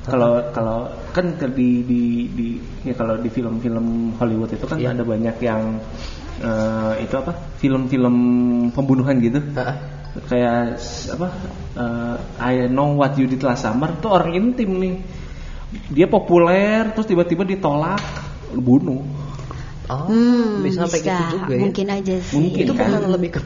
Kalau 0.00 0.48
kalau 0.50 0.88
kan 1.12 1.36
di 1.52 1.84
di 1.84 2.02
di 2.32 2.46
ya 2.82 2.96
kalau 2.96 3.20
di 3.20 3.28
film-film 3.28 4.16
Hollywood 4.16 4.48
itu 4.50 4.64
kan 4.64 4.80
Iya. 4.80 4.96
ada 4.96 5.04
banyak 5.04 5.36
yang 5.38 5.76
eh, 6.40 6.92
itu 7.04 7.14
apa? 7.14 7.36
Film-film 7.60 8.16
pembunuhan 8.72 9.20
gitu. 9.20 9.44
Heeh. 9.44 9.76
Kayak 10.26 10.80
s- 10.80 11.12
apa? 11.12 11.28
eh, 11.76 12.16
I 12.40 12.66
know 12.66 12.96
what 12.96 13.14
you 13.20 13.28
did 13.28 13.44
last 13.44 13.62
summer 13.62 13.92
tuh 14.00 14.10
orang 14.10 14.32
intim 14.32 14.72
nih. 14.80 14.94
Dia 15.92 16.08
populer 16.08 16.90
terus 16.90 17.06
tiba-tiba 17.06 17.44
ditolak 17.44 18.00
bunuh. 18.50 19.04
Oh, 19.90 20.06
Hmm, 20.06 20.62
bisa 20.62 20.86
sampai 20.86 21.02
gitu 21.02 21.24
juga 21.36 21.52
ya. 21.54 21.60
Mungkin 21.60 21.86
aja 21.90 22.14
sih. 22.22 22.34
Mungkin 22.34 22.62
itu 22.62 22.72
kan? 22.72 22.88
lebih 23.04 23.30
ke 23.36 23.40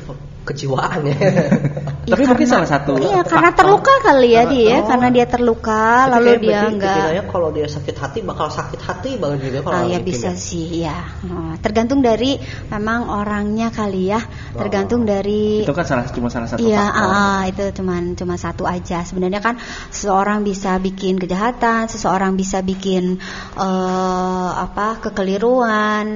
kejiwaan 0.45 1.01
ya. 1.09 1.17
Tapi 2.05 2.21
Ya, 2.21 2.29
mungkin 2.29 2.45
karena- 2.45 2.53
salah 2.61 2.69
satu 2.69 3.01
Iya, 3.01 3.25
karena 3.25 3.49
faktor. 3.49 3.59
terluka 3.65 3.95
kali 4.05 4.29
ya 4.37 4.43
dia, 4.45 4.77
Oh. 4.77 4.87
karena 4.87 5.09
dia 5.09 5.25
terluka 5.25 5.85
Tapi 6.05 6.13
lalu 6.13 6.29
dia 6.29 6.37
berarti 6.37 6.69
enggak 6.77 6.93
pikirannya 7.01 7.25
kalau 7.33 7.49
dia 7.49 7.65
sakit 7.67 7.97
hati 7.97 8.19
bakal 8.21 8.49
sakit 8.53 8.81
hati 8.81 9.11
banget 9.17 9.39
gitu 9.41 9.59
kalau 9.65 9.73
Ah, 9.73 9.81
orang 9.89 9.93
ya 9.97 10.01
bisa 10.05 10.31
ya. 10.31 10.37
sih 10.37 10.67
ya. 10.85 10.99
Oh, 11.25 11.57
tergantung 11.59 12.05
dari 12.05 12.37
memang 12.69 13.09
orangnya 13.09 13.73
kali 13.73 14.13
ya. 14.13 14.21
Tergantung 14.53 15.09
dari 15.09 15.65
itu 15.65 15.73
kan 15.73 15.87
salah 15.89 16.05
cuma 16.13 16.29
salah 16.29 16.45
satu 16.45 16.61
Iya, 16.61 16.85
faktor. 16.85 17.09
ah, 17.09 17.43
itu 17.49 17.65
cuman 17.81 18.03
cuma 18.13 18.35
satu 18.37 18.69
aja. 18.69 19.01
Sebenarnya 19.01 19.41
kan 19.41 19.57
seseorang 19.89 20.45
bisa 20.45 20.77
bikin 20.77 21.17
kejahatan, 21.17 21.89
seseorang 21.89 22.37
bisa 22.37 22.61
bikin 22.61 23.17
eh, 23.57 24.51
apa 24.55 25.01
kekeliruan, 25.01 26.07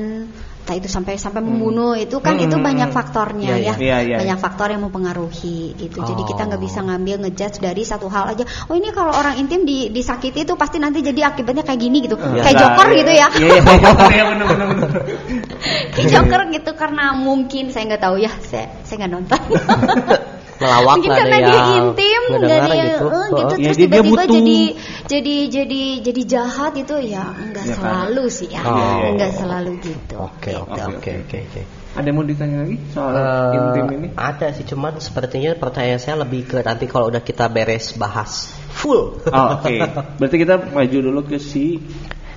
entah 0.69 0.85
itu 0.85 0.93
sampai 0.93 1.17
sampai 1.17 1.41
membunuh 1.41 1.97
itu 1.97 2.21
kan 2.21 2.37
Hmm, 2.37 2.45
itu 2.45 2.61
hmm, 2.61 2.67
banyak 2.69 2.89
hmm. 2.93 2.97
faktornya 3.01 3.57
Iya, 3.57 3.73
ya, 3.73 3.75
iya, 3.81 3.81
iya, 3.81 3.97
iya. 4.05 4.17
banyak 4.21 4.37
faktor 4.37 4.69
yang 4.69 4.85
mempengaruhi 4.85 5.73
gitu. 5.81 6.05
Jadi 6.05 6.23
kita 6.29 6.45
nggak 6.45 6.61
Oh. 6.61 6.67
bisa 6.69 6.85
ngambil 6.85 7.17
ngejudge 7.25 7.57
dari 7.65 7.89
satu 7.89 8.13
hal 8.13 8.37
aja. 8.37 8.45
Oh 8.69 8.77
ini 8.77 8.93
kalau 8.93 9.17
orang 9.17 9.41
intim 9.41 9.65
di, 9.65 9.89
disakiti 9.89 10.45
itu 10.45 10.53
pasti 10.61 10.77
nanti 10.77 11.01
jadi 11.01 11.33
akibatnya 11.33 11.65
kayak 11.65 11.81
gini 11.81 12.05
gitu, 12.05 12.21
Iya. 12.21 12.45
kayak 12.45 12.53
Nah, 12.53 12.61
joker 12.61 12.87
iya. 12.93 12.99
gitu 13.01 13.13
ya. 13.17 13.29
Iya, 13.33 13.49
iya, 13.49 13.57
ya 13.57 14.25
kayak 15.97 16.07
joker 16.13 16.41
gitu 16.53 16.71
karena 16.77 17.05
mungkin 17.17 17.73
saya 17.73 17.89
nggak 17.89 18.03
tahu 18.05 18.17
ya, 18.21 18.33
saya 18.45 18.69
saya 18.85 18.97
nggak 19.01 19.13
nonton. 19.17 19.41
Melawak 20.59 20.93
mungkin 20.93 21.09
nggak 21.09 21.21
karena 21.21 21.37
ada 21.37 21.49
dia 21.49 21.63
intim 21.79 22.21
nggak 22.29 22.43
ada 22.43 22.75
yang 22.75 22.91
gitu. 22.91 23.07
eh, 23.09 23.29
gitu 23.29 23.39
Ya, 23.39 23.47
terus 23.49 23.59
dia- 23.59 23.73
dia 23.73 23.73
tiba-tiba 23.79 24.23
jadi 24.29 24.59
jadi 25.07 25.35
jadi 25.49 25.83
jadi 26.03 26.23
jahat 26.27 26.73
itu 26.75 26.95
ya 27.01 27.25
enggak 27.33 27.65
Ya 27.65 27.73
kan? 27.73 27.79
selalu 27.79 28.25
sih 28.29 28.49
ya 28.49 28.61
Oh. 28.61 28.71
Iya, 28.71 28.89
iya, 28.93 29.07
enggak 29.09 29.31
iya. 29.31 29.39
selalu 29.39 29.71
gitu 29.81 30.15
Oke, 30.19 30.51
oke, 30.53 30.81
oke, 30.91 31.11
oke, 31.23 31.39
oke. 31.45 31.63
Ada 31.89 32.07
yang 32.07 32.17
mau 32.17 32.23
ditanya 32.23 32.57
lagi 32.63 32.77
soal 32.89 33.11
Eh, 33.11 33.57
intim 33.57 33.87
ini? 33.93 34.09
Ada 34.13 34.47
sih, 34.53 34.65
cuman 34.65 34.93
sepertinya 34.99 35.51
pertanyaan 35.55 35.99
saya 35.99 36.17
lebih 36.19 36.43
ke 36.45 36.59
nanti 36.61 36.85
kalau 36.85 37.07
udah 37.09 37.19
kita 37.21 37.47
beres 37.49 37.95
bahas 37.95 38.51
full. 38.71 39.19
Oh, 39.25 39.47
oke. 39.57 39.75
Berarti 40.17 40.37
kita 40.37 40.55
maju 40.69 40.99
dulu 41.01 41.21
ke 41.25 41.39
si 41.39 41.79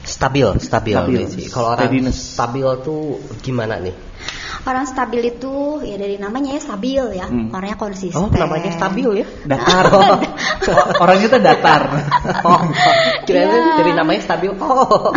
Stabil, 0.02 0.50
stabil. 0.58 0.98
Stabil. 0.98 1.46
Kalau 1.48 1.68
orang 1.70 2.10
stabil 2.10 2.66
tuh 2.82 3.22
gimana 3.38 3.78
nih? 3.78 3.94
Orang 4.62 4.86
stabil 4.86 5.26
itu 5.26 5.82
ya 5.82 5.98
dari 5.98 6.22
namanya 6.22 6.54
ya 6.54 6.62
stabil 6.62 7.02
ya, 7.18 7.26
Hmm. 7.26 7.50
orangnya 7.50 7.78
konsisten. 7.82 8.14
Oh, 8.14 8.30
namanya 8.30 8.70
stabil 8.70 9.26
ya? 9.26 9.28
Datar. 9.50 9.86
Orangnya 11.02 11.28
tuh 11.34 11.42
datar. 11.42 11.82
Oh, 12.46 12.62
kira 13.26 13.42
Iya. 13.42 13.82
dari 13.82 13.92
namanya 13.98 14.22
stabil. 14.22 14.54
Oh. 14.54 15.10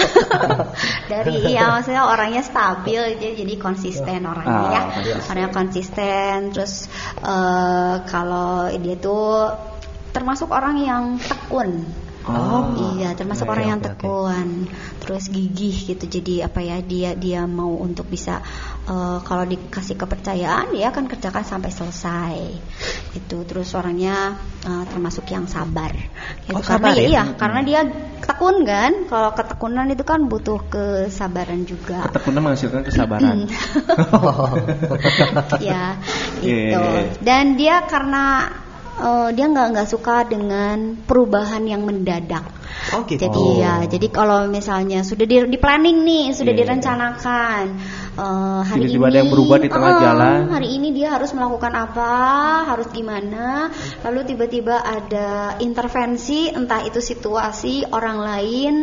dari 1.13 1.45
iya 1.53 1.69
maksudnya 1.71 2.09
orangnya 2.09 2.41
stabil 2.41 3.21
jadi, 3.21 3.35
jadi 3.37 3.55
konsisten 3.61 4.25
orangnya 4.25 4.65
ya 4.73 4.81
Ah, 4.81 4.85
konsisten. 4.97 5.29
orangnya 5.29 5.51
konsisten 5.53 6.35
terus 6.51 6.75
eh, 7.21 7.95
kalau 8.09 8.73
dia 8.73 8.97
tuh 8.97 9.53
termasuk 10.11 10.49
orang 10.49 10.81
yang 10.81 11.05
tekun 11.21 11.85
Oh. 12.25 12.73
iya 12.97 13.13
termasuk 13.13 13.45
Oke, 13.45 13.53
orang 13.53 13.67
yang 13.69 13.81
oke. 13.85 13.87
tekun 14.01 14.49
terus 14.97 15.29
gigih 15.29 15.77
gitu 15.93 16.09
jadi 16.09 16.49
apa 16.49 16.65
ya 16.65 16.81
dia 16.81 17.13
dia 17.13 17.45
mau 17.45 17.77
untuk 17.77 18.09
bisa 18.09 18.41
eh, 18.89 19.19
kalau 19.25 19.45
dikasih 19.45 19.97
kepercayaan 19.97 20.73
dia 20.73 20.93
akan 20.93 21.05
kerjakan 21.09 21.45
sampai 21.45 21.71
selesai 21.73 22.37
itu 23.17 23.37
terus 23.49 23.73
orangnya 23.77 24.37
eh, 24.65 24.85
termasuk 24.91 25.29
yang 25.31 25.49
sabar 25.49 25.93
gitu. 26.45 26.57
Oh, 26.57 26.63
karena 26.63 26.91
sabar 26.91 26.95
ya? 26.97 27.07
iya 27.09 27.23
karena 27.37 27.61
dia 27.65 27.81
tekun 28.25 28.65
kan 28.65 28.93
kalau 29.09 29.31
ketekunan 29.37 29.87
itu 29.93 30.05
kan 30.05 30.25
butuh 30.25 30.61
kesabaran 30.69 31.69
juga 31.69 32.09
Ketekunan 32.09 32.41
menghasilkan 32.41 32.83
kesabaran. 32.85 33.45
ya 35.69 35.97
itu 36.41 36.73
iya, 36.73 36.77
iya. 36.77 37.03
dan 37.21 37.57
dia 37.57 37.85
karena 37.85 38.49
eh, 38.97 39.29
dia 39.33 39.47
nggak 39.47 39.67
nggak 39.73 39.89
suka 39.89 40.25
dengan 40.25 40.99
perubahan 41.01 41.65
yang 41.65 41.83
mendadak 41.83 42.45
Oh 42.93 43.07
gitu. 43.07 43.17
jadi 43.17 43.43
ya 43.57 43.75
jadi 43.89 44.07
kalau 44.11 44.45
misalnya 44.47 45.01
sudah 45.01 45.25
di, 45.25 45.41
di 45.47 45.57
planning 45.57 46.05
nih 46.05 46.25
sudah 46.31 46.53
Iya, 46.53 46.59
iya. 46.59 46.63
direncanakan 46.67 47.63
eh, 48.15 48.61
hari 48.61 48.81
Tiba-tiba 48.85 49.07
ini 49.07 49.09
ada 49.09 49.19
yang 49.19 49.31
berubah 49.33 49.57
di 49.57 49.69
tengah 49.71 49.93
eh, 49.95 50.01
jalan. 50.03 50.39
hari 50.53 50.69
ini 50.75 50.89
dia 50.93 51.09
harus 51.15 51.31
melakukan 51.33 51.73
apa 51.73 52.13
harus 52.67 52.89
gimana 52.91 53.71
lalu 54.05 54.21
tiba-tiba 54.27 54.77
ada 54.79 55.29
intervensi 55.59 56.51
entah 56.51 56.83
itu 56.83 56.99
situasi 57.01 57.89
orang 57.89 58.19
lain 58.21 58.75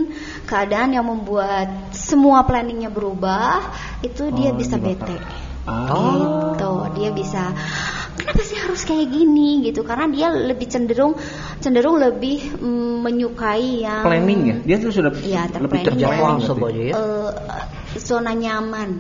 keadaan 0.44 0.96
yang 0.96 1.06
membuat 1.06 1.94
semua 1.94 2.42
planningnya 2.44 2.90
berubah 2.90 3.70
itu 4.02 4.34
dia 4.34 4.50
Oh, 4.52 4.58
bisa 4.58 4.76
bete 4.76 5.20
Ah. 5.62 5.94
gitu 5.94 6.74
dia 6.98 7.14
bisa 7.14 7.54
kayak 8.92 9.08
gini 9.08 9.50
gitu 9.64 9.82
karena 9.82 10.06
dia 10.08 10.28
lebih 10.30 10.68
cenderung 10.68 11.16
cenderung 11.58 11.96
lebih 11.96 12.60
mm, 12.60 12.96
menyukai 13.00 13.82
yang 13.82 14.04
Planning 14.04 14.42
ya. 14.44 14.56
Dia 14.62 14.76
tuh 14.78 14.92
sudah 14.92 15.12
Iya, 15.16 15.48
lebih 15.56 15.80
terplanning 15.82 16.44
Terjadwal 16.44 16.72
ya. 16.76 16.94
eh, 16.94 17.30
zona 17.96 18.32
nyaman 18.34 18.92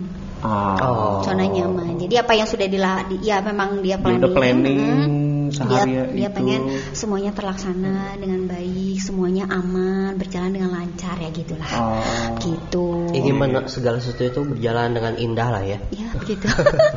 Ah. 0.42 0.74
Oh. 0.82 1.22
zona 1.22 1.46
nyaman 1.46 2.02
jadi 2.02 2.26
apa 2.26 2.34
yang 2.34 2.50
sudah 2.50 2.66
dila 2.66 3.06
di- 3.06 3.22
ya 3.22 3.46
memang 3.46 3.78
dia 3.78 3.94
Dia 3.94 4.02
planning 4.02 4.18
udah 4.18 4.32
planning 4.34 4.80
mm, 4.82 5.20
dia 5.64 5.82
sehari 5.82 5.93
dia 6.14 6.30
itu. 6.30 6.36
pengen 6.36 6.62
semuanya 6.91 7.32
terlaksana 7.32 7.95
dengan 8.16 8.41
baik 8.45 8.97
semuanya 8.97 9.45
aman 9.47 10.16
berjalan 10.16 10.51
dengan 10.51 10.72
lancar 10.74 11.16
ya 11.18 11.30
gitulah 11.30 11.70
Oh. 11.72 12.01
gitu 12.39 13.09
Ingin 13.12 13.36
men- 13.36 13.68
segala 13.68 13.97
sesuatu 13.97 14.24
itu 14.24 14.41
berjalan 14.47 14.91
dengan 14.91 15.14
indah 15.16 15.47
lah 15.49 15.64
ya. 15.64 15.78
ya 15.89 16.07
begitu 16.16 16.45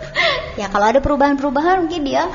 ya 0.60 0.66
kalau 0.68 0.86
ada 0.86 1.00
perubahan-perubahan 1.00 1.86
mungkin 1.86 2.02
dia 2.04 2.30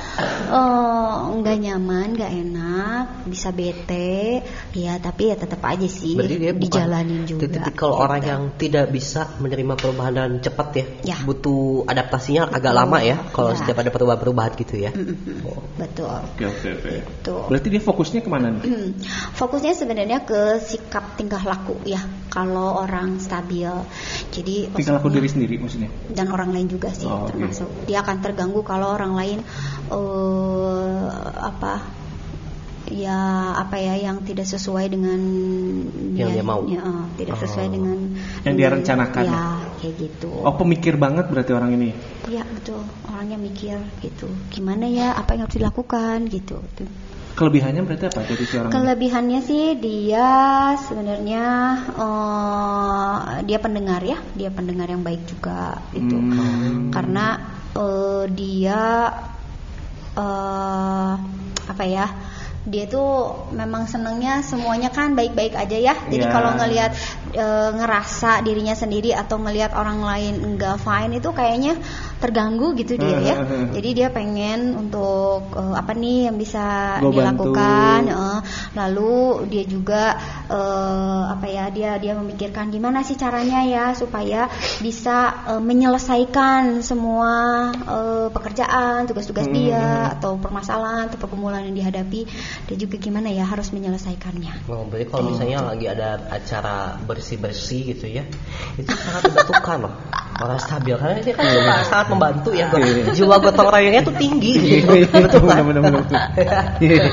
eh, 0.50 1.14
nggak 1.40 1.58
nyaman 1.60 2.08
nggak 2.16 2.32
enak 2.34 3.06
bisa 3.26 3.50
bete 3.50 4.44
ya 4.74 4.98
tapi 4.98 5.32
ya 5.32 5.36
tetap 5.36 5.62
aja 5.64 5.88
sih 5.88 6.16
Berarti 6.16 6.36
dia 6.36 6.52
bukan 6.52 6.64
dijalanin 6.64 7.22
juga 7.24 7.48
Tipikal 7.48 7.90
gitu. 7.92 8.02
orang 8.02 8.22
yang 8.22 8.42
tidak 8.58 8.86
bisa 8.90 9.22
menerima 9.40 9.74
perubahan 9.76 10.14
dan 10.16 10.32
cepat 10.40 10.68
ya. 10.76 10.86
Ya. 11.06 11.18
Butuh 11.24 11.86
adaptasinya 11.86 12.50
agak 12.50 12.74
lama 12.74 13.00
ya. 13.00 13.16
Kalau 13.32 13.54
Ya. 13.54 13.58
setiap 13.58 13.78
ada 13.80 13.90
perubahan-perubahan 13.90 14.52
gitu 14.58 14.76
ya. 14.78 14.92
Mm, 14.92 15.06
mm, 15.06 15.18
mm. 15.46 15.62
betul 15.80 16.19
Oke 16.22 16.44
oke 16.46 16.68
oke. 16.74 16.92
Tuh. 17.22 17.44
Berarti 17.48 17.68
dia 17.68 17.80
fokusnya 17.80 18.20
ke 18.20 18.30
mana 18.30 18.52
nih? 18.52 18.64
Hmm, 18.64 18.90
Fokusnya 19.32 19.74
sebenarnya 19.74 20.22
ke 20.22 20.40
sikap 20.60 21.16
tingkah 21.16 21.42
laku 21.42 21.80
ya. 21.84 22.00
Kalau 22.28 22.78
orang 22.78 23.18
stabil, 23.18 23.66
jadi 24.30 24.70
Tinggal 24.70 24.96
laku 24.96 25.10
diri 25.10 25.26
sendiri 25.26 25.58
maksudnya. 25.58 25.90
dan 26.10 26.30
orang 26.30 26.52
lain 26.52 26.68
juga 26.68 26.90
sih 26.90 27.04
Oh, 27.04 27.24
oke. 27.24 27.32
termasuk. 27.32 27.70
Dia 27.86 28.00
akan 28.00 28.18
terganggu 28.20 28.62
kalau 28.62 28.92
orang 28.92 29.14
lain 29.14 29.40
eh 29.90 31.04
apa 31.42 31.74
ya 32.88 33.20
apa 33.56 33.78
ya 33.78 33.94
yang 34.00 34.24
tidak 34.24 34.46
sesuai 34.46 34.90
dengan 34.90 35.20
Yang 36.14 36.30
dia 36.34 36.44
mau. 36.44 36.66
ya, 36.66 36.82
eh, 36.82 37.04
tidak 37.18 37.38
sesuai 37.38 37.68
Oh. 37.68 37.72
dengan 37.72 37.98
Yang 38.42 38.56
dia 38.56 38.68
rencanakan 38.72 39.24
ya 39.24 39.30
ya? 39.30 39.46
kayak 39.78 39.94
gitu 40.00 40.32
Oh 40.34 40.56
pemikir 40.56 40.98
banget 40.98 41.30
berarti 41.30 41.52
orang 41.52 41.72
ini. 41.74 41.90
ya 42.28 42.42
betul 42.48 42.82
orangnya 43.20 43.36
mikir 43.36 43.76
gitu 44.00 44.32
gimana 44.48 44.88
ya 44.88 45.12
apa 45.12 45.36
yang 45.36 45.44
harus 45.44 45.60
dilakukan 45.60 46.32
gitu. 46.32 46.56
Kelebihannya 47.36 47.84
berarti 47.84 48.08
apa 48.08 48.24
dari 48.24 48.44
si 48.48 48.56
orang 48.56 48.72
ini? 48.72 48.76
Kelebihannya 48.80 49.40
sih 49.44 49.64
dia 49.76 50.28
sebenarnya 50.80 51.44
eh, 52.00 53.18
dia 53.44 53.60
pendengar 53.60 54.00
ya, 54.08 54.24
dia 54.40 54.48
pendengar 54.56 54.88
yang 54.88 55.04
baik 55.04 55.28
juga 55.28 55.84
itu. 55.92 56.16
Hmm. 56.16 56.96
Karena 56.96 57.44
eh, 57.76 58.24
dia 58.32 59.12
eh 60.16 61.14
apa 61.68 61.84
ya? 61.84 62.08
Dia 62.72 62.88
tuh 62.88 63.36
memang 63.52 63.84
senengnya 63.92 64.40
semuanya 64.48 64.96
kan 64.96 65.12
baik-baik 65.12 65.60
aja 65.60 65.76
ya. 65.76 65.96
Jadi 66.08 66.24
Ya. 66.24 66.32
kalau 66.32 66.56
ngelihat 66.56 66.96
eh, 67.34 67.70
ngerasa 67.76 68.42
dirinya 68.42 68.74
sendiri 68.74 69.12
atau 69.12 69.38
ngelihat 69.42 69.76
orang 69.76 70.00
lain 70.02 70.56
enggak 70.56 70.80
fine 70.80 71.18
itu 71.20 71.30
kayaknya 71.34 71.76
terganggu 72.20 72.76
gitu 72.76 72.96
dia 72.96 73.18
ya. 73.20 73.36
Jadi 73.76 73.90
dia 73.96 74.08
pengen 74.12 74.76
untuk 74.76 75.52
eh, 75.56 75.76
apa 75.76 75.92
nih 75.94 76.32
yang 76.32 76.38
bisa 76.40 76.98
Gua 77.04 77.12
dilakukan. 77.12 78.00
Eh, 78.08 78.40
lalu 78.76 79.46
dia 79.52 79.64
juga 79.68 80.04
eh, 80.48 81.22
apa 81.30 81.46
ya 81.48 81.68
dia 81.70 81.96
dia 82.00 82.14
memikirkan 82.16 82.72
gimana 82.72 83.04
sih 83.04 83.16
caranya 83.16 83.64
ya 83.66 83.86
supaya 83.94 84.48
bisa 84.80 85.46
eh, 85.56 85.62
menyelesaikan 85.62 86.82
semua 86.82 87.32
eh, 87.74 88.28
pekerjaan 88.32 89.06
tugas-tugas 89.06 89.48
Hmm. 89.50 89.56
dia 89.56 90.14
atau 90.14 90.38
permasalahan 90.38 91.10
atau 91.10 91.18
pergumulan 91.18 91.66
yang 91.66 91.74
dihadapi 91.74 92.28
dia 92.70 92.78
juga 92.78 93.02
gimana 93.02 93.34
ya 93.34 93.48
harus 93.48 93.74
menyelesaikannya 93.74 94.70
Oh, 94.70 94.86
berarti 94.86 95.10
kalau 95.10 95.34
misalnya 95.34 95.66
lagi 95.66 95.86
ada 95.90 96.22
acara 96.30 97.02
bersih-bersih 97.20 97.94
gitu 97.94 98.08
ya, 98.08 98.24
itu 98.80 98.88
sangat 98.96 99.28
dibutuhkan 99.28 99.84
loh 99.84 99.94
orang 100.40 100.56
stabil 100.56 100.96
karena 100.96 101.20
dia 101.20 101.36
kan 101.36 101.46
suka 101.52 101.74
sangat 101.92 102.08
membantu 102.16 102.50
ya. 102.56 102.72
Iya. 102.72 103.12
Jiwa 103.12 103.36
gotong 103.44 103.68
royongnya 103.76 104.02
tuh 104.08 104.16
tinggi 104.16 104.54
gitu. 104.56 104.88
Betul 105.12 105.44
kan? 105.52 105.68
Benar-benar 105.68 105.92
betul. 106.00 106.16
Iya. 106.80 107.12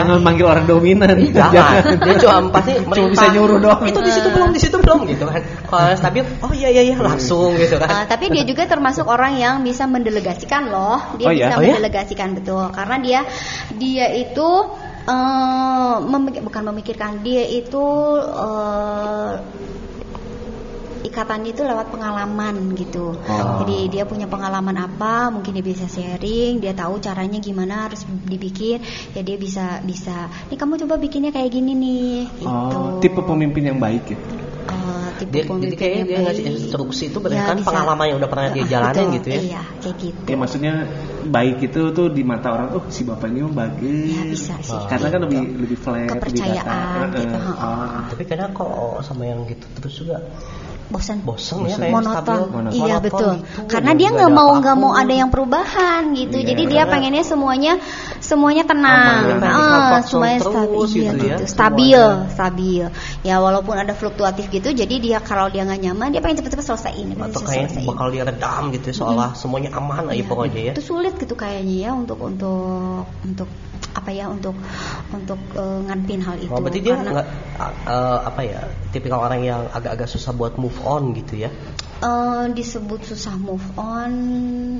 Jangan 0.00 0.22
manggil 0.22 0.46
orang 0.46 0.70
dominan. 0.70 1.18
Jangan, 1.34 1.98
dia 1.98 2.14
cuma 2.22 2.46
pasti 2.54 2.78
Cuma 2.78 3.10
bisa 3.10 3.26
nyuruh 3.34 3.58
doang. 3.58 3.82
Itu 3.82 4.00
di 4.06 4.12
situ 4.14 4.30
belum, 4.30 4.54
di 4.54 4.60
situ 4.62 4.76
belum 4.78 5.02
gitu 5.10 5.26
kan. 5.26 5.42
Kalau 5.66 5.82
orang 5.90 5.98
stabil, 5.98 6.22
oh 6.46 6.52
iya 6.54 6.70
iya 6.70 6.82
iya 6.86 6.96
langsung 6.96 7.58
gitu 7.58 7.74
Uh, 7.74 7.82
kan. 7.82 8.06
tapi 8.06 8.30
dia 8.30 8.46
juga 8.46 8.70
termasuk 8.70 9.02
orang 9.10 9.34
yang 9.34 9.66
bisa 9.66 9.90
mendelegasikan 9.90 10.70
loh. 10.70 11.18
Dia 11.18 11.26
Oh, 11.26 11.34
bisa 11.34 11.58
Oh, 11.58 11.66
mendelegasikan 11.66 12.38
betul. 12.38 12.70
Karena 12.70 12.96
dia 13.02 13.20
dia 13.74 14.06
itu 14.14 14.48
eh, 15.04 15.96
memik- 16.00 16.44
bukan 16.44 16.62
memikirkan, 16.72 17.20
dia 17.20 17.44
itu 17.44 17.84
eh, 18.20 19.32
ikatannya 21.04 21.52
itu 21.52 21.62
lewat 21.62 21.92
pengalaman 21.92 22.72
gitu. 22.74 23.14
Oh. 23.14 23.56
Jadi 23.62 23.92
dia 23.92 24.08
punya 24.08 24.24
pengalaman 24.24 24.74
apa, 24.80 25.28
mungkin 25.28 25.52
dia 25.54 25.62
bisa 25.62 25.84
sharing, 25.84 26.58
dia 26.58 26.72
tahu 26.72 26.98
caranya 26.98 27.38
gimana 27.38 27.86
harus 27.86 28.08
dibikin, 28.08 28.80
ya 29.12 29.20
dia 29.20 29.36
bisa 29.36 29.84
bisa. 29.84 30.32
Nih 30.48 30.56
kamu 30.56 30.80
coba 30.88 30.96
bikinnya 30.96 31.30
kayak 31.30 31.52
gini 31.52 31.72
nih. 31.76 32.14
Gitu. 32.40 32.48
Oh, 32.48 32.98
tipe 32.98 33.20
pemimpin 33.20 33.68
yang 33.68 33.78
baik 33.78 34.16
ya. 34.16 34.18
Eh, 34.64 35.03
tipe 35.16 35.30
Dia, 35.30 35.40
jadi 35.40 35.48
pemimpin 35.48 35.74
kayaknya 35.74 35.96
yang 35.96 36.08
dia 36.08 36.18
ngasih 36.22 36.44
instruksi 36.50 37.04
itu 37.06 37.14
Ya, 37.14 37.22
berdasarkan 37.22 37.56
bisa. 37.56 37.68
pengalaman 37.68 38.04
yang 38.10 38.18
udah 38.18 38.30
pernah 38.30 38.46
dia 38.50 38.62
Ah, 38.62 38.68
jalanin 38.68 38.94
betul. 38.94 39.14
gitu 39.16 39.28
ya. 39.28 39.40
Iya, 39.40 39.62
kayak 39.78 39.96
gitu. 39.98 40.26
Ya 40.26 40.36
maksudnya 40.36 40.72
baik 41.24 41.56
itu 41.62 41.80
tuh 41.90 42.06
di 42.08 42.22
mata 42.22 42.48
orang 42.50 42.68
tuh 42.70 42.82
si 42.88 43.02
bapaknya 43.02 43.44
bagus. 43.46 44.10
Ya, 44.10 44.22
bisa 44.24 44.54
sih. 44.60 44.80
Karena 44.86 45.08
kan 45.08 45.20
Gitu. 45.20 45.26
lebih 45.26 45.40
lebih 45.60 45.78
flat, 45.78 46.08
Kepercayaan 46.10 47.08
lebih 47.08 47.20
gitu, 47.20 47.26
datar. 47.30 47.40
ha-ha. 47.40 47.68
Oh. 47.68 48.00
Tapi 48.10 48.22
kadang 48.24 48.50
kalau 48.52 48.82
sama 49.00 49.22
yang 49.24 49.40
gitu 49.44 49.66
terus 49.74 49.94
juga 49.96 50.16
bosan 50.94 51.18
bosen 51.26 51.66
ya 51.66 51.74
kayak 51.74 51.90
monoton 51.90 52.22
stabil. 52.22 52.46
Monoton. 52.54 52.70
iya 52.70 52.94
Monoton 52.94 53.02
betul 53.10 53.32
gitu, 53.42 53.60
karena 53.66 53.90
dia 53.98 54.08
nggak 54.14 54.30
mau 54.30 54.50
nggak 54.54 54.76
mau 54.78 54.92
ada 54.94 55.14
yang 55.14 55.30
perubahan 55.34 56.02
gitu 56.14 56.36
Iya, 56.38 56.46
jadi 56.54 56.62
dia 56.70 56.82
pengennya 56.86 57.24
semuanya 57.26 57.72
semuanya 58.22 58.62
tenang 58.62 59.42
Aman, 59.42 59.42
ah, 59.42 59.98
semuanya 60.06 60.38
stabil 60.38 60.78
terus 60.78 60.92
iya, 60.94 61.02
gitu 61.10 61.24
ya, 61.26 61.36
gitu. 61.42 61.50
stabil 61.50 61.98
semuanya. 61.98 62.30
stabil 62.30 62.84
ya 63.26 63.34
walaupun 63.42 63.74
ada 63.74 63.92
fluktuatif 63.98 64.46
gitu 64.48 64.70
jadi 64.70 64.94
dia 65.02 65.18
kalau 65.18 65.50
dia 65.50 65.66
nggak 65.66 65.80
nyaman 65.82 66.14
dia 66.14 66.22
pengen 66.22 66.38
cepet-cepet 66.38 66.66
selesaiin 66.70 67.06
dia 67.10 67.16
pengen 67.18 67.32
atau 67.34 67.40
cepet 67.42 67.50
kayak 67.50 67.66
selesaiin. 67.74 67.88
bakal 67.90 68.06
dia 68.14 68.22
redam 68.22 68.62
gitu 68.70 68.86
ya, 68.86 68.94
seolah 68.94 69.30
semuanya 69.34 69.70
aman 69.74 70.04
aja 70.06 70.14
Iya, 70.14 70.24
pokoknya 70.30 70.60
ya. 70.70 70.72
itu 70.78 70.82
sulit 70.86 71.14
gitu 71.18 71.34
kayaknya 71.34 71.76
ya 71.84 71.90
untuk 71.90 72.22
untuk 72.22 73.02
untuk 73.26 73.48
apa 73.94 74.10
ya 74.10 74.26
untuk 74.26 74.58
untuk 75.14 75.38
uh, 75.54 75.80
ngadepin 75.86 76.20
hal 76.20 76.36
itu. 76.42 76.50
Oh, 76.50 76.58
berarti 76.58 76.82
dia 76.82 76.98
Karena, 76.98 77.10
nggak 77.14 77.28
uh, 77.86 78.18
apa 78.26 78.40
ya 78.42 78.60
tipikal 78.90 79.22
orang 79.22 79.46
yang 79.46 79.70
agak-agak 79.70 80.10
susah 80.10 80.34
buat 80.34 80.58
move 80.58 80.76
on 80.82 81.14
gitu 81.14 81.46
ya? 81.46 81.50
uh, 82.02 82.50
disebut 82.50 83.06
susah 83.06 83.38
move 83.38 83.64
on. 83.78 84.12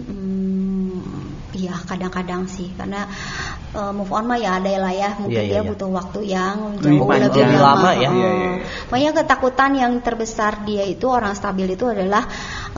Hmm, 0.02 1.14
Iya 1.54 1.78
kadang-kadang 1.86 2.50
sih 2.50 2.74
karena 2.74 3.06
uh, 3.74 3.92
move 3.92 4.10
on 4.14 4.24
mah 4.24 4.38
ya 4.38 4.62
ada 4.62 4.70
lah 4.78 4.94
ya 4.94 5.10
mungkin 5.18 5.34
Iya, 5.34 5.42
iya, 5.44 5.50
dia 5.50 5.60
iya. 5.60 5.68
butuh 5.68 5.90
waktu 5.90 6.20
yang 6.30 6.56
Lebih 6.78 6.98
jauh 6.98 7.10
lebih 7.10 7.42
Lebih 7.44 7.58
lama, 7.58 7.66
lama 7.66 7.90
ya. 7.98 8.08
Uh, 8.08 8.14
Iya, 8.14 8.30
iya. 8.30 8.50
Makanya 8.88 9.12
ketakutan 9.20 9.70
yang 9.74 9.92
terbesar 10.00 10.52
dia 10.62 10.84
itu 10.86 11.06
orang 11.10 11.34
stabil 11.34 11.66
itu 11.74 11.84
adalah 11.90 12.22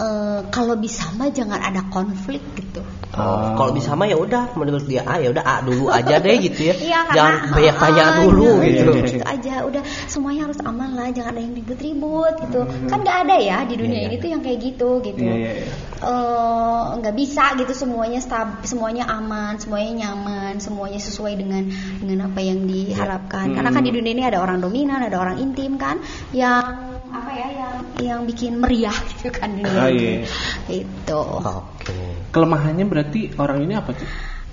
uh, 0.01 0.49
kalau 0.49 0.75
bisa 0.81 1.13
mah 1.15 1.29
jangan 1.31 1.61
ada 1.61 1.85
konflik 1.93 2.43
gitu. 2.57 2.81
Oh, 3.17 3.25
Oh. 3.27 3.57
Kalau 3.57 3.73
bisa 3.73 3.97
mah 3.97 4.05
ya 4.05 4.17
udah 4.21 4.53
menurut 4.57 4.85
dia 4.85 5.01
A 5.09 5.17
ya 5.17 5.33
udah 5.33 5.45
A 5.45 5.57
dulu 5.65 5.89
aja 5.89 6.21
deh 6.21 6.37
gitu 6.37 6.69
ya. 6.69 6.75
Iya 6.77 6.99
karena 7.09 7.17
Jangan 7.17 7.35
banyak 7.57 7.77
tanya 7.81 8.03
ah, 8.05 8.13
dulu 8.21 8.51
iya, 8.61 8.69
gitu. 8.77 8.91
iya, 8.93 9.05
gitu 9.09 9.25
aja 9.25 9.55
udah 9.65 9.83
semuanya 10.05 10.41
harus 10.49 10.59
aman 10.61 10.91
lah 10.93 11.09
jangan 11.17 11.33
ada 11.33 11.41
yang 11.41 11.55
ribut-ribut 11.57 12.35
gitu 12.45 12.61
kan 12.93 12.99
nggak 13.01 13.19
ada 13.29 13.37
ya 13.41 13.59
di 13.65 13.75
dunia 13.81 13.97
Iya, 13.97 14.03
iya. 14.05 14.13
ini 14.13 14.17
tuh 14.23 14.29
yang 14.37 14.43
kayak 14.45 14.59
gitu 14.61 14.91
gitu 15.01 15.23
Iya, 15.23 15.33
iya, 15.37 15.53
iya. 15.65 15.67
Eh, 15.97 16.83
nggak 17.01 17.15
bisa 17.17 17.57
gitu 17.57 17.73
semuanya 17.73 18.21
stab 18.21 18.61
semuanya 18.69 19.09
aman 19.09 19.57
semuanya 19.57 19.93
nyaman 20.05 20.61
semuanya 20.87 21.03
sesuai 21.03 21.35
dengan 21.35 21.63
dengan 21.99 22.31
apa 22.31 22.39
yang 22.47 22.63
diharapkan 22.63 23.51
karena 23.59 23.75
kan 23.75 23.83
di 23.83 23.91
dunia 23.91 24.13
ini 24.15 24.23
ada 24.23 24.39
orang 24.39 24.63
dominan 24.63 25.03
ada 25.03 25.19
orang 25.19 25.43
intim 25.43 25.75
kan 25.75 25.99
yang 26.31 26.63
apa 27.11 27.31
ya 27.35 27.49
yang 27.51 27.75
yang 27.99 28.21
bikin 28.23 28.63
meriah 28.63 28.95
gitu 29.19 29.35
kan 29.35 29.51
dunia 29.59 29.75
Ah, 29.75 29.91
iya. 29.91 30.23
itu 30.71 31.23
Oke. 31.43 32.31
Kelemahannya 32.31 32.87
berarti 32.87 33.35
orang 33.35 33.67
ini 33.67 33.75
apa 33.75 33.91
sih? 33.99 34.07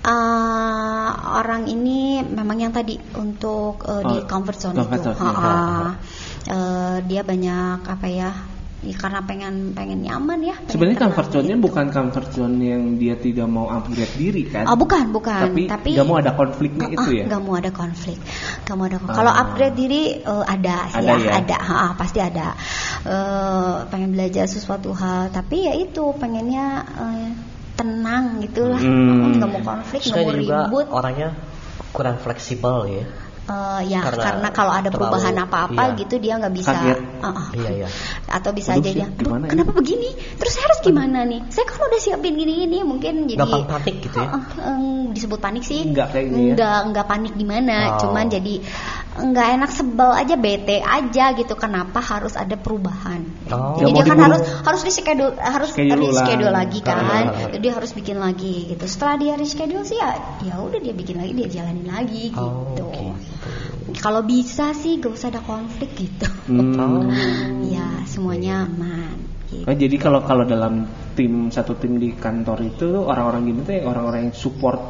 Eh, 0.04 1.08
orang 1.38 1.70
ini 1.70 2.18
memang 2.20 2.58
yang 2.58 2.72
tadi 2.74 2.98
untuk 3.14 3.84
di 3.84 4.16
Oh, 4.18 4.26
comfort 4.26 4.58
zone 4.58 4.74
comfort 4.74 5.00
itu, 5.00 5.10
zone, 5.14 5.22
Ha, 5.22 5.30
ya. 5.30 5.38
ha. 5.38 5.88
Eh, 6.44 6.96
dia 7.06 7.22
banyak 7.22 7.78
apa 7.84 8.06
ya? 8.10 8.30
Ya, 8.84 8.94
karena 8.94 9.20
pengen 9.24 9.54
pengen 9.72 10.00
nyaman 10.00 10.38
ya. 10.40 10.54
pengen 10.60 10.70
Sebenarnya 10.70 10.98
comfort 11.00 11.28
zone-nya 11.32 11.56
gitu. 11.56 11.64
bukan 11.66 11.86
comfort 11.88 12.28
zone 12.30 12.56
yang 12.60 12.82
dia 12.96 13.14
tidak 13.16 13.48
mau 13.48 13.66
upgrade 13.66 14.14
diri 14.14 14.42
kan? 14.44 14.68
Oh 14.68 14.76
bukan 14.76 15.10
bukan. 15.10 15.50
Tapi, 15.50 15.62
Tapi 15.66 15.88
nggak 15.96 16.06
mau 16.06 16.18
ada 16.20 16.32
konfliknya 16.32 16.86
Ah, 16.86 16.94
itu 16.94 17.02
ah, 17.02 17.16
ya? 17.16 17.24
nggak 17.26 17.42
mau 17.42 17.54
ada 17.56 17.70
konflik. 17.72 18.18
Nggak 18.62 18.76
mau 18.76 18.86
ada. 18.86 18.96
konflik. 19.00 19.10
Ah. 19.10 19.18
Kalau 19.18 19.32
upgrade 19.34 19.76
diri 19.76 20.02
eh, 20.20 20.44
ada, 20.44 20.76
sih 20.86 20.98
Ada 21.00 21.12
ya, 21.12 21.16
ya? 21.18 21.32
ada, 21.40 21.56
Ha, 21.64 21.74
ha, 21.74 21.88
pasti 21.96 22.18
ada. 22.20 22.48
Eh, 23.04 23.74
pengen 23.88 24.10
belajar 24.12 24.44
sesuatu 24.44 24.92
hal, 24.92 25.28
tapi 25.28 25.64
ya 25.64 25.72
itu 25.74 26.12
pengennya 26.16 26.66
eh, 26.84 27.28
tenang 27.74 28.38
gitulah. 28.40 28.78
Hmm. 28.78 29.34
Nggak 29.34 29.48
mau 29.50 29.62
konflik, 29.74 30.00
nggak 30.00 30.14
Saya 30.14 30.24
mau 30.24 30.36
juga 30.36 30.58
ribut. 30.68 30.86
orangnya 30.88 31.28
kurang 31.90 32.16
fleksibel 32.18 32.78
ya. 32.90 33.04
Eh, 33.44 33.80
ya 33.92 34.00
Karena 34.00 34.24
karena, 34.24 34.48
kalau 34.56 34.72
ada 34.72 34.88
perubahan 34.88 35.36
apa-apa 35.36 35.92
iya. 35.92 35.98
gitu 36.00 36.16
dia 36.16 36.40
nggak 36.40 36.54
bisa 36.56 36.72
Kaget. 36.72 36.98
Ah, 37.20 37.28
ah. 37.28 37.48
Iya 37.52 37.70
iya. 37.84 37.88
atau 38.24 38.50
bisa 38.56 38.72
Aduh, 38.72 38.80
aja 38.80 38.90
dia 38.90 39.04
sih, 39.04 39.04
"Aduh, 39.04 39.20
gimana 39.20 39.44
ya?" 39.44 39.50
kenapa 39.52 39.70
begini 39.76 40.08
terus 40.40 40.52
saya 40.56 40.64
harus 40.64 40.80
gimana 40.80 41.18
nih 41.28 41.40
saya 41.52 41.64
kan 41.68 41.76
udah 41.84 42.00
siapin 42.00 42.34
gini 42.34 42.52
gini 42.64 42.78
mungkin 42.82 43.28
jadi 43.28 43.38
Gampang 43.44 43.68
panik 43.68 43.96
gitu 44.00 44.16
ya? 44.16 44.28
Ah, 44.32 44.40
ah, 44.40 44.44
em, 44.72 44.84
disebut 45.12 45.38
panik 45.44 45.60
sih 45.60 45.80
Enggak 45.84 46.08
kayaknya 46.16 46.40
ya. 46.40 46.52
enggak 46.56 46.78
enggak 46.88 47.06
panik 47.06 47.32
gimana 47.36 47.76
Oh. 47.84 48.00
cuman 48.08 48.24
jadi 48.32 48.54
enggak 49.16 49.46
enak 49.54 49.70
sebel 49.70 50.10
aja 50.10 50.34
bete 50.34 50.78
aja 50.78 51.24
gitu 51.32 51.54
kenapa 51.54 51.98
harus 51.98 52.34
ada 52.34 52.54
perubahan 52.54 53.22
Oh. 53.46 53.76
jadi 53.76 53.90
kan 53.92 54.04
diburu- 54.10 54.24
harus 54.24 54.40
harus 54.60 54.80
reschedule 54.82 55.32
harus 55.36 55.70
Schedule 55.70 55.94
ulang. 56.00 56.10
reschedule 56.16 56.50
lagi 56.50 56.78
kan 56.80 56.98
Ah. 56.98 57.46
jadi 57.48 57.66
harus 57.72 57.90
bikin 57.90 58.16
lagi 58.16 58.54
gitu 58.68 58.84
setelah 58.84 59.14
dia 59.14 59.34
reschedule 59.34 59.82
sih 59.82 59.94
ya 59.94 60.10
ya 60.42 60.54
udah 60.56 60.78
dia 60.78 60.92
bikin 60.92 61.16
lagi 61.16 61.32
dia 61.32 61.48
jalanin 61.52 61.86
lagi 61.86 62.32
Oh, 62.32 62.72
gitu 62.72 62.84
gitu. 62.84 63.94
kalau 63.96 64.20
bisa 64.20 64.72
sih 64.72 64.96
gak 64.96 65.12
usah 65.12 65.28
ada 65.28 65.40
konflik 65.40 65.94
gitu 65.94 66.26
Hmm. 66.44 67.08
Ya 67.70 67.86
semuanya 68.04 68.64
aman 68.64 69.14
gitu. 69.46 69.64
Oh, 69.64 69.74
jadi 69.74 69.96
kalau 69.96 70.20
kalau 70.20 70.42
dalam 70.44 70.84
tim 71.12 71.48
satu 71.48 71.74
tim 71.74 71.96
di 71.96 72.12
kantor 72.12 72.58
itu 72.66 72.88
orang-orang 72.98 73.46
gini 73.46 73.60
tuh 73.62 73.72
ya 73.72 73.82
orang-orang 73.84 74.20
yang 74.24 74.34
support 74.34 74.80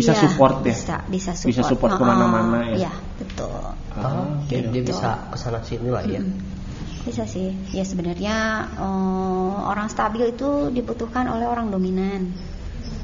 bisa 0.00 0.12
Iya, 0.12 0.22
support 0.24 0.54
ya? 0.60 0.72
bisa 0.72 0.96
bisa 1.06 1.30
support, 1.32 1.50
Bisa 1.50 1.62
support. 1.62 1.90
Ah, 1.92 1.98
ke 1.98 2.04
mana-mana 2.04 2.56
ah, 2.56 2.64
ya? 2.66 2.76
iya 2.80 2.92
betul. 3.16 3.52
Oh, 3.92 4.26
dia, 4.46 4.58
dia 4.64 4.80
Gitu. 4.80 4.90
bisa 4.90 5.08
ke 5.28 5.36
sana 5.36 5.60
sini 5.60 5.88
lah 5.88 6.02
ya. 6.02 6.18
Mm-mm. 6.18 6.58
bisa 7.00 7.24
sih. 7.24 7.52
Ya 7.70 7.80
sebenarnya 7.82 8.36
eh, 8.74 9.54
orang 9.62 9.88
stabil 9.88 10.30
itu 10.30 10.68
dibutuhkan 10.70 11.24
oleh 11.26 11.44
orang 11.44 11.68
dominan. 11.68 12.32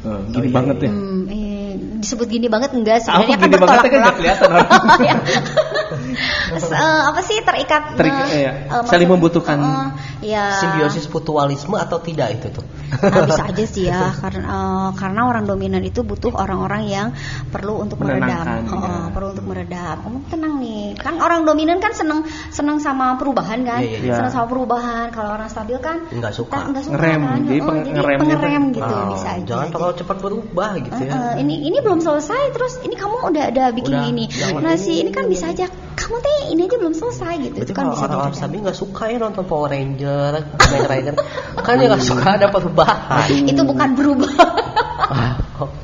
Eh, 0.05 0.21
gini 0.31 0.39
Oh, 0.39 0.43
iya, 0.45 0.55
banget 0.55 0.77
ya? 0.79 0.91
Hmm, 0.91 1.23
eh, 1.27 1.71
disebut 1.99 2.27
gini 2.27 2.47
banget 2.47 2.71
enggak? 2.73 3.03
Sebenarnya 3.03 3.35
kan 3.35 3.45
gini 3.45 3.57
banget 3.57 3.77
kan 3.77 3.83
bertolak 3.83 4.01
nggak 4.01 4.17
kelihatan 4.17 4.49
Ya. 5.87 6.57
Eh, 6.57 7.03
apa 7.07 7.21
sih 7.21 7.39
terikat 7.41 7.95
Terikat, 7.95 8.27
eh, 8.29 8.39
iya. 8.41 8.53
eh, 8.67 8.83
Saling 8.85 9.07
membutuhkan. 9.07 9.59
eh, 9.59 9.89
ya 10.33 10.51
Simbiosis 10.57 11.07
mutualisme 11.07 11.77
atau 11.77 11.99
tidak 11.99 12.35
itu 12.35 12.49
tuh? 12.51 12.65
Nah, 12.87 13.27
bisa 13.27 13.43
aja 13.45 13.65
sih 13.67 13.85
ya 13.87 14.15
karena 14.15 14.47
eh, 14.47 14.89
karena 14.95 15.21
orang 15.27 15.45
dominan 15.45 15.83
itu 15.83 16.01
butuh 16.01 16.33
orang-orang 16.33 16.87
yang 16.87 17.09
perlu 17.49 17.83
untuk 17.83 17.99
meredam 17.99 18.47
Oh, 18.67 18.79
ya. 18.79 19.11
perlu 19.11 19.29
untuk 19.33 19.47
meredam 19.47 19.97
kamu 20.01 20.19
tenang 20.27 20.55
nih 20.59 20.95
kan 20.95 21.19
orang 21.19 21.43
dominan 21.43 21.79
kan 21.79 21.93
seneng 21.93 22.23
seneng 22.49 22.79
sama 22.79 23.15
perubahan 23.17 23.63
kan 23.63 23.83
iya. 23.83 24.17
seneng 24.17 24.33
sama 24.33 24.47
perubahan 24.47 25.11
kalau 25.11 25.35
orang 25.35 25.47
stabil 25.47 25.77
kan 25.79 26.07
Nggak 26.09 26.33
suka. 26.33 26.71
nggak 26.71 26.83
suka 26.87 26.97
kan 26.97 27.43
jadi 27.43 27.61
Oh, 27.61 27.67
peng- 27.67 27.83
jadi 27.83 27.95
ngerem 27.97 28.19
pengerem 28.23 28.63
gitu. 28.71 28.79
gitu 28.81 28.95
Oh, 28.97 29.07
bisa 29.13 29.29
aja 29.35 29.45
Jangan 29.47 29.69
terlalu 29.71 29.95
cepat 29.97 30.17
berubah 30.21 30.71
gitu 30.79 30.95
Eh, 30.97 31.07
ya. 31.07 31.13
eh, 31.13 31.35
ini 31.43 31.55
ini 31.67 31.79
belum 31.81 31.99
selesai 31.99 32.43
terus 32.51 32.73
ini 32.83 32.95
kamu 32.95 33.17
udah 33.29 33.45
ada 33.51 33.65
bikin 33.71 33.95
Udah, 33.95 34.11
ini 34.11 34.25
nah 34.57 34.75
si 34.77 34.93
ini 34.97 35.11
kan 35.11 35.27
bisa 35.27 35.51
aja 35.51 35.67
kamu 35.97 36.17
teh 36.21 36.37
ini 36.53 36.61
aja 36.69 36.77
belum 36.77 36.95
selesai 36.95 37.35
gitu 37.41 37.57
Berarti 37.57 37.73
itu 37.73 37.75
kan 37.75 37.85
kalau 37.89 37.95
bisa 37.97 38.05
orang-orang 38.07 38.33
diredam. 38.33 38.41
stabil 38.45 38.59
nggak 38.63 38.79
suka 38.79 39.03
ya 39.09 39.17
nonton 39.17 39.45
Power 39.49 39.69
Ranger, 39.73 40.33
Kamen 40.61 40.83
Rider, 40.87 41.15
kan 41.57 41.75
dia 41.81 41.87
nggak 41.89 42.05
suka 42.05 42.29
ada 42.37 42.47
perubahan. 42.53 43.27
itu 43.33 43.63
bukan 43.65 43.89
berubah 43.97 44.33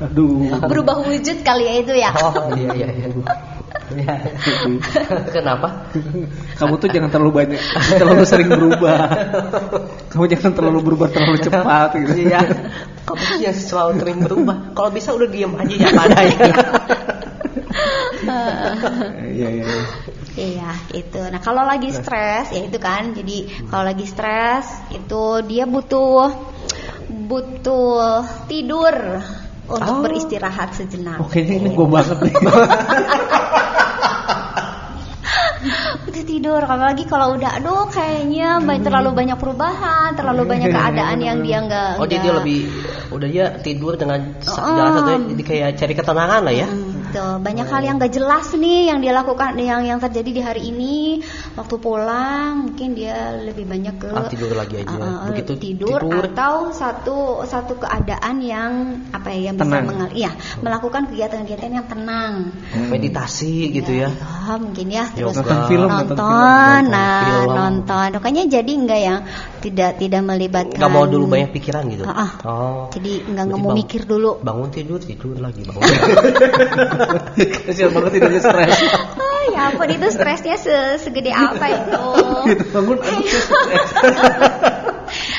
aduh 0.03 0.59
berubah 0.69 1.01
wujud 1.01 1.37
kali 1.41 1.63
ya 1.65 1.73
itu 1.81 1.93
ya 1.97 2.11
oh 2.13 2.53
iya 2.53 2.69
iya 2.77 2.87
iya. 2.93 3.09
Iya. 3.93 4.15
Kenapa? 5.33 5.89
kamu 6.57 6.73
tuh 6.81 6.89
jangan 6.89 7.09
terlalu 7.09 7.31
banyak 7.45 7.61
terlalu 7.97 8.23
sering 8.25 8.49
berubah 8.49 8.99
kamu 10.13 10.25
jangan 10.29 10.51
terlalu 10.53 10.79
berubah 10.81 11.07
terlalu 11.09 11.37
cepat 11.41 11.89
gitu 11.99 12.29
Iya. 12.29 12.41
Kamu 13.03 13.19
tuh 13.19 13.37
selalu 13.51 13.91
sering 13.99 14.17
berubah. 14.23 14.55
Kalau 14.71 14.89
bisa 14.95 15.11
udah 15.11 15.27
diam 15.27 15.51
aja 15.59 15.75
ya 15.75 15.89
padanya. 15.91 16.51
iya 19.29 19.47
iya 19.49 19.63
iya. 19.63 19.85
Iya, 20.33 20.69
itu. 20.93 21.21
Nah, 21.21 21.37
kalau 21.37 21.61
lagi 21.61 21.89
stres, 21.89 22.49
ya 22.49 22.65
itu 22.65 22.77
kan. 22.77 23.13
Jadi, 23.13 23.37
kalau 23.67 23.85
lagi 23.85 24.03
stres, 24.03 24.65
itu 24.89 25.23
dia 25.43 25.63
butuh 25.65 26.33
butuh 27.05 28.21
tidur 28.45 29.21
untuk 29.63 29.93
Oh. 29.93 30.01
beristirahat 30.01 30.73
sejenak. 30.73 31.17
oh 31.17 31.27
kayaknya 31.27 31.55
ini 31.61 31.69
gue 31.71 31.87
banget 31.87 32.17
nih 32.19 32.33
Butuh 36.03 36.23
tidur. 36.25 36.61
Kalau 36.61 36.83
lagi 36.83 37.03
kalau 37.05 37.27
udah 37.33 37.51
aduh 37.55 37.87
kayaknya 37.87 38.59
ba- 38.59 38.75
terlalu 38.77 39.09
banyak 39.15 39.37
perubahan, 39.37 40.11
terlalu 40.13 40.43
banyak 40.45 40.69
keadaan 40.75 41.17
yang 41.19 41.39
dia 41.39 41.63
nggak 41.63 41.91
Oh 41.95 42.05
dia, 42.05 42.19
dia 42.19 42.33
lebih 42.35 42.67
udah 43.09 43.27
dia 43.29 43.45
tidur 43.57 43.95
dengan 43.95 44.35
Oh. 44.43 44.75
jalan 44.75 44.91
satu 44.93 45.09
jadi 45.31 45.43
kayak 45.45 45.69
cari 45.77 45.93
ketenangan 45.93 46.41
lah 46.41 46.53
ya. 46.53 46.67
Hmm, 46.67 46.92
betul. 47.13 47.33
Banyak 47.45 47.67
hal 47.69 47.81
yang 47.85 47.95
gak 48.01 48.13
jelas 48.17 48.47
nih 48.57 48.89
yang 48.89 48.99
dia 49.05 49.13
lakukan 49.13 49.53
yang 49.61 49.85
yang 49.85 50.01
terjadi 50.01 50.29
di 50.33 50.41
hari 50.41 50.61
ini. 50.73 51.21
Waktu 51.53 51.75
pulang 51.77 52.73
mungkin 52.73 52.97
dia 52.97 53.37
lebih 53.37 53.69
banyak 53.69 53.95
ke 54.01 54.09
Ah, 54.09 54.25
tidur 54.25 54.57
lagi 54.57 54.81
aja. 54.81 54.97
Uh, 54.97 55.05
uh, 55.05 55.29
Begitu 55.29 55.53
tidur, 55.61 56.01
tidur. 56.01 56.23
atau 56.33 56.73
satu 56.73 57.17
satu 57.45 57.77
keadaan 57.77 58.41
yang 58.41 58.73
apa 59.13 59.29
ya 59.29 59.53
yang 59.53 59.55
bisa 59.61 59.69
Tenang. 59.69 59.85
mengal 59.85 60.09
iya, 60.17 60.31
melakukan 60.65 61.13
kegiatan-kegiatan 61.13 61.69
yang 61.69 61.85
tenang. 61.85 62.33
Meditasi 62.89 63.69
gitu 63.69 63.93
ya. 63.93 64.09
ya, 64.09 64.57
mungkin 64.57 64.87
ya 64.89 65.05
terus. 65.13 65.37
Nonton 65.37 65.59
film, 65.69 65.89
nonton 65.89 66.17
nonton, 66.17 66.81
nah 66.89 67.21
film. 67.45 67.53
nonton. 67.53 68.07
Makanya 68.17 68.43
jadi 68.49 68.71
enggak 68.73 69.01
yang 69.01 69.19
tidak 69.61 69.91
tidak 70.01 70.21
melibatkan 70.25 70.79
Nggak 70.81 70.91
mau 70.91 71.05
dulu 71.05 71.25
banyak 71.29 71.49
pikiran 71.53 71.83
gitu. 71.93 72.03
Ah, 72.09 72.17
ah. 72.17 72.31
Oh. 72.43 72.83
Jadi 72.89 73.21
enggak 73.29 73.45
mau 73.61 73.71
mikir 73.71 74.09
dulu. 74.09 74.41
Bangun 74.41 74.69
tidur 74.73 74.97
tidur 74.97 75.37
lagi 75.37 75.61
bangun. 75.61 75.83
kasihan 77.65 77.91
banget 77.91 78.11
tidurnya 78.15 78.41
stres 78.41 78.77
Oh 79.15 79.41
ya 79.51 79.61
ampun 79.69 79.89
itu 79.91 80.07
stresnya 80.09 80.55
se- 80.55 80.97
segede 80.99 81.31
apa 81.31 81.65
itu? 81.67 82.03
gitu 82.49 82.63
bangun 82.71 82.97
saya 83.01 83.21
stres. 83.21 83.87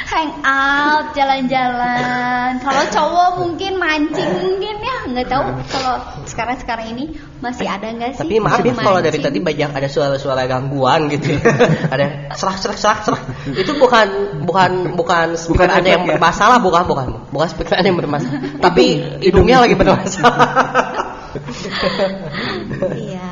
Hang 0.05 0.31
out, 0.47 1.11
jalan-jalan. 1.19 2.63
Kalau 2.63 2.85
cowok 2.87 3.31
mungkin 3.43 3.83
mancing 3.83 4.31
mungkin 4.39 4.77
ya, 4.79 4.97
nggak 5.11 5.27
tahu 5.27 5.43
kalau 5.67 5.95
sekarang-sekarang 6.31 6.95
ini 6.95 7.19
masih 7.43 7.67
ada 7.67 7.91
nggak 7.91 8.15
sih? 8.15 8.23
Tapi 8.23 8.39
maaf 8.39 8.63
ya 8.63 8.71
kalau 8.79 9.03
dari 9.03 9.19
tadi 9.19 9.43
banyak 9.43 9.75
ada 9.75 9.89
suara-suara 9.91 10.47
gangguan 10.47 11.11
gitu. 11.11 11.35
ya. 11.35 11.43
ada 11.95 12.31
serak 12.39 12.63
serak 12.63 12.79
serak 12.79 12.99
serak. 13.03 13.23
Itu 13.51 13.75
bukan 13.75 14.07
bukan 14.47 14.95
bukan 14.95 15.35
Bukan 15.35 15.67
ada 15.67 15.89
yang 15.89 16.07
ya? 16.07 16.15
bermasalah 16.15 16.63
bukan 16.63 16.87
bukan 16.87 17.07
bukan 17.35 17.49
speaker 17.51 17.75
yang 17.83 17.99
bermasalah. 17.99 18.39
Tapi 18.63 19.19
hidungnya 19.19 19.67
lagi 19.67 19.75
bermasalah. 19.75 20.47
Iya, 22.95 23.31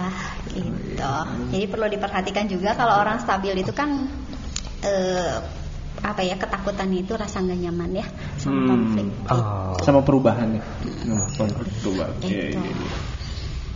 gitu. 0.53 1.13
Jadi 1.53 1.67
perlu 1.71 1.87
diperhatikan 1.89 2.49
juga 2.51 2.75
kalau 2.75 2.99
orang 3.01 3.21
stabil 3.23 3.55
itu 3.63 3.73
kan 3.75 4.09
eh, 4.83 5.37
apa 6.03 6.23
ya 6.27 6.35
ketakutannya 6.35 7.07
itu 7.07 7.15
rasa 7.15 7.39
nggak 7.45 7.59
nyaman 7.69 7.91
ya 8.03 8.07
sama 8.41 8.57
Hmm. 8.59 8.69
konflik. 8.69 9.07
Oh. 9.31 9.75
Sama 9.87 10.01
perubahan 10.03 10.55
ya. 10.59 10.63
Hmm, 11.07 11.23
perubahan. 11.83 12.15
Gitu. 12.19 12.33
iya, 12.33 12.45
iya. 12.59 12.73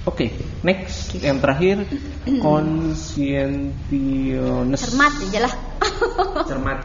Oke, 0.07 0.31
next 0.63 1.19
yang 1.19 1.43
terakhir 1.43 1.83
conscientiousness. 2.39 4.87
Cermat 4.87 5.13
aja 5.19 5.51
lah. 5.51 5.55
Cermat. 6.47 6.79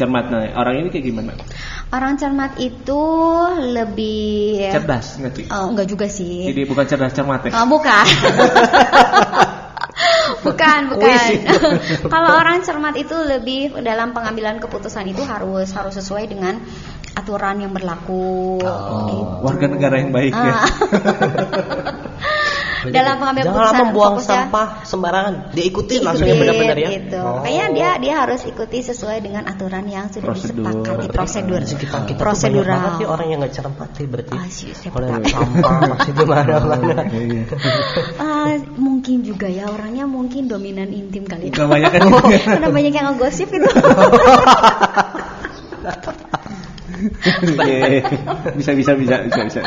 Cermat 0.00 0.32
nah, 0.32 0.48
orang 0.56 0.80
ini 0.80 0.88
kayak 0.88 1.04
gimana? 1.12 1.36
Orang 1.92 2.16
cermat 2.16 2.56
itu 2.56 3.02
lebih 3.76 4.72
Cerdas 4.72 5.20
nggak 5.20 5.32
sih? 5.36 5.46
Oh, 5.52 5.68
enggak 5.68 5.92
juga 5.92 6.08
sih. 6.08 6.48
Jadi 6.48 6.64
bukan 6.64 6.88
cerdas 6.88 7.12
cermat 7.12 7.44
ya? 7.44 7.52
Oh, 7.60 7.68
bukan. 7.68 8.06
bukan, 10.46 10.80
bukan. 10.88 11.04
Kuis 11.04 11.24
itu. 11.36 11.56
Kalau 12.16 12.30
orang 12.32 12.64
cermat 12.64 12.96
itu 12.96 13.12
lebih 13.12 13.76
dalam 13.84 14.16
pengambilan 14.16 14.56
keputusan 14.56 15.04
itu 15.12 15.20
harus 15.20 15.68
harus 15.76 15.94
sesuai 16.00 16.24
dengan 16.32 16.56
aturan 17.12 17.60
yang 17.60 17.76
berlaku. 17.76 18.56
Oh, 18.64 19.04
gitu. 19.04 19.22
Warga 19.44 19.66
negara 19.68 20.00
yang 20.00 20.16
baik 20.16 20.32
ya. 20.32 20.64
Dalam 22.88 23.14
pengambil 23.16 23.42
Jangan 23.42 23.52
keputusan 23.52 23.76
lama 23.76 23.92
buang 23.92 24.14
fokusnya- 24.16 24.40
sampah 24.40 24.66
sembarangan. 24.82 25.34
Diikutin 25.52 26.00
langsung 26.00 26.24
Ikutin, 26.24 26.30
yang 26.30 26.40
benar-benar 26.40 26.78
ya. 26.78 26.88
Gitu. 26.96 27.18
Oh. 27.20 27.34
Makanya 27.36 27.66
dia 27.70 27.90
dia 28.00 28.14
harus 28.18 28.40
ikuti 28.42 28.78
sesuai 28.80 29.18
dengan 29.20 29.42
aturan 29.44 29.84
yang 29.84 30.08
sudah 30.08 30.26
Prosedur. 30.26 30.64
disepakati 30.64 31.06
prosedur. 31.10 31.60
Kita 31.60 31.76
tuh 31.76 31.88
banyak 31.92 32.16
prosedural. 32.16 32.72
banget 32.72 32.92
sih 32.96 33.06
orang 33.06 33.26
yang 33.28 33.38
nggak 33.40 33.52
cermat 33.52 33.88
sih 33.92 34.06
berarti. 34.08 34.32
Ah, 34.32 34.48
sih, 34.48 34.70
siapa 34.72 34.96
Kalau 34.96 35.20
sampah 35.22 35.72
masih 35.92 36.12
di 36.12 36.24
mana-mana. 36.24 37.02
Iya, 37.04 37.22
iya. 37.22 37.42
Ah, 38.16 38.50
mungkin 38.74 39.16
juga 39.20 39.46
ya 39.46 39.68
orangnya 39.68 40.04
mungkin 40.04 40.46
dominan 40.46 40.88
intim 40.88 41.28
kali. 41.28 41.52
ya. 41.52 41.60
Kebanyakan 41.60 42.00
Oh, 42.10 42.24
karena 42.24 42.68
banyak 42.70 42.92
yang 42.92 43.06
ngegosip 43.12 43.48
gitu. 43.50 43.68
Iya, 47.66 48.02
bisa 48.54 48.72
bisa 48.74 48.92
bisa 48.94 49.16
bisa 49.24 49.40
bisa. 49.46 49.60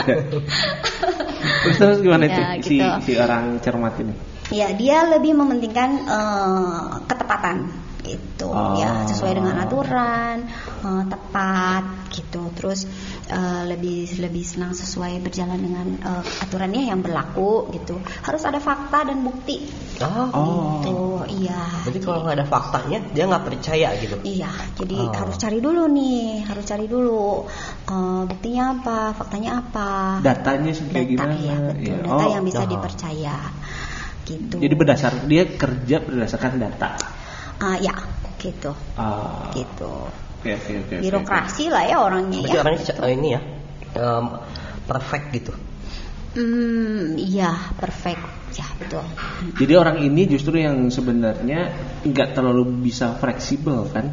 Terus 1.63 1.77
terus 1.79 1.99
gimana 1.99 2.25
Ya, 2.27 2.35
sih 2.35 2.45
si 2.63 2.75
gitu. 2.79 2.87
si 3.03 3.11
orang 3.19 3.59
cermat 3.59 3.93
ini? 3.99 4.13
ya, 4.51 4.69
dia 4.75 5.07
lebih 5.09 5.33
mementingkan 5.33 5.89
eh, 6.05 6.81
ketepatan 7.09 7.67
gitu 8.03 8.45
Oh. 8.45 8.75
ya 8.75 9.07
sesuai 9.07 9.33
dengan 9.33 9.55
aturan 9.59 10.45
eh, 10.83 11.03
tepat 11.07 11.83
gitu 12.11 12.51
terus 12.53 12.85
eh, 13.27 13.61
lebih 13.65 14.19
lebih 14.19 14.43
senang 14.43 14.71
sesuai 14.71 15.17
berjalan 15.19 15.57
dengan 15.57 15.87
eh, 15.97 16.23
aturannya 16.43 16.85
yang 16.85 16.99
berlaku 16.99 17.71
gitu 17.71 17.97
harus 18.21 18.43
ada 18.43 18.59
fakta 18.59 19.07
dan 19.07 19.23
bukti 19.23 19.63
Oh. 20.03 20.27
Oh. 20.29 20.83
gitu 20.83 20.95
iya 21.31 21.63
Berarti 21.85 21.99
kalau 21.99 22.19
nggak 22.21 22.35
ada 22.35 22.47
faktanya 22.47 22.99
dia 23.09 23.23
nggak 23.23 23.45
percaya 23.45 23.87
gitu. 23.95 24.15
Iya, 24.21 24.51
jadi 24.75 24.97
Oh. 24.99 25.13
harus 25.13 25.35
cari 25.37 25.59
dulu 25.59 25.87
nih, 25.87 26.43
harus 26.43 26.65
cari 26.65 26.85
dulu 26.85 27.47
eh, 27.87 28.21
buktinya 28.25 28.63
apa, 28.73 28.97
faktanya 29.13 29.63
apa. 29.63 29.89
Datanya 30.19 30.71
kayak 30.73 30.91
Data, 30.91 31.07
gimana? 31.07 31.33
ya, 31.37 31.55
betul. 31.61 31.79
Iya. 31.79 31.95
Data 32.03 32.13
Oh, 32.19 32.29
yang 32.31 32.43
bisa 32.43 32.61
oh. 32.63 32.67
dipercaya, 32.67 33.37
gitu. 34.25 34.55
Jadi 34.59 34.73
berdasar 34.75 35.11
dia 35.23 35.43
kerja 35.45 35.95
berdasarkan 35.99 36.51
data. 36.57 36.89
Ah, 37.63 37.79
ya, 37.79 37.95
gitu, 38.43 38.75
Ah, 38.99 39.47
Oke 39.47 39.63
gitu. 39.63 39.87
oke 40.43 40.51
oke. 40.51 40.71
oke. 40.83 40.95
Birokrasi 40.99 41.71
lah 41.71 41.87
ya 41.87 42.03
orangnya 42.03 42.43
Berarti 42.43 42.51
ya. 42.51 42.59
orangnya 42.59 42.81
ce- 42.83 42.99
ini 43.07 43.27
ya 43.31 43.41
em, 43.95 44.25
perfect 44.83 45.25
gitu. 45.31 45.53
Hmm, 46.33 47.13
iya, 47.15 47.53
perfect, 47.79 48.19
ya 48.57 48.65
betul. 48.81 49.05
Jadi 49.55 49.73
orang 49.77 50.01
ini 50.01 50.25
justru 50.25 50.57
yang 50.59 50.89
sebenarnya 50.89 51.71
nggak 52.03 52.33
terlalu 52.33 52.83
bisa 52.83 53.15
fleksibel 53.15 53.85
kan? 53.87 54.11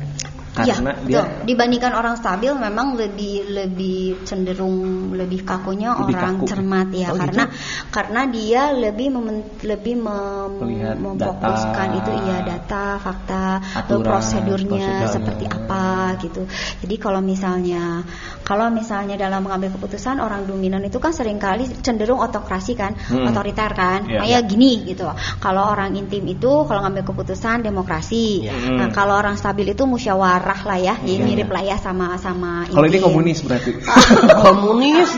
Iya, 0.50 0.82
Karena 0.82 0.90
betul. 0.98 1.06
dia 1.06 1.22
Dibandingkan 1.46 1.92
orang 1.94 2.18
stabil 2.18 2.50
memang 2.50 2.98
lebih 2.98 3.46
lebih 3.46 4.26
cenderung 4.26 4.78
lebih 5.14 5.46
kakunya 5.46 5.94
Lebih 5.94 6.14
orang 6.18 6.34
kaku. 6.42 6.46
cermat 6.50 6.88
ya 6.90 7.14
Oh, 7.14 7.16
karena 7.16 7.44
gitu? 7.46 7.58
karena 7.88 8.20
dia 8.26 8.62
lebih 8.74 9.08
memen- 9.14 9.46
lebih 9.62 9.94
mem- 9.94 10.58
Melihat 10.60 10.96
memfokuskan 10.98 11.88
data, 11.88 11.98
itu 12.02 12.10
iya 12.20 12.38
data, 12.42 12.98
fakta, 12.98 13.44
aturan, 13.78 14.02
prosedurnya 14.02 14.66
prosedurnya. 14.90 15.08
seperti 15.08 15.44
apa 15.46 15.86
gitu. 16.18 16.42
Jadi 16.82 16.94
kalau 16.98 17.22
misalnya 17.22 18.02
kalau 18.50 18.66
misalnya 18.66 19.14
dalam 19.14 19.46
mengambil 19.46 19.70
keputusan 19.70 20.18
orang 20.18 20.42
dominan 20.42 20.82
itu 20.82 20.98
kan 20.98 21.14
sering 21.14 21.38
kali 21.38 21.70
cenderung 21.78 22.18
otokrasi 22.18 22.74
kan, 22.74 22.98
Hmm. 22.98 23.30
otoriter 23.30 23.70
kan. 23.70 24.02
Iya. 24.04 24.18
Kayak 24.20 24.42
gini 24.50 24.72
gitu. 24.84 25.06
Kalau 25.38 25.70
orang 25.70 25.94
intim 25.94 26.26
itu 26.26 26.66
kalau 26.66 26.82
ngambil 26.82 27.06
keputusan 27.06 27.62
demokrasi. 27.62 28.42
Iya. 28.42 28.74
Nah, 28.74 28.90
Hmm. 28.90 28.90
kalau 28.90 29.14
orang 29.14 29.38
stabil 29.38 29.70
itu 29.70 29.86
musyawarah 29.86 30.66
lah 30.66 30.78
ya, 30.82 30.94
ya 30.98 31.14
Iya, 31.14 31.22
mirip 31.22 31.46
lah 31.46 31.62
ya 31.62 31.78
sama 31.78 32.18
sama. 32.18 32.66
kalau 32.66 32.86
ini 32.86 32.98
komunis 32.98 33.38
berarti. 33.40 33.70
Komunis. 34.42 35.10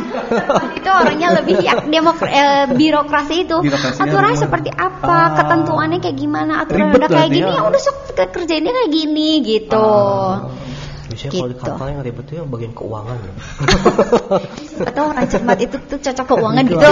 itu 0.74 0.88
orangnya 0.90 1.28
lebih 1.32 1.56
ya 1.58 1.80
demok 1.80 2.20
eh, 2.24 2.68
birokrasi 2.68 3.48
itu. 3.48 3.56
Gimana? 3.62 4.34
seperti 4.34 4.68
apa, 4.68 5.06
Ah. 5.06 5.28
ketentuannya 5.38 5.98
kayak 5.98 6.16
gimana, 6.18 6.66
aturan 6.66 6.90
Ribet 6.90 6.98
udah 6.98 7.08
kayak 7.08 7.30
gini, 7.30 7.52
ya. 7.52 7.62
udah 7.62 7.80
sok 7.80 7.96
ke- 8.12 8.30
kerjainnya 8.32 8.72
kayak 8.74 8.90
gini 8.90 9.28
gitu. 9.40 9.78
Ah. 9.78 10.50
Biasanya 11.12 11.32
kalau 11.36 11.48
di 11.48 11.54
Gitu. 11.54 11.62
kantor 11.68 11.86
yang 11.92 12.00
ribet 12.02 12.24
itu 12.24 12.34
yang 12.40 12.48
bagian 12.48 12.72
keuangan. 12.72 13.16
ya. 13.20 13.32
Atau 14.88 15.02
orang 15.12 15.24
cermat 15.28 15.58
itu 15.60 15.76
tuh 15.86 15.98
cocok 16.00 16.26
keuangan 16.32 16.64
gitu. 16.66 16.86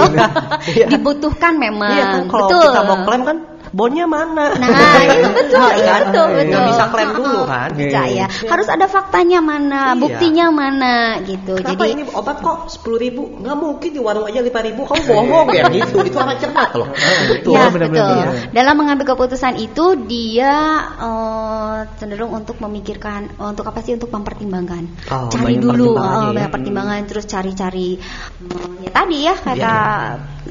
Iya. 0.77 0.85
Dibutuhkan 0.93 1.53
memang. 1.57 1.91
Iya 1.91 2.05
kan 2.13 2.21
kalau 2.29 2.47
betul. 2.47 2.63
kita 2.69 2.81
mau 2.85 2.97
klaim 3.03 3.23
kan 3.25 3.37
bonnya 3.71 4.05
mana? 4.05 4.51
Nah, 4.51 4.67
itu 5.07 5.29
betul, 5.39 5.67
Iya 5.71 5.87
kan? 5.87 6.01
betul, 6.11 6.25
Nggak 6.27 6.45
betul. 6.45 6.63
bisa 6.67 6.83
klaim 6.91 7.09
dulu 7.15 7.41
kan? 7.47 7.69
Bisa 7.71 8.01
Iya. 8.05 8.25
ya. 8.27 8.47
Harus 8.47 8.67
ada 8.67 8.85
faktanya 8.85 9.39
mana, 9.39 9.95
Iya. 9.95 9.99
buktinya 9.99 10.45
mana 10.51 10.95
gitu. 11.23 11.55
Kenapa 11.55 11.83
Jadi 11.83 11.91
ini 11.95 12.03
obat 12.11 12.37
kok 12.39 12.57
sepuluh 12.67 12.99
ribu? 12.99 13.21
Nggak 13.39 13.55
mungkin 13.55 13.89
di 13.89 13.99
warung 13.99 14.25
aja 14.27 14.39
lima 14.39 14.59
ribu. 14.59 14.81
Kamu 14.83 15.03
bohong 15.07 15.47
ya 15.55 15.63
gitu. 15.71 15.95
Itu 16.03 16.17
orang 16.19 16.37
cermat 16.37 16.69
loh. 16.75 16.87
Betul. 17.31 17.53
ya, 17.55 17.63
benar-benar, 17.71 18.03
betul. 18.03 18.19
benar. 18.19 18.51
Dalam 18.51 18.75
mengambil 18.75 19.05
keputusan 19.07 19.53
itu 19.55 19.85
dia 20.03 20.53
eh, 20.99 21.77
cenderung 21.95 22.31
untuk 22.31 22.59
memikirkan 22.59 23.31
untuk 23.39 23.63
apa 23.65 23.79
sih 23.79 23.95
untuk 23.95 24.11
mempertimbangkan. 24.11 24.83
Oh, 25.07 25.31
cari 25.31 25.55
dulu 25.57 25.95
eh, 25.95 26.03
ya. 26.03 26.31
banyak 26.35 26.51
pertimbangan 26.51 26.99
terus 27.07 27.25
cari-cari 27.25 27.95
eh, 27.95 28.69
ya 28.83 28.91
tadi 28.91 29.17
ya 29.23 29.33
kata 29.33 29.59
Iya, 29.61 29.77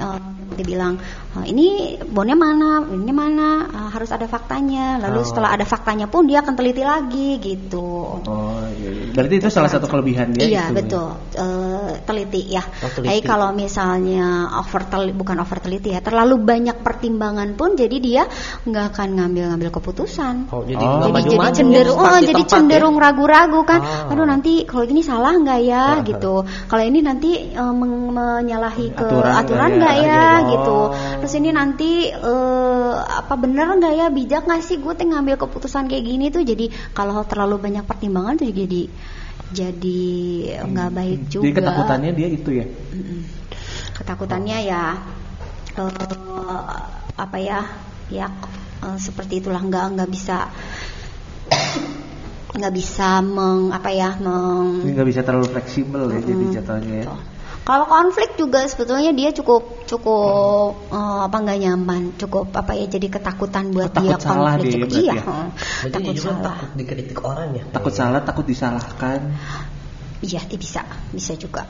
eh, 0.00 0.18
dia 0.56 0.64
bilang 0.66 0.94
eh, 1.30 1.44
ini 1.46 1.68
bonnya 2.02 2.34
mana, 2.34 2.82
ini 2.86 3.12
mana 3.12 3.48
eh, 3.66 3.88
harus 3.90 4.10
ada 4.10 4.26
faktanya. 4.26 4.98
Lalu 4.98 5.20
Oh. 5.20 5.26
setelah 5.26 5.50
ada 5.52 5.62
faktanya 5.62 6.06
pun 6.06 6.24
dia 6.24 6.40
akan 6.40 6.54
teliti 6.54 6.82
lagi 6.82 7.38
gitu. 7.38 8.18
Oh 8.20 8.60
iya, 8.72 8.90
iya. 8.90 9.12
Berarti 9.12 9.34
itu 9.36 9.48
salah 9.48 9.68
satu 9.68 9.86
kelebihan 9.86 10.32
dia. 10.32 10.46
Iya 10.46 10.64
itu. 10.68 10.76
betul 10.76 11.08
Eh, 11.30 11.92
teliti 12.02 12.42
ya. 12.50 12.62
Oh, 12.62 12.90
teliti. 12.90 13.08
Tapi 13.08 13.20
kalau 13.22 13.50
misalnya 13.50 14.26
over 14.58 14.82
teliti, 14.84 15.14
bukan 15.14 15.36
over 15.38 15.58
teliti 15.58 15.90
ya, 15.90 16.00
terlalu 16.00 16.36
banyak 16.36 16.76
pertimbangan 16.80 17.54
pun 17.54 17.74
jadi 17.74 17.96
dia 17.96 18.22
nggak 18.62 18.84
akan 18.90 19.08
ngambil-ngambil 19.16 19.70
keputusan. 19.70 20.50
Oh, 20.50 20.62
jadi 20.62 20.82
Oh. 20.82 21.06
jadi 21.06 21.30
jadi 21.30 21.48
cenderung, 21.54 21.96
oh 21.96 22.18
di 22.18 22.26
jadi 22.26 22.42
tempat 22.42 22.50
cenderung 22.50 22.96
ya? 22.96 23.02
ragu-ragu 23.06 23.60
kan. 23.62 23.80
Ah. 23.80 24.10
Aduh 24.10 24.24
nanti 24.24 24.64
kalau 24.64 24.84
gini 24.84 25.00
salah 25.00 25.32
nggak 25.32 25.60
ya 25.62 25.84
Ah. 25.84 25.94
gitu. 26.02 26.34
Kalau 26.66 26.82
ini 26.82 26.98
nanti 27.00 27.30
meng- 27.54 28.10
menyalahi 28.10 28.86
ke 28.92 29.06
Aturan 29.06 29.34
aturan, 29.38 29.70
nggak 29.78 29.96
ya? 30.00 30.06
ya, 30.06 30.24
Oh. 30.26 30.48
gitu. 30.50 30.78
Ini 31.36 31.50
nanti 31.52 32.08
eh, 32.08 32.94
apa 33.00 33.34
bener 33.36 33.76
nggak 33.76 33.94
ya 33.94 34.06
bijak 34.08 34.48
nggak 34.48 34.62
sih 34.64 34.80
gue 34.80 34.94
ngambil 34.96 35.36
keputusan 35.36 35.86
kayak 35.90 36.04
gini 36.04 36.32
tuh 36.32 36.42
jadi 36.42 36.72
kalau 36.96 37.20
terlalu 37.28 37.60
banyak 37.60 37.84
pertimbangan 37.84 38.40
tuh 38.40 38.48
jadi 38.48 38.82
jadi 39.50 40.02
nggak 40.62 40.90
baik 40.94 41.20
juga. 41.26 41.42
Jadi 41.42 41.56
ketakutannya 41.58 42.10
dia 42.14 42.28
itu 42.30 42.50
ya. 42.54 42.66
Ketakutannya 43.98 44.58
ya 44.62 44.82
eh, 45.76 46.78
apa 47.18 47.38
ya 47.38 47.60
ya 48.08 48.26
eh, 48.86 48.98
seperti 48.98 49.42
itulah 49.42 49.60
nggak 49.60 49.86
nggak 49.98 50.10
bisa 50.10 50.46
nggak 52.58 52.74
bisa 52.74 53.22
meng 53.22 53.70
apa 53.70 53.90
ya 53.94 54.18
meng 54.18 54.82
Ini 54.86 54.90
nggak 54.94 55.08
bisa 55.10 55.20
terlalu 55.22 55.46
fleksibel 55.50 56.10
ya 56.10 56.18
jadi 56.22 56.44
Mm-mm. 56.46 56.54
jatuhnya 56.54 56.94
ya. 57.02 57.06
Kalau 57.70 57.86
konflik 57.86 58.34
juga 58.34 58.66
sebetulnya 58.66 59.14
dia 59.14 59.30
cukup 59.30 59.86
cukup 59.86 60.90
eh, 60.90 61.20
apa 61.30 61.36
nggak 61.38 61.58
nyaman, 61.62 62.02
cukup 62.18 62.50
apa 62.50 62.74
ya 62.74 62.90
jadi 62.90 63.06
ketakutan 63.06 63.70
buat 63.70 63.94
takut 63.94 64.10
dia 64.10 64.18
salah 64.18 64.58
konflik 64.58 64.66
dia 64.66 64.78
berarti 64.82 64.98
Iya, 64.98 65.14
ya? 65.14 65.22
heeh. 65.22 65.48
Berarti 65.54 65.94
takut 65.94 66.02
dia 66.10 66.18
juga 66.18 66.26
salah. 66.34 66.46
takut 66.50 66.70
dikritik 66.74 67.18
orang 67.22 67.48
ya. 67.54 67.62
Takut 67.70 67.92
salah, 67.94 68.20
takut 68.26 68.42
disalahkan. 68.42 69.20
Iya, 70.20 70.44
bisa, 70.52 70.84
bisa 71.16 71.32
juga. 71.32 71.64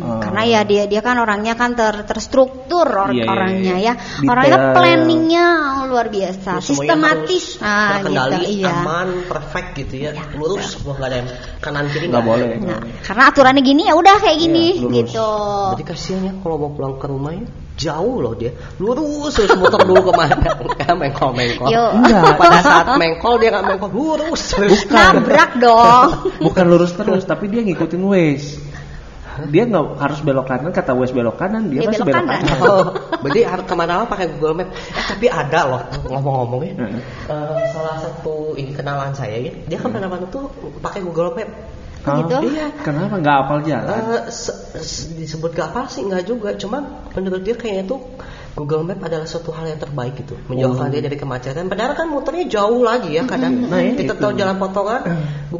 Oh. 0.00 0.16
Karena 0.16 0.48
ya 0.48 0.60
dia 0.64 0.88
dia 0.88 1.04
kan 1.04 1.20
orangnya 1.20 1.52
kan 1.60 1.76
ter, 1.76 2.08
terstruktur 2.08 2.88
or- 2.88 3.12
Iya, 3.12 3.24
iya, 3.24 3.28
orangnya 3.28 3.74
iya. 3.76 3.92
ya. 3.92 4.24
Orangnya 4.24 4.58
Detail. 4.58 4.72
planningnya 4.72 5.46
luar 5.92 6.06
biasa, 6.08 6.52
sistematis. 6.64 7.60
harus 7.60 7.60
Nah, 7.60 7.88
terkendali, 8.00 8.36
gitu, 8.48 8.64
iya. 8.64 8.72
aman, 8.80 9.08
perfect 9.28 9.68
gitu 9.76 9.94
ya. 10.08 10.10
Iya, 10.16 10.24
Lurus, 10.40 10.72
semua 10.72 10.96
nggak 10.96 11.08
ada 11.12 11.16
yang 11.20 11.28
kanan 11.60 11.84
kiri 11.92 12.06
Nggak 12.08 12.24
boleh. 12.24 12.48
Nah, 12.64 12.80
karena 13.04 13.22
aturannya 13.28 13.60
gini 13.60 13.82
ya 13.84 13.94
udah 13.98 14.14
kayak 14.24 14.38
gini 14.40 14.64
Iya, 14.72 14.82
lurus. 14.88 14.96
gitu. 14.96 15.30
Jadi 15.76 15.84
kasihan 15.84 16.20
ya 16.24 16.32
kalau 16.40 16.56
mau 16.56 16.70
pulang 16.72 16.94
ke 16.96 17.06
rumahnya 17.12 17.44
jauh 17.76 18.20
loh 18.20 18.34
dia 18.36 18.52
lurus 18.76 19.32
terus 19.32 19.56
muter 19.56 19.80
dulu 19.80 20.12
ke 20.12 20.12
mana 20.12 20.36
ya 20.76 20.92
mengkol 20.92 21.32
mengkol. 21.32 21.68
Enggak. 21.72 22.36
pada 22.36 22.58
saat 22.60 22.86
mengkol 23.00 23.40
dia 23.40 23.48
nggak 23.54 23.64
mengkol 23.76 23.90
lurus 23.92 24.52
terus 24.52 24.84
Nabrak 24.92 25.50
dong. 25.58 26.08
Bukan 26.40 26.64
lurus 26.68 26.92
terus, 26.94 27.22
tapi 27.24 27.48
dia 27.48 27.64
ngikutin 27.64 28.02
Waze. 28.04 28.60
Dia 29.48 29.64
nggak 29.64 29.96
harus 29.96 30.20
belok 30.20 30.44
kanan, 30.44 30.70
kata 30.76 30.92
Waze 30.92 31.16
belok 31.16 31.40
kanan, 31.40 31.72
dia 31.72 31.80
Dia 31.80 31.88
pasti 31.88 32.04
belok 32.04 32.20
belok 32.20 32.28
kanan. 32.28 32.44
kanan. 32.44 32.68
oh, 32.68 32.84
berarti 33.24 33.40
harus 33.48 33.64
ke 33.64 33.74
mana-mana 33.74 34.04
pakai 34.04 34.26
Google 34.36 34.54
Map 34.60 34.68
eh, 34.72 35.04
tapi 35.08 35.26
ada 35.32 35.60
loh 35.64 35.82
ngomong-ngomongnya. 36.12 36.72
Eh, 37.32 37.62
salah 37.72 37.96
satu 37.96 38.52
ini 38.60 38.76
kenalan 38.76 39.16
saya 39.16 39.40
ya 39.40 39.52
dia 39.64 39.78
ke 39.80 39.88
mana-mana 39.88 40.28
tuh 40.28 40.52
pakai 40.84 41.00
Google 41.00 41.32
Map 41.32 41.48
Oh, 42.02 42.18
Gitu? 42.18 42.36
Iya. 42.50 42.66
Kenapa 42.78 43.14
nggak 43.14 43.36
apal 43.40 43.58
jalan? 43.62 43.94
Eh, 43.94 44.22
se- 44.28 44.58
se- 44.76 45.14
disebut 45.14 45.50
gak 45.50 45.70
apa 45.70 45.86
sih 45.86 46.02
nggak 46.02 46.22
juga 46.24 46.50
cuman 46.52 46.82
menurut 47.12 47.40
dia 47.40 47.54
kayaknya 47.54 47.86
tuh 47.88 48.00
Google 48.52 48.84
Map 48.84 49.00
adalah 49.00 49.24
suatu 49.24 49.48
hal 49.48 49.64
yang 49.66 49.78
terbaik 49.78 50.12
gitu 50.14 50.36
menjauhkan 50.44 50.86
Oh. 50.86 50.92
dia 50.92 51.00
dari 51.00 51.14
kemacetan 51.14 51.66
padahal 51.66 51.94
kan 51.94 52.06
muternya 52.06 52.50
jauh 52.50 52.82
lagi 52.82 53.12
ya 53.12 53.24
kadang 53.24 53.64
Nah, 53.64 53.80
iya, 53.80 53.94
kita 53.94 54.12
itu. 54.12 54.20
tahu 54.20 54.32
jalan 54.34 54.56
potongan 54.58 55.00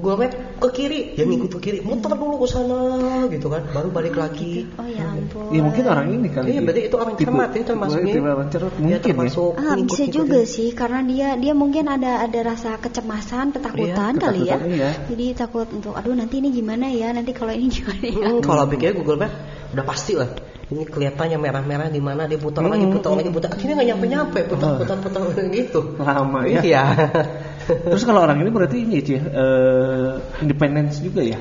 Google 0.02 0.18
Map 0.18 0.32
ke 0.58 0.68
kiri 0.72 1.00
yang 1.14 1.30
ngikut 1.30 1.50
ke 1.54 1.60
kiri 1.60 1.78
muter 1.78 2.10
dulu 2.12 2.42
ke 2.42 2.46
sana 2.46 2.82
gitu 3.30 3.46
kan 3.46 3.62
baru 3.70 3.88
balik 3.88 4.14
lagi 4.14 4.66
Oh 4.74 4.82
ya 4.82 5.06
ampun. 5.06 5.54
Ya 5.54 5.62
mungkin 5.62 5.84
orang 5.86 6.06
ini 6.10 6.26
kali. 6.26 6.46
Iya, 6.50 6.60
berarti 6.60 6.82
itu 6.82 6.96
orang 6.96 7.14
Tipe- 7.14 7.30
cermat 7.30 7.50
ya 7.52 7.62
termasuknya. 7.62 8.12
tipe 8.12 8.26
orang 8.26 8.48
cermat 8.50 8.72
mungkin 8.74 8.90
ya. 8.92 8.98
termasuk 9.00 9.50
Ah, 9.52 9.62
pengikut 9.72 9.86
bisa 9.88 10.02
gitu 10.02 10.14
juga 10.18 10.40
dia. 10.40 10.50
sih 10.50 10.68
karena 10.72 11.00
dia 11.02 11.28
dia 11.36 11.52
mungkin 11.52 11.84
ada 11.86 12.12
ada 12.20 12.40
rasa 12.42 12.70
kecemasan, 12.76 13.46
ketakutan 13.52 14.12
Iya, 14.12 14.18
kali 14.18 14.40
ya. 14.42 14.56
ketakutan, 14.58 14.60
iya. 14.74 14.90
Jadi 15.06 15.26
takut 15.32 15.68
untuk 15.70 15.94
aduh 15.94 16.12
nanti 16.12 16.34
ini 16.36 16.50
gimana 16.50 16.90
ya, 16.90 17.08
nanti 17.10 17.30
kalau 17.30 17.52
ini 17.52 17.70
gimana 17.78 18.02
ya. 18.02 18.26
Hmm, 18.28 18.40
kalau 18.40 18.66
pikirnya 18.66 18.98
Google 18.98 19.18
Map 19.20 19.32
udah 19.70 19.84
pasti 19.84 20.18
lah. 20.18 20.30
Ini 20.66 20.88
kelihatannya 20.88 21.36
merah-merah 21.36 21.88
di 21.88 22.00
mana 22.00 22.24
dia 22.24 22.40
putar 22.40 22.64
lagi, 22.64 22.88
Hmm. 22.88 22.96
putar 22.96 23.12
lagi, 23.12 23.28
putar. 23.28 23.52
Akhirnya 23.52 23.76
nggak 23.76 23.88
nyampe-nyampe, 23.92 24.40
putar-putar 24.48 24.96
putar 24.98 25.20
gitu. 25.46 25.80
Lama 25.96 26.40
ya. 26.48 26.60
Iya. 26.64 26.84
Terus 27.62 28.02
kalau 28.02 28.22
orang 28.22 28.38
ini 28.38 28.50
berarti 28.50 28.78
ini 28.78 28.98
sih 28.98 29.18
eh 29.18 30.10
independence 30.40 30.98
juga 30.98 31.22
ya. 31.22 31.38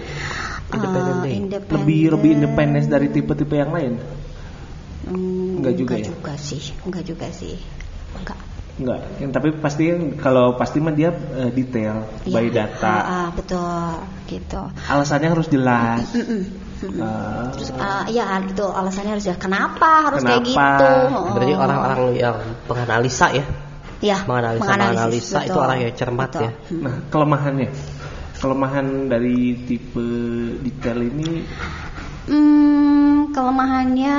Independent 0.72 1.18
Ah, 1.18 1.24
day. 1.24 1.34
independent. 1.36 1.74
Lebih 1.76 2.02
lebih 2.16 2.30
independence 2.34 2.88
dari 2.88 3.08
tipe-tipe 3.08 3.54
yang 3.54 3.70
lain. 3.70 3.94
Hmm, 5.04 5.60
Enggak 5.60 5.76
juga 5.76 5.94
ya? 5.98 6.06
juga 6.08 6.34
sih, 6.38 6.64
enggak 6.82 7.04
juga 7.04 7.28
sih. 7.30 7.58
Enggak. 8.16 8.40
Enggak, 8.72 9.00
yang 9.20 9.32
tapi 9.32 9.50
pasti 9.54 9.84
kalau 10.16 10.56
pasti 10.56 10.80
mah 10.80 10.90
dia 10.90 11.12
eh, 11.12 11.52
detail 11.52 12.08
Iya. 12.24 12.34
by 12.34 12.46
data. 12.50 12.88
Ah, 12.88 13.04
ah, 13.04 13.28
betul, 13.30 13.92
gitu. 14.26 14.62
Alasannya 14.88 15.30
harus 15.30 15.48
jelas. 15.48 16.08
Mm-mm. 16.14 16.42
Eh, 16.82 17.46
Terus 17.54 17.70
ah, 17.78 18.10
ya 18.10 18.42
gitu 18.42 18.66
alasannya 18.66 19.14
harus 19.14 19.22
jelas. 19.22 19.38
Kenapa 19.38 20.08
harus 20.08 20.24
kayak 20.24 20.42
Kenapa? 20.48 20.66
gitu? 20.66 20.90
Oh. 21.14 21.30
Berarti 21.36 21.54
orang-orang 21.54 22.02
yang 22.16 22.38
penganalisa 22.66 23.28
ya, 23.36 23.44
ya, 24.02 24.18
menganalisa, 24.26 24.66
menganalisa 24.66 25.40
itu 25.46 25.54
betul. 25.54 25.62
orang 25.62 25.78
yang 25.80 25.94
cermat 25.96 26.30
Betul. 26.30 26.42
ya. 26.44 26.52
Hmm. 26.52 26.82
Nah, 26.82 26.96
kelemahannya. 27.08 27.70
Kelemahan 28.42 28.88
dari 29.06 29.38
tipe 29.70 30.08
detail 30.66 31.00
ini 31.06 31.46
Hmm, 32.22 33.34
kelemahannya 33.34 34.18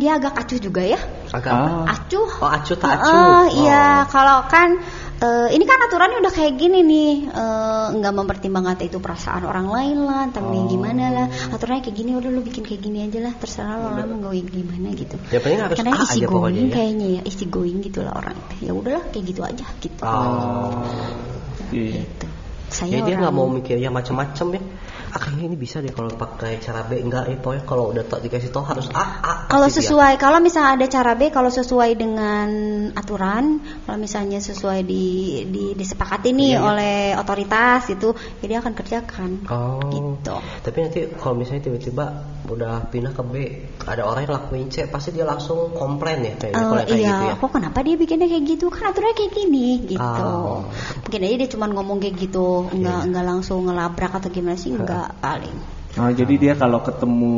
dia 0.00 0.16
agak 0.16 0.32
acuh 0.42 0.58
juga 0.58 0.80
ya. 0.80 1.00
Agak 1.28 1.52
Ah. 1.52 1.84
Acuh. 1.92 2.28
Oh, 2.40 2.48
acuh 2.48 2.76
tak 2.76 2.98
acuh. 2.98 3.12
Oh, 3.12 3.44
iya, 3.62 4.02
Oh. 4.04 4.08
kalau 4.08 4.48
kan 4.48 4.80
eh, 5.18 5.48
ini 5.50 5.64
kan 5.66 5.78
aturannya 5.82 6.18
udah 6.22 6.30
kayak 6.30 6.54
gini 6.54 6.78
nih, 6.80 7.12
eh, 7.26 7.86
nggak 7.98 8.14
mempertimbangkan 8.14 8.78
itu 8.80 8.98
perasaan 8.98 9.42
orang 9.42 9.66
lain 9.66 9.98
lah, 10.06 10.30
tapi 10.30 10.54
Oh. 10.54 10.66
gimana 10.70 11.04
lah, 11.10 11.26
aturannya 11.50 11.82
kayak 11.82 11.96
gini, 11.96 12.14
udah 12.14 12.30
lu 12.30 12.40
bikin 12.40 12.62
kayak 12.62 12.80
gini 12.80 13.02
aja 13.04 13.18
lah, 13.26 13.32
terserah 13.34 13.76
lo 13.82 13.88
lah 13.98 14.06
mau 14.06 14.30
gue 14.30 14.46
gimana 14.46 14.94
gitu. 14.94 15.16
Ya 15.28 15.42
penting 15.42 15.60
harus 15.60 15.76
Karena 15.76 15.92
A 15.98 16.04
isi 16.06 16.22
aja 16.22 16.26
pokoknya 16.30 16.62
going 16.62 16.68
ya. 16.70 16.74
kayaknya 16.74 17.06
ya, 17.18 17.20
isi 17.26 17.44
going 17.50 17.78
gitu 17.82 17.98
lah 18.06 18.14
orang. 18.14 18.36
Ya 18.62 18.72
udahlah 18.72 19.04
kayak 19.10 19.24
gitu 19.26 19.40
aja 19.42 19.66
gitu. 19.82 20.02
Oh. 20.06 20.86
iya. 21.74 22.06
Gitu. 22.06 22.26
Saya 22.68 23.00
Ya 23.00 23.00
dia 23.00 23.14
nggak 23.16 23.32
mau 23.32 23.48
mikir 23.48 23.80
yang 23.80 23.96
macam-macam 23.96 24.60
ya. 24.60 24.62
Ah, 25.08 25.18
kayaknya 25.20 25.44
ini 25.48 25.56
bisa 25.56 25.80
deh 25.80 25.92
kalau 25.92 26.12
pakai 26.12 26.60
cara 26.60 26.84
B 26.84 27.00
enggak 27.00 27.32
ya 27.32 27.36
pokoknya 27.40 27.64
kalau 27.64 27.84
udah 27.92 28.04
tak 28.04 28.20
dikasih 28.24 28.52
tahu 28.52 28.64
harus 28.64 28.86
A 28.92 29.04
A. 29.24 29.32
Kalau 29.48 29.64
pasti 29.68 29.80
dia. 29.80 29.88
sesuai, 29.88 30.12
kalau 30.20 30.38
misalnya 30.44 30.70
ada 30.76 30.86
cara 30.92 31.12
B, 31.16 31.32
kalau 31.32 31.48
sesuai 31.48 31.90
dengan 31.96 32.48
aturan, 32.92 33.64
kalau 33.88 33.96
misalnya 33.96 34.44
sesuai 34.44 34.84
di, 34.84 35.06
di 35.48 35.64
disepakati 35.72 36.36
nih 36.36 36.50
Iya, 36.52 36.60
iya. 36.60 36.64
oleh 36.64 36.96
otoritas 37.16 37.88
itu, 37.92 38.12
dia 38.44 38.58
akan 38.60 38.72
kerjakan. 38.76 39.30
Oh. 39.48 39.80
Gitu. 39.88 40.36
Tapi 40.64 40.78
nanti 40.84 41.00
kalau 41.16 41.34
misalnya 41.36 41.68
tiba-tiba 41.68 42.06
udah 42.48 42.88
pindah 42.88 43.12
ke 43.12 43.22
B, 43.22 43.34
ada 43.84 44.02
orang 44.08 44.24
yang 44.24 44.34
lakuin 44.40 44.68
C, 44.72 44.88
pasti 44.88 45.12
dia 45.12 45.28
langsung 45.28 45.76
komplain 45.76 46.24
ya 46.24 46.34
kayaknya 46.40 46.64
kalau 46.64 46.80
yang 46.80 46.88
kayak 46.88 46.98
iya, 46.98 47.12
gitu 47.12 47.24
ya. 47.28 47.34
kok 47.36 47.50
kenapa 47.52 47.78
dia 47.84 47.94
bikinnya 48.00 48.28
kayak 48.28 48.44
gitu? 48.48 48.66
Kan 48.72 48.82
aturannya 48.88 49.16
kayak 49.16 49.32
gini, 49.36 49.68
gitu. 49.84 50.24
Oh. 50.24 50.64
Mungkin 51.04 51.20
aja 51.28 51.36
dia 51.36 51.48
cuma 51.52 51.66
ngomong 51.68 51.98
kayak 52.00 52.16
gitu, 52.16 52.68
enggak 52.72 52.98
Iya. 53.04 53.06
enggak 53.06 53.24
langsung 53.28 53.58
ngelabrak 53.68 54.12
atau 54.16 54.28
gimana 54.32 54.56
sih, 54.56 54.72
enggak 54.72 55.12
paling. 55.20 55.56
Nah, 55.98 56.14
jadi 56.14 56.34
dia 56.38 56.54
kalau 56.54 56.78
ketemu 56.84 57.34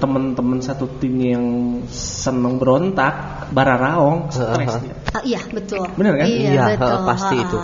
teman-teman 0.00 0.64
satu 0.64 0.88
tim 0.96 1.12
yang 1.20 1.44
seneng 1.92 2.56
berontak, 2.56 3.46
bararaong, 3.52 4.32
stres 4.32 4.80
dia. 4.80 4.94
Ah, 5.12 5.22
iya 5.26 5.40
betul. 5.52 5.84
Bener 5.92 6.16
kan? 6.16 6.24
Iya, 6.24 6.50
Iya, 6.56 6.64
betul. 6.78 7.04
pasti 7.04 7.36
itu. 7.36 7.58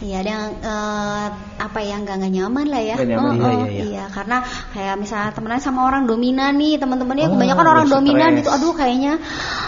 Iya, 0.00 0.16
ada 0.24 0.30
yang 0.32 0.46
eh, 0.64 1.26
apa 1.60 1.78
ya 1.84 2.00
nggak 2.00 2.16
nggak 2.24 2.32
nyaman 2.32 2.66
lah 2.72 2.82
ya. 2.82 2.96
Nyaman, 2.96 3.20
Oh, 3.20 3.32
iya, 3.36 3.52
oh, 3.52 3.66
iya, 3.68 3.84
iya. 3.84 4.04
karena 4.08 4.40
kayak 4.72 4.96
misalnya 4.96 5.30
temenan 5.36 5.60
sama 5.60 5.84
orang 5.84 6.08
dominan 6.08 6.56
nih, 6.56 6.80
teman-temannya 6.80 7.28
Oh, 7.28 7.32
kebanyakan 7.36 7.66
orang 7.68 7.84
udah 7.84 7.94
dominan 8.00 8.30
gitu. 8.40 8.48
Aduh, 8.48 8.72
kayaknya 8.72 9.20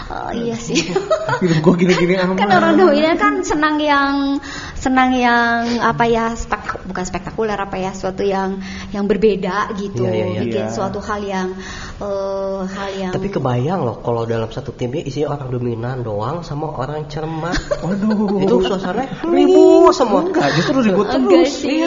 eh, 0.09 0.31
iya 0.41 0.57
sih. 0.57 0.89
Hidup 1.45 1.59
gue 1.61 1.73
gini-gini 1.85 2.17
amat. 2.17 2.35
kan 2.41 2.49
orang 2.49 2.73
dominan 2.81 3.15
kan 3.21 3.33
senang 3.45 3.77
yang 3.77 4.41
senang 4.83 5.15
yang 5.15 5.79
apa 5.79 6.03
ya 6.03 6.35
spek, 6.35 6.83
bukan 6.83 7.03
spektakuler 7.03 7.55
apa 7.55 7.79
ya 7.79 7.95
suatu 7.95 8.19
yang 8.19 8.59
yang 8.91 9.07
berbeda 9.07 9.71
gitu 9.79 10.03
Iya, 10.03 10.11
iya, 10.11 10.25
iya. 10.27 10.39
bikin 10.43 10.63
Iya. 10.67 10.75
suatu 10.75 10.99
hal 10.99 11.23
yang 11.23 11.55
eh, 11.97 12.59
hal 12.67 12.89
yang 12.91 13.11
Tapi 13.15 13.31
kebayang 13.31 13.79
loh 13.81 14.03
kalau 14.03 14.27
dalam 14.27 14.51
satu 14.51 14.75
timnya 14.75 14.99
isinya 15.01 15.31
orang 15.33 15.47
dominan 15.49 15.97
doang 16.03 16.43
sama 16.43 16.67
orang 16.69 17.07
cermat. 17.07 17.55
Waduh. 17.83 18.43
itu 18.43 18.55
suasananya 18.59 19.23
ribut 19.23 19.95
semua. 19.95 20.27
Enggak, 20.27 20.51
justru 20.53 20.83
ribut 20.83 21.07
Enggak 21.07 21.47
terus. 21.47 21.63
sih. 21.63 21.79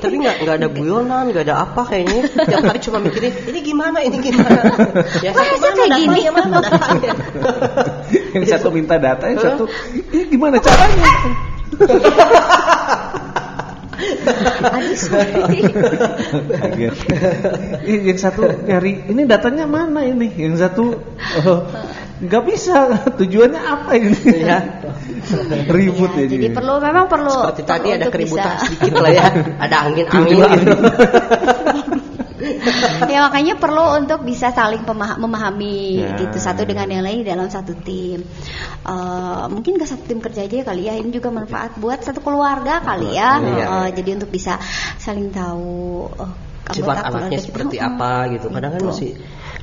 Tapi 0.00 0.14
nggak 0.16 0.36
nggak 0.40 0.54
ada 0.56 0.68
guyonan, 0.72 1.24
nggak 1.28 1.44
ada 1.44 1.56
apa 1.62 1.82
kayaknya. 1.84 2.22
Tiap 2.32 2.62
hari 2.64 2.80
cuma 2.80 2.98
mikirin 2.98 3.32
ini 3.44 3.60
gimana, 3.60 3.98
ini 4.00 4.16
gimana. 4.18 4.60
Wah, 4.64 5.36
satu 5.36 5.54
saya 5.60 5.72
mana 5.76 5.76
kayak 5.76 5.90
gini. 6.00 6.16
datanya, 6.16 6.30
mana 6.32 6.56
datanya. 6.64 7.12
yang 8.32 8.46
satu 8.48 8.68
minta 8.70 8.94
data, 8.96 9.24
yang 9.28 9.40
satu, 9.42 9.64
"Ih, 10.14 10.24
gimana 10.28 10.56
caranya? 10.56 11.04
Kaget. 16.48 16.94
Yang 17.86 18.18
satu 18.20 18.42
nyari, 18.64 19.08
ini 19.08 19.22
datanya 19.24 19.64
mana 19.64 20.04
ini? 20.04 20.28
Yang 20.30 20.54
satu, 20.62 20.84
oh, 21.44 21.60
nggak 22.20 22.42
bisa. 22.46 22.78
Tujuannya 23.16 23.60
apa 23.60 23.90
ini? 23.96 24.16
Iya. 24.44 24.58
Ribut 25.68 26.12
Iya, 26.16 26.24
ya. 26.24 26.28
jadi 26.30 26.46
perlu 26.52 26.74
memang 26.80 27.06
perlu 27.06 27.28
Seperti 27.30 27.62
tadi 27.64 27.88
ada 27.92 28.06
keributan 28.08 28.48
bisa- 28.56 28.64
sedikit 28.64 28.92
lah 28.96 29.12
ya. 29.12 29.26
Ada 29.60 29.76
angin-angin 29.88 30.36
Tiba-tiba 30.36 30.46
gitu. 30.56 30.76
ya 33.12 33.18
makanya 33.26 33.58
perlu 33.58 33.98
untuk 33.98 34.22
bisa 34.22 34.50
saling 34.50 34.82
memahami 34.86 35.78
Ya. 35.98 36.14
gitu 36.16 36.38
satu 36.38 36.62
dengan 36.62 36.86
yang 36.86 37.02
lain 37.02 37.22
di 37.22 37.28
dalam 37.28 37.50
satu 37.50 37.74
tim. 37.82 38.22
Eh, 38.84 39.44
mungkin 39.50 39.76
gak 39.76 39.90
satu 39.90 40.04
tim 40.06 40.18
kerja 40.18 40.46
aja 40.46 40.62
kali 40.64 40.86
ya 40.86 40.94
ini 40.94 41.10
juga 41.10 41.28
manfaat 41.28 41.76
buat 41.76 41.98
satu 42.00 42.22
keluarga 42.22 42.80
kali 42.80 43.14
ya. 43.14 43.38
Iya. 43.38 43.64
Eh, 43.66 43.88
jadi 43.98 44.10
untuk 44.16 44.30
bisa 44.30 44.56
saling 44.96 45.28
tahu 45.30 46.06
eh, 46.14 46.32
sifat 46.68 47.00
anaknya 47.00 47.40
kita. 47.40 47.46
seperti 47.48 47.76
Mm-mm. 47.80 47.88
apa 47.96 48.10
gitu. 48.32 48.46
Kadang 48.52 48.70
kan 48.76 48.80
Gitu. 48.80 48.90
masih 48.92 49.10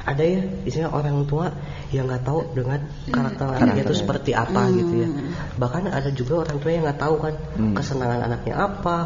ada 0.05 0.21
ya, 0.21 0.41
misalnya 0.61 0.89
orang 0.93 1.17
tua 1.25 1.45
yang 1.89 2.05
nggak 2.05 2.21
tahu 2.21 2.39
dengan 2.53 2.79
karakter 3.09 3.45
Hmm. 3.45 3.57
anaknya 3.57 3.83
itu 3.85 3.95
seperti 3.97 4.31
apa 4.33 4.61
gitu 4.69 4.93
ya. 5.01 5.09
Bahkan 5.57 5.83
ada 5.89 6.09
juga 6.13 6.45
orang 6.45 6.57
tua 6.61 6.71
yang 6.73 6.83
nggak 6.85 6.99
tahu 6.99 7.15
kan 7.21 7.33
Hmm. 7.57 7.73
kesenangan 7.73 8.19
anaknya 8.21 8.53
apa, 8.57 8.97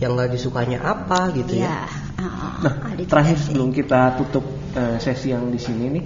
yang 0.00 0.16
nggak 0.16 0.30
disukanya 0.32 0.78
apa 0.80 1.32
gitu 1.32 1.56
Iya. 1.56 1.68
ya. 1.68 2.07
Ah, 2.18 2.58
Nah, 2.58 2.74
ada 2.84 2.98
juga 2.98 3.10
terakhir 3.14 3.36
sebelum 3.38 3.68
kita 3.70 4.00
tutup 4.18 4.44
eh, 4.74 4.98
sesi 4.98 5.30
yang 5.30 5.48
di 5.48 5.60
sini 5.60 5.84
nih, 5.94 6.04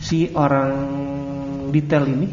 si 0.00 0.18
orang 0.32 0.70
detail 1.70 2.04
ini, 2.08 2.28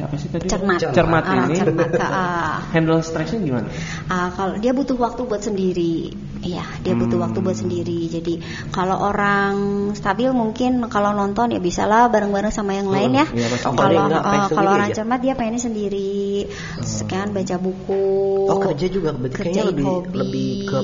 apa 0.00 0.14
sih 0.16 0.32
tadi? 0.32 0.46
cermat 0.48 0.80
Cermat 0.80 1.24
Ah, 1.26 1.44
ini. 1.44 1.54
cermat 1.58 1.90
ah. 1.98 2.56
Handle 2.72 3.02
stresnya 3.02 3.38
gimana? 3.42 3.68
Ah, 4.08 4.30
kalau 4.32 4.56
dia 4.56 4.72
butuh 4.72 4.96
waktu 4.96 5.26
buat 5.26 5.42
sendiri, 5.42 6.14
iya 6.40 6.64
dia 6.80 6.94
butuh 6.96 7.20
Hmm. 7.20 7.26
waktu 7.28 7.38
buat 7.44 7.58
sendiri. 7.58 8.08
Jadi 8.08 8.34
kalau 8.72 8.96
orang 8.96 9.54
stabil 9.92 10.30
mungkin 10.32 10.86
kalau 10.88 11.12
nonton 11.12 11.52
ya 11.52 11.60
bisa 11.60 11.84
lah 11.84 12.08
bareng-bareng 12.08 12.54
sama 12.54 12.78
yang 12.78 12.88
lain 12.88 13.20
ya. 13.20 13.26
iya. 13.28 13.46
Oh, 13.66 13.74
kalau 13.76 14.08
ah, 14.08 14.22
pengen 14.24 14.48
kalau 14.56 14.70
orang 14.72 14.88
aja? 14.88 14.96
cermat 15.04 15.20
dia 15.20 15.34
pengennya 15.36 15.62
sendiri, 15.62 16.46
sekian 16.80 17.34
baca 17.36 17.56
buku. 17.60 18.02
Oh 18.48 18.58
kerja 18.58 18.86
juga 18.88 19.10
kayaknya 19.12 19.36
kerjain 19.36 19.68
lebih 19.68 19.84
hobi. 19.84 20.16
lebih 20.16 20.50
ke 20.64 20.78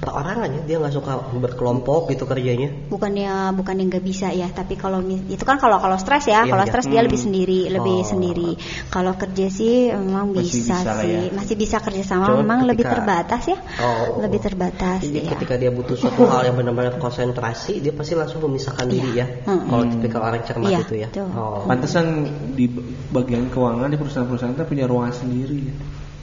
perorangan 0.00 0.48
ya 0.48 0.60
dia 0.64 0.76
nggak 0.80 0.90
suka 0.92 1.12
berkelompok 1.36 2.08
gitu 2.08 2.24
kerjanya. 2.24 2.72
bukannya 2.88 3.52
bukan 3.52 3.74
yang 3.76 3.88
nggak 3.88 4.02
bisa 4.02 4.32
ya 4.32 4.48
tapi 4.48 4.74
kalau 4.74 4.98
itu 5.04 5.44
kan 5.44 5.60
kalau 5.60 5.76
kalau 5.76 5.94
stres 5.94 6.24
ya 6.24 6.42
Iya, 6.42 6.50
kalau 6.50 6.64
iya. 6.64 6.70
stres 6.72 6.86
dia 6.88 7.00
Hmm. 7.00 7.06
lebih 7.06 7.20
sendiri 7.20 7.60
lebih 7.68 7.98
Oh. 8.00 8.08
sendiri 8.08 8.50
kalau 8.88 9.12
kerja 9.14 9.46
sih 9.46 9.92
memang 9.92 10.32
Masih 10.32 10.42
bisa, 10.64 10.76
bisa 10.80 10.92
sih 10.98 11.10
ya. 11.10 11.20
masih 11.30 11.54
bisa 11.54 11.76
kerja 11.78 12.02
sama 12.02 12.26
Cuma 12.26 12.40
memang 12.40 12.58
lebih 12.64 12.82
ketika- 12.82 12.96
terbatas 12.96 13.42
ya 13.46 13.58
Oh. 13.78 14.18
lebih 14.18 14.40
terbatas 14.40 14.98
Jadi 15.00 15.18
ya 15.20 15.30
ketika 15.30 15.54
dia 15.54 15.70
butuh 15.70 15.94
suatu 15.94 16.24
hal 16.24 16.42
yang 16.42 16.56
benar-benar 16.56 16.96
konsentrasi, 16.96 17.78
dia 17.78 17.92
pasti 17.92 18.14
langsung 18.14 18.40
memisahkan 18.42 18.86
Iya. 18.86 18.92
diri 18.92 19.10
ya. 19.14 19.26
Mm-mm. 19.44 19.68
Kalau 19.68 19.84
tipikal 19.86 20.20
orang 20.22 20.42
cermat 20.42 20.70
Iya, 20.70 20.78
itu 20.80 20.94
ya. 20.96 21.08
Oh. 21.36 21.64
Pantesan 21.64 22.06
di 22.54 22.66
bagian 23.10 23.48
keuangan 23.48 23.88
di 23.88 23.96
perusahaan-perusahaan 23.96 24.54
itu 24.54 24.64
punya 24.64 24.86
ruangan 24.86 25.14
sendiri. 25.14 25.58
ya. 25.62 25.74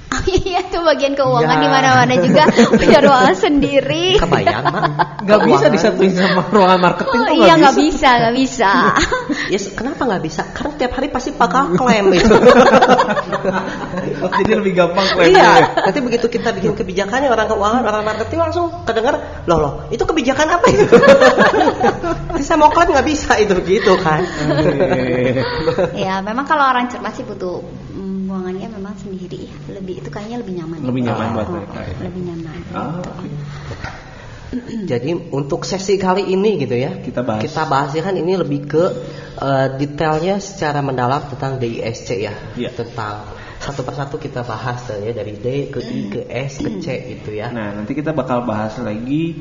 iya 0.47 0.63
tuh 0.67 0.83
bagian 0.83 1.13
keuangan 1.13 1.57
Ya. 1.57 1.63
di 1.63 1.69
mana-mana 1.69 2.13
juga 2.15 2.43
punya 2.71 2.99
ruangan 2.99 3.35
sendiri 3.35 4.15
Kebayang, 4.17 4.63
Mak? 4.65 4.83
Gak 5.23 5.39
bisa 5.43 5.65
disatuin 5.67 6.11
sama 6.11 6.47
ruangan 6.47 6.79
marketing 6.79 7.19
Oh, 7.19 7.27
tuh 7.27 7.35
iya 7.35 7.53
nggak 7.53 7.59
nggak 7.59 7.75
bisa. 7.75 7.91
bisa 7.91 8.09
nggak 8.17 8.35
bisa 8.35 8.71
Ya, 9.53 9.59
kenapa 9.75 10.01
nggak 10.03 10.23
bisa? 10.23 10.41
Karena 10.51 10.71
tiap 10.75 10.91
hari 10.95 11.07
pasti 11.07 11.29
bakal 11.31 11.75
klaim 11.75 12.07
itu. 12.17 12.35
Jadi 14.37 14.51
lebih 14.53 14.73
gampang 14.73 15.07
klaimnya. 15.09 15.35
iya. 15.35 15.49
ya. 15.57 15.67
Nanti 15.83 15.99
begitu 15.99 16.25
kita 16.27 16.49
bikin 16.51 16.73
kebijakannya 16.73 17.27
orang 17.27 17.47
keuangan, 17.47 17.83
orang 17.83 18.03
marketing 18.03 18.39
langsung 18.41 18.65
kedengar, 18.83 19.15
loh 19.45 19.57
loh, 19.57 19.73
itu 19.89 20.03
kebijakan 20.03 20.47
apa 20.49 20.65
itu? 20.67 20.85
Bisa 22.35 22.55
mau 22.55 22.71
klaim 22.71 22.91
nggak 22.91 23.07
bisa 23.07 23.35
itu 23.37 23.55
gitu 23.63 23.93
kan? 23.99 24.23
Eh, 24.23 25.43
ya 25.95 26.19
memang 26.19 26.43
kalau 26.43 26.67
orang 26.67 26.87
cermat 26.87 27.13
sih 27.13 27.23
butuh 27.23 27.63
mm, 27.95 28.27
ruangannya 28.27 28.67
memang 28.69 28.93
sendiri 28.97 29.47
ya 29.47 29.55
itu 30.07 30.15
kayaknya 30.15 30.37
lebih 30.39 30.53
nyaman 30.63 30.77
Lebih 30.87 31.01
nyaman 31.03 31.25
Oh, 31.27 31.33
buat 31.35 31.47
oh, 31.47 31.53
mereka, 31.59 31.79
ya. 31.83 31.95
lebih 32.07 32.21
nyaman 32.23 32.57
Ah, 32.71 32.91
gitu. 33.03 33.11
Jadi 34.87 35.11
untuk 35.35 35.67
sesi 35.67 35.99
kali 35.99 36.31
ini 36.31 36.55
gitu 36.63 36.71
ya, 36.71 37.03
Kita 37.03 37.19
bahas. 37.19 37.43
Kita 37.43 37.67
bahas 37.67 37.91
ya 37.91 37.99
kan 37.99 38.15
ini 38.15 38.39
lebih 38.39 38.63
ke 38.63 38.83
eh, 39.37 39.67
detailnya 39.75 40.39
secara 40.39 40.79
mendalam 40.79 41.19
tentang 41.27 41.59
DISC 41.59 42.09
ya, 42.15 42.31
Iya. 42.55 42.71
tentang 42.71 43.27
satu 43.59 43.83
persatu 43.83 44.15
kita 44.15 44.47
bahas 44.47 44.87
ya 44.87 45.11
dari 45.11 45.35
D 45.35 45.67
ke 45.67 45.83
I 45.83 45.99
ke 46.07 46.21
S 46.31 46.63
ke 46.63 46.79
C 46.79 46.87
gitu 47.19 47.35
ya. 47.35 47.51
Nah, 47.51 47.75
nanti 47.75 47.91
kita 47.91 48.15
bakal 48.15 48.47
bahas 48.47 48.79
lagi 48.79 49.35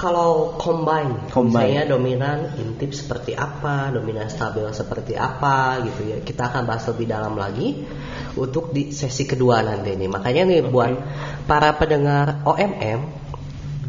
Kalau 0.00 0.56
combine, 0.56 1.28
Combine. 1.28 1.52
misalnya 1.52 1.82
dominan 1.92 2.38
intip 2.56 2.96
seperti 2.96 3.36
apa, 3.36 3.92
dominan 3.92 4.32
stabil 4.32 4.64
seperti 4.72 5.12
apa 5.12 5.76
gitu 5.84 6.08
ya. 6.08 6.16
Kita 6.24 6.48
akan 6.48 6.64
bahas 6.64 6.88
lebih 6.88 7.04
dalam 7.04 7.36
lagi 7.36 7.84
untuk 8.32 8.72
di 8.72 8.96
sesi 8.96 9.28
kedua 9.28 9.60
nanti 9.60 9.92
nih. 10.00 10.08
Makanya 10.08 10.42
nih 10.48 10.60
buat 10.72 10.96
para 11.44 11.76
pendengar 11.76 12.40
OMM 12.48 13.00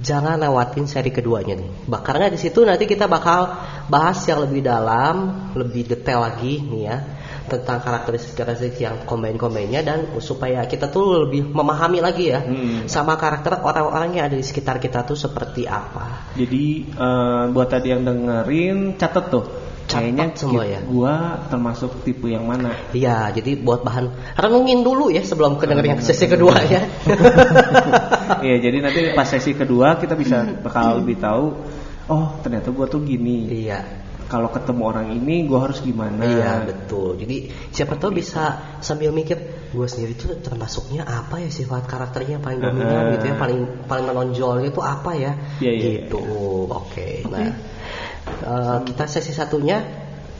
jangan 0.03 0.35
lewatin 0.35 0.83
seri 0.83 1.15
keduanya 1.15 1.55
nih. 1.55 1.71
Karena 2.03 2.27
di 2.27 2.35
situ 2.35 2.59
nanti 2.67 2.83
kita 2.91 3.07
bakal 3.07 3.55
bahas 3.87 4.19
yang 4.27 4.43
lebih 4.43 4.67
dalam, 4.67 5.47
lebih 5.55 5.95
detail 5.95 6.27
lagi 6.27 6.59
nih 6.59 6.83
ya 6.91 6.97
tentang 7.51 7.83
karakteristik-karakteristik 7.83 8.79
yang 8.79 9.03
combine-combine-nya 9.03 9.81
dan 9.83 9.99
supaya 10.23 10.63
kita 10.63 10.87
tuh 10.87 11.27
lebih 11.27 11.51
memahami 11.51 11.99
lagi 11.99 12.31
ya 12.31 12.39
Hmm. 12.39 12.87
sama 12.87 13.19
karakter 13.19 13.59
orang-orang 13.59 14.15
yang 14.15 14.25
ada 14.31 14.39
di 14.39 14.45
sekitar 14.47 14.79
kita 14.79 15.03
tuh 15.03 15.19
seperti 15.19 15.67
apa. 15.67 16.31
Jadi 16.39 16.87
eh, 16.87 17.43
buat 17.51 17.67
tadi 17.67 17.91
yang 17.91 18.07
dengerin 18.07 18.95
catet 18.95 19.27
tuh. 19.27 19.45
Kayaknya 19.91 20.31
semua 20.39 20.63
ya. 20.63 20.79
Gua 20.87 21.43
termasuk 21.51 22.07
tipe 22.07 22.31
yang 22.31 22.47
mana? 22.47 22.71
Iya, 22.95 23.27
jadi 23.35 23.59
buat 23.59 23.83
bahan 23.83 24.07
renungin 24.39 24.87
dulu 24.87 25.11
ya 25.11 25.19
sebelum 25.19 25.59
kedenger 25.59 25.83
yang 25.83 25.99
sesi 25.99 26.31
kedua 26.31 26.55
ya. 26.63 26.79
Iya, 28.41 28.55
jadi 28.57 28.77
nanti 28.81 28.99
pas 29.13 29.27
sesi 29.27 29.51
kedua 29.53 29.99
kita 29.99 30.15
bisa 30.15 30.47
bakal 30.63 31.03
lebih 31.03 31.19
tahu. 31.19 31.45
Oh, 32.07 32.27
ternyata 32.39 32.71
gua 32.71 32.87
tuh 32.87 33.03
gini. 33.03 33.51
iya. 33.51 33.83
Kalau 34.31 34.47
ketemu 34.47 34.81
orang 34.87 35.07
ini 35.11 35.43
gua 35.43 35.67
harus 35.67 35.83
gimana? 35.83 36.23
Iya 36.23 36.63
betul. 36.63 37.19
Jadi 37.19 37.51
siapa 37.75 37.99
tahu 37.99 38.15
bisa 38.15 38.79
sambil 38.79 39.11
mikir 39.11 39.35
gue 39.75 39.87
sendiri 39.87 40.15
tuh 40.15 40.39
termasuknya 40.39 41.03
apa 41.03 41.43
ya 41.43 41.51
sifat 41.51 41.83
karakternya 41.83 42.39
yang 42.39 42.43
paling 42.43 42.63
dominan 42.63 43.11
Uh-uh. 43.11 43.13
gitu 43.19 43.25
ya, 43.27 43.35
paling 43.35 43.59
paling 43.91 44.05
menonjol 44.07 44.63
itu 44.63 44.79
apa 44.79 45.11
ya? 45.19 45.35
Iya, 45.59 45.71
iya, 45.75 45.83
gitu. 46.07 46.23
Oke. 46.71 47.27
Nah, 47.27 47.51
eh, 48.23 48.77
kita 48.87 49.03
sesi 49.11 49.35
satunya 49.35 49.83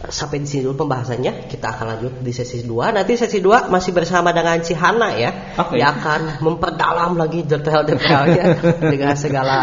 sampai 0.07 0.41
di 0.41 0.47
sini 0.47 0.61
dulu 0.65 0.87
pembahasannya. 0.87 1.51
Kita 1.51 1.75
akan 1.75 1.85
lanjut 1.95 2.13
di 2.23 2.31
sesi 2.31 2.63
2. 2.63 2.95
Nanti 2.95 3.13
sesi 3.19 3.43
2 3.43 3.69
masih 3.69 3.91
bersama 3.91 4.31
dengan 4.33 4.57
Cihana 4.63 5.13
ya. 5.19 5.59
Oke. 5.59 5.77
Yang 5.77 5.93
akan 5.99 6.21
memperdalam 6.41 7.19
lagi 7.19 7.43
detail-detailnya 7.45 8.45
dengan 8.95 9.13
segala 9.19 9.59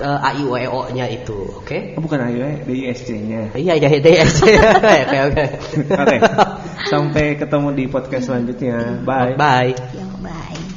eh, 0.00 0.26
A 0.26 0.30
I 0.32 0.42
U 0.46 0.56
E 0.56 0.64
O 0.70 0.88
nya 0.94 1.04
itu. 1.10 1.36
Oke? 1.60 1.98
Oh, 1.98 2.02
bukan 2.04 2.24
ayo 2.30 2.40
ya, 2.40 2.52
DISC-nya. 2.64 3.52
Iya 3.52 3.72
iya 3.76 3.88
iya. 3.92 4.24
Oke 5.04 5.18
oke. 5.28 5.44
Oke. 5.92 6.16
Sampai 6.88 7.36
ketemu 7.36 7.68
di 7.76 7.84
podcast 7.90 8.32
selanjutnya. 8.32 9.04
Bye. 9.04 9.36
Bye. 9.36 9.72
yang 9.92 10.12
baik 10.22 10.71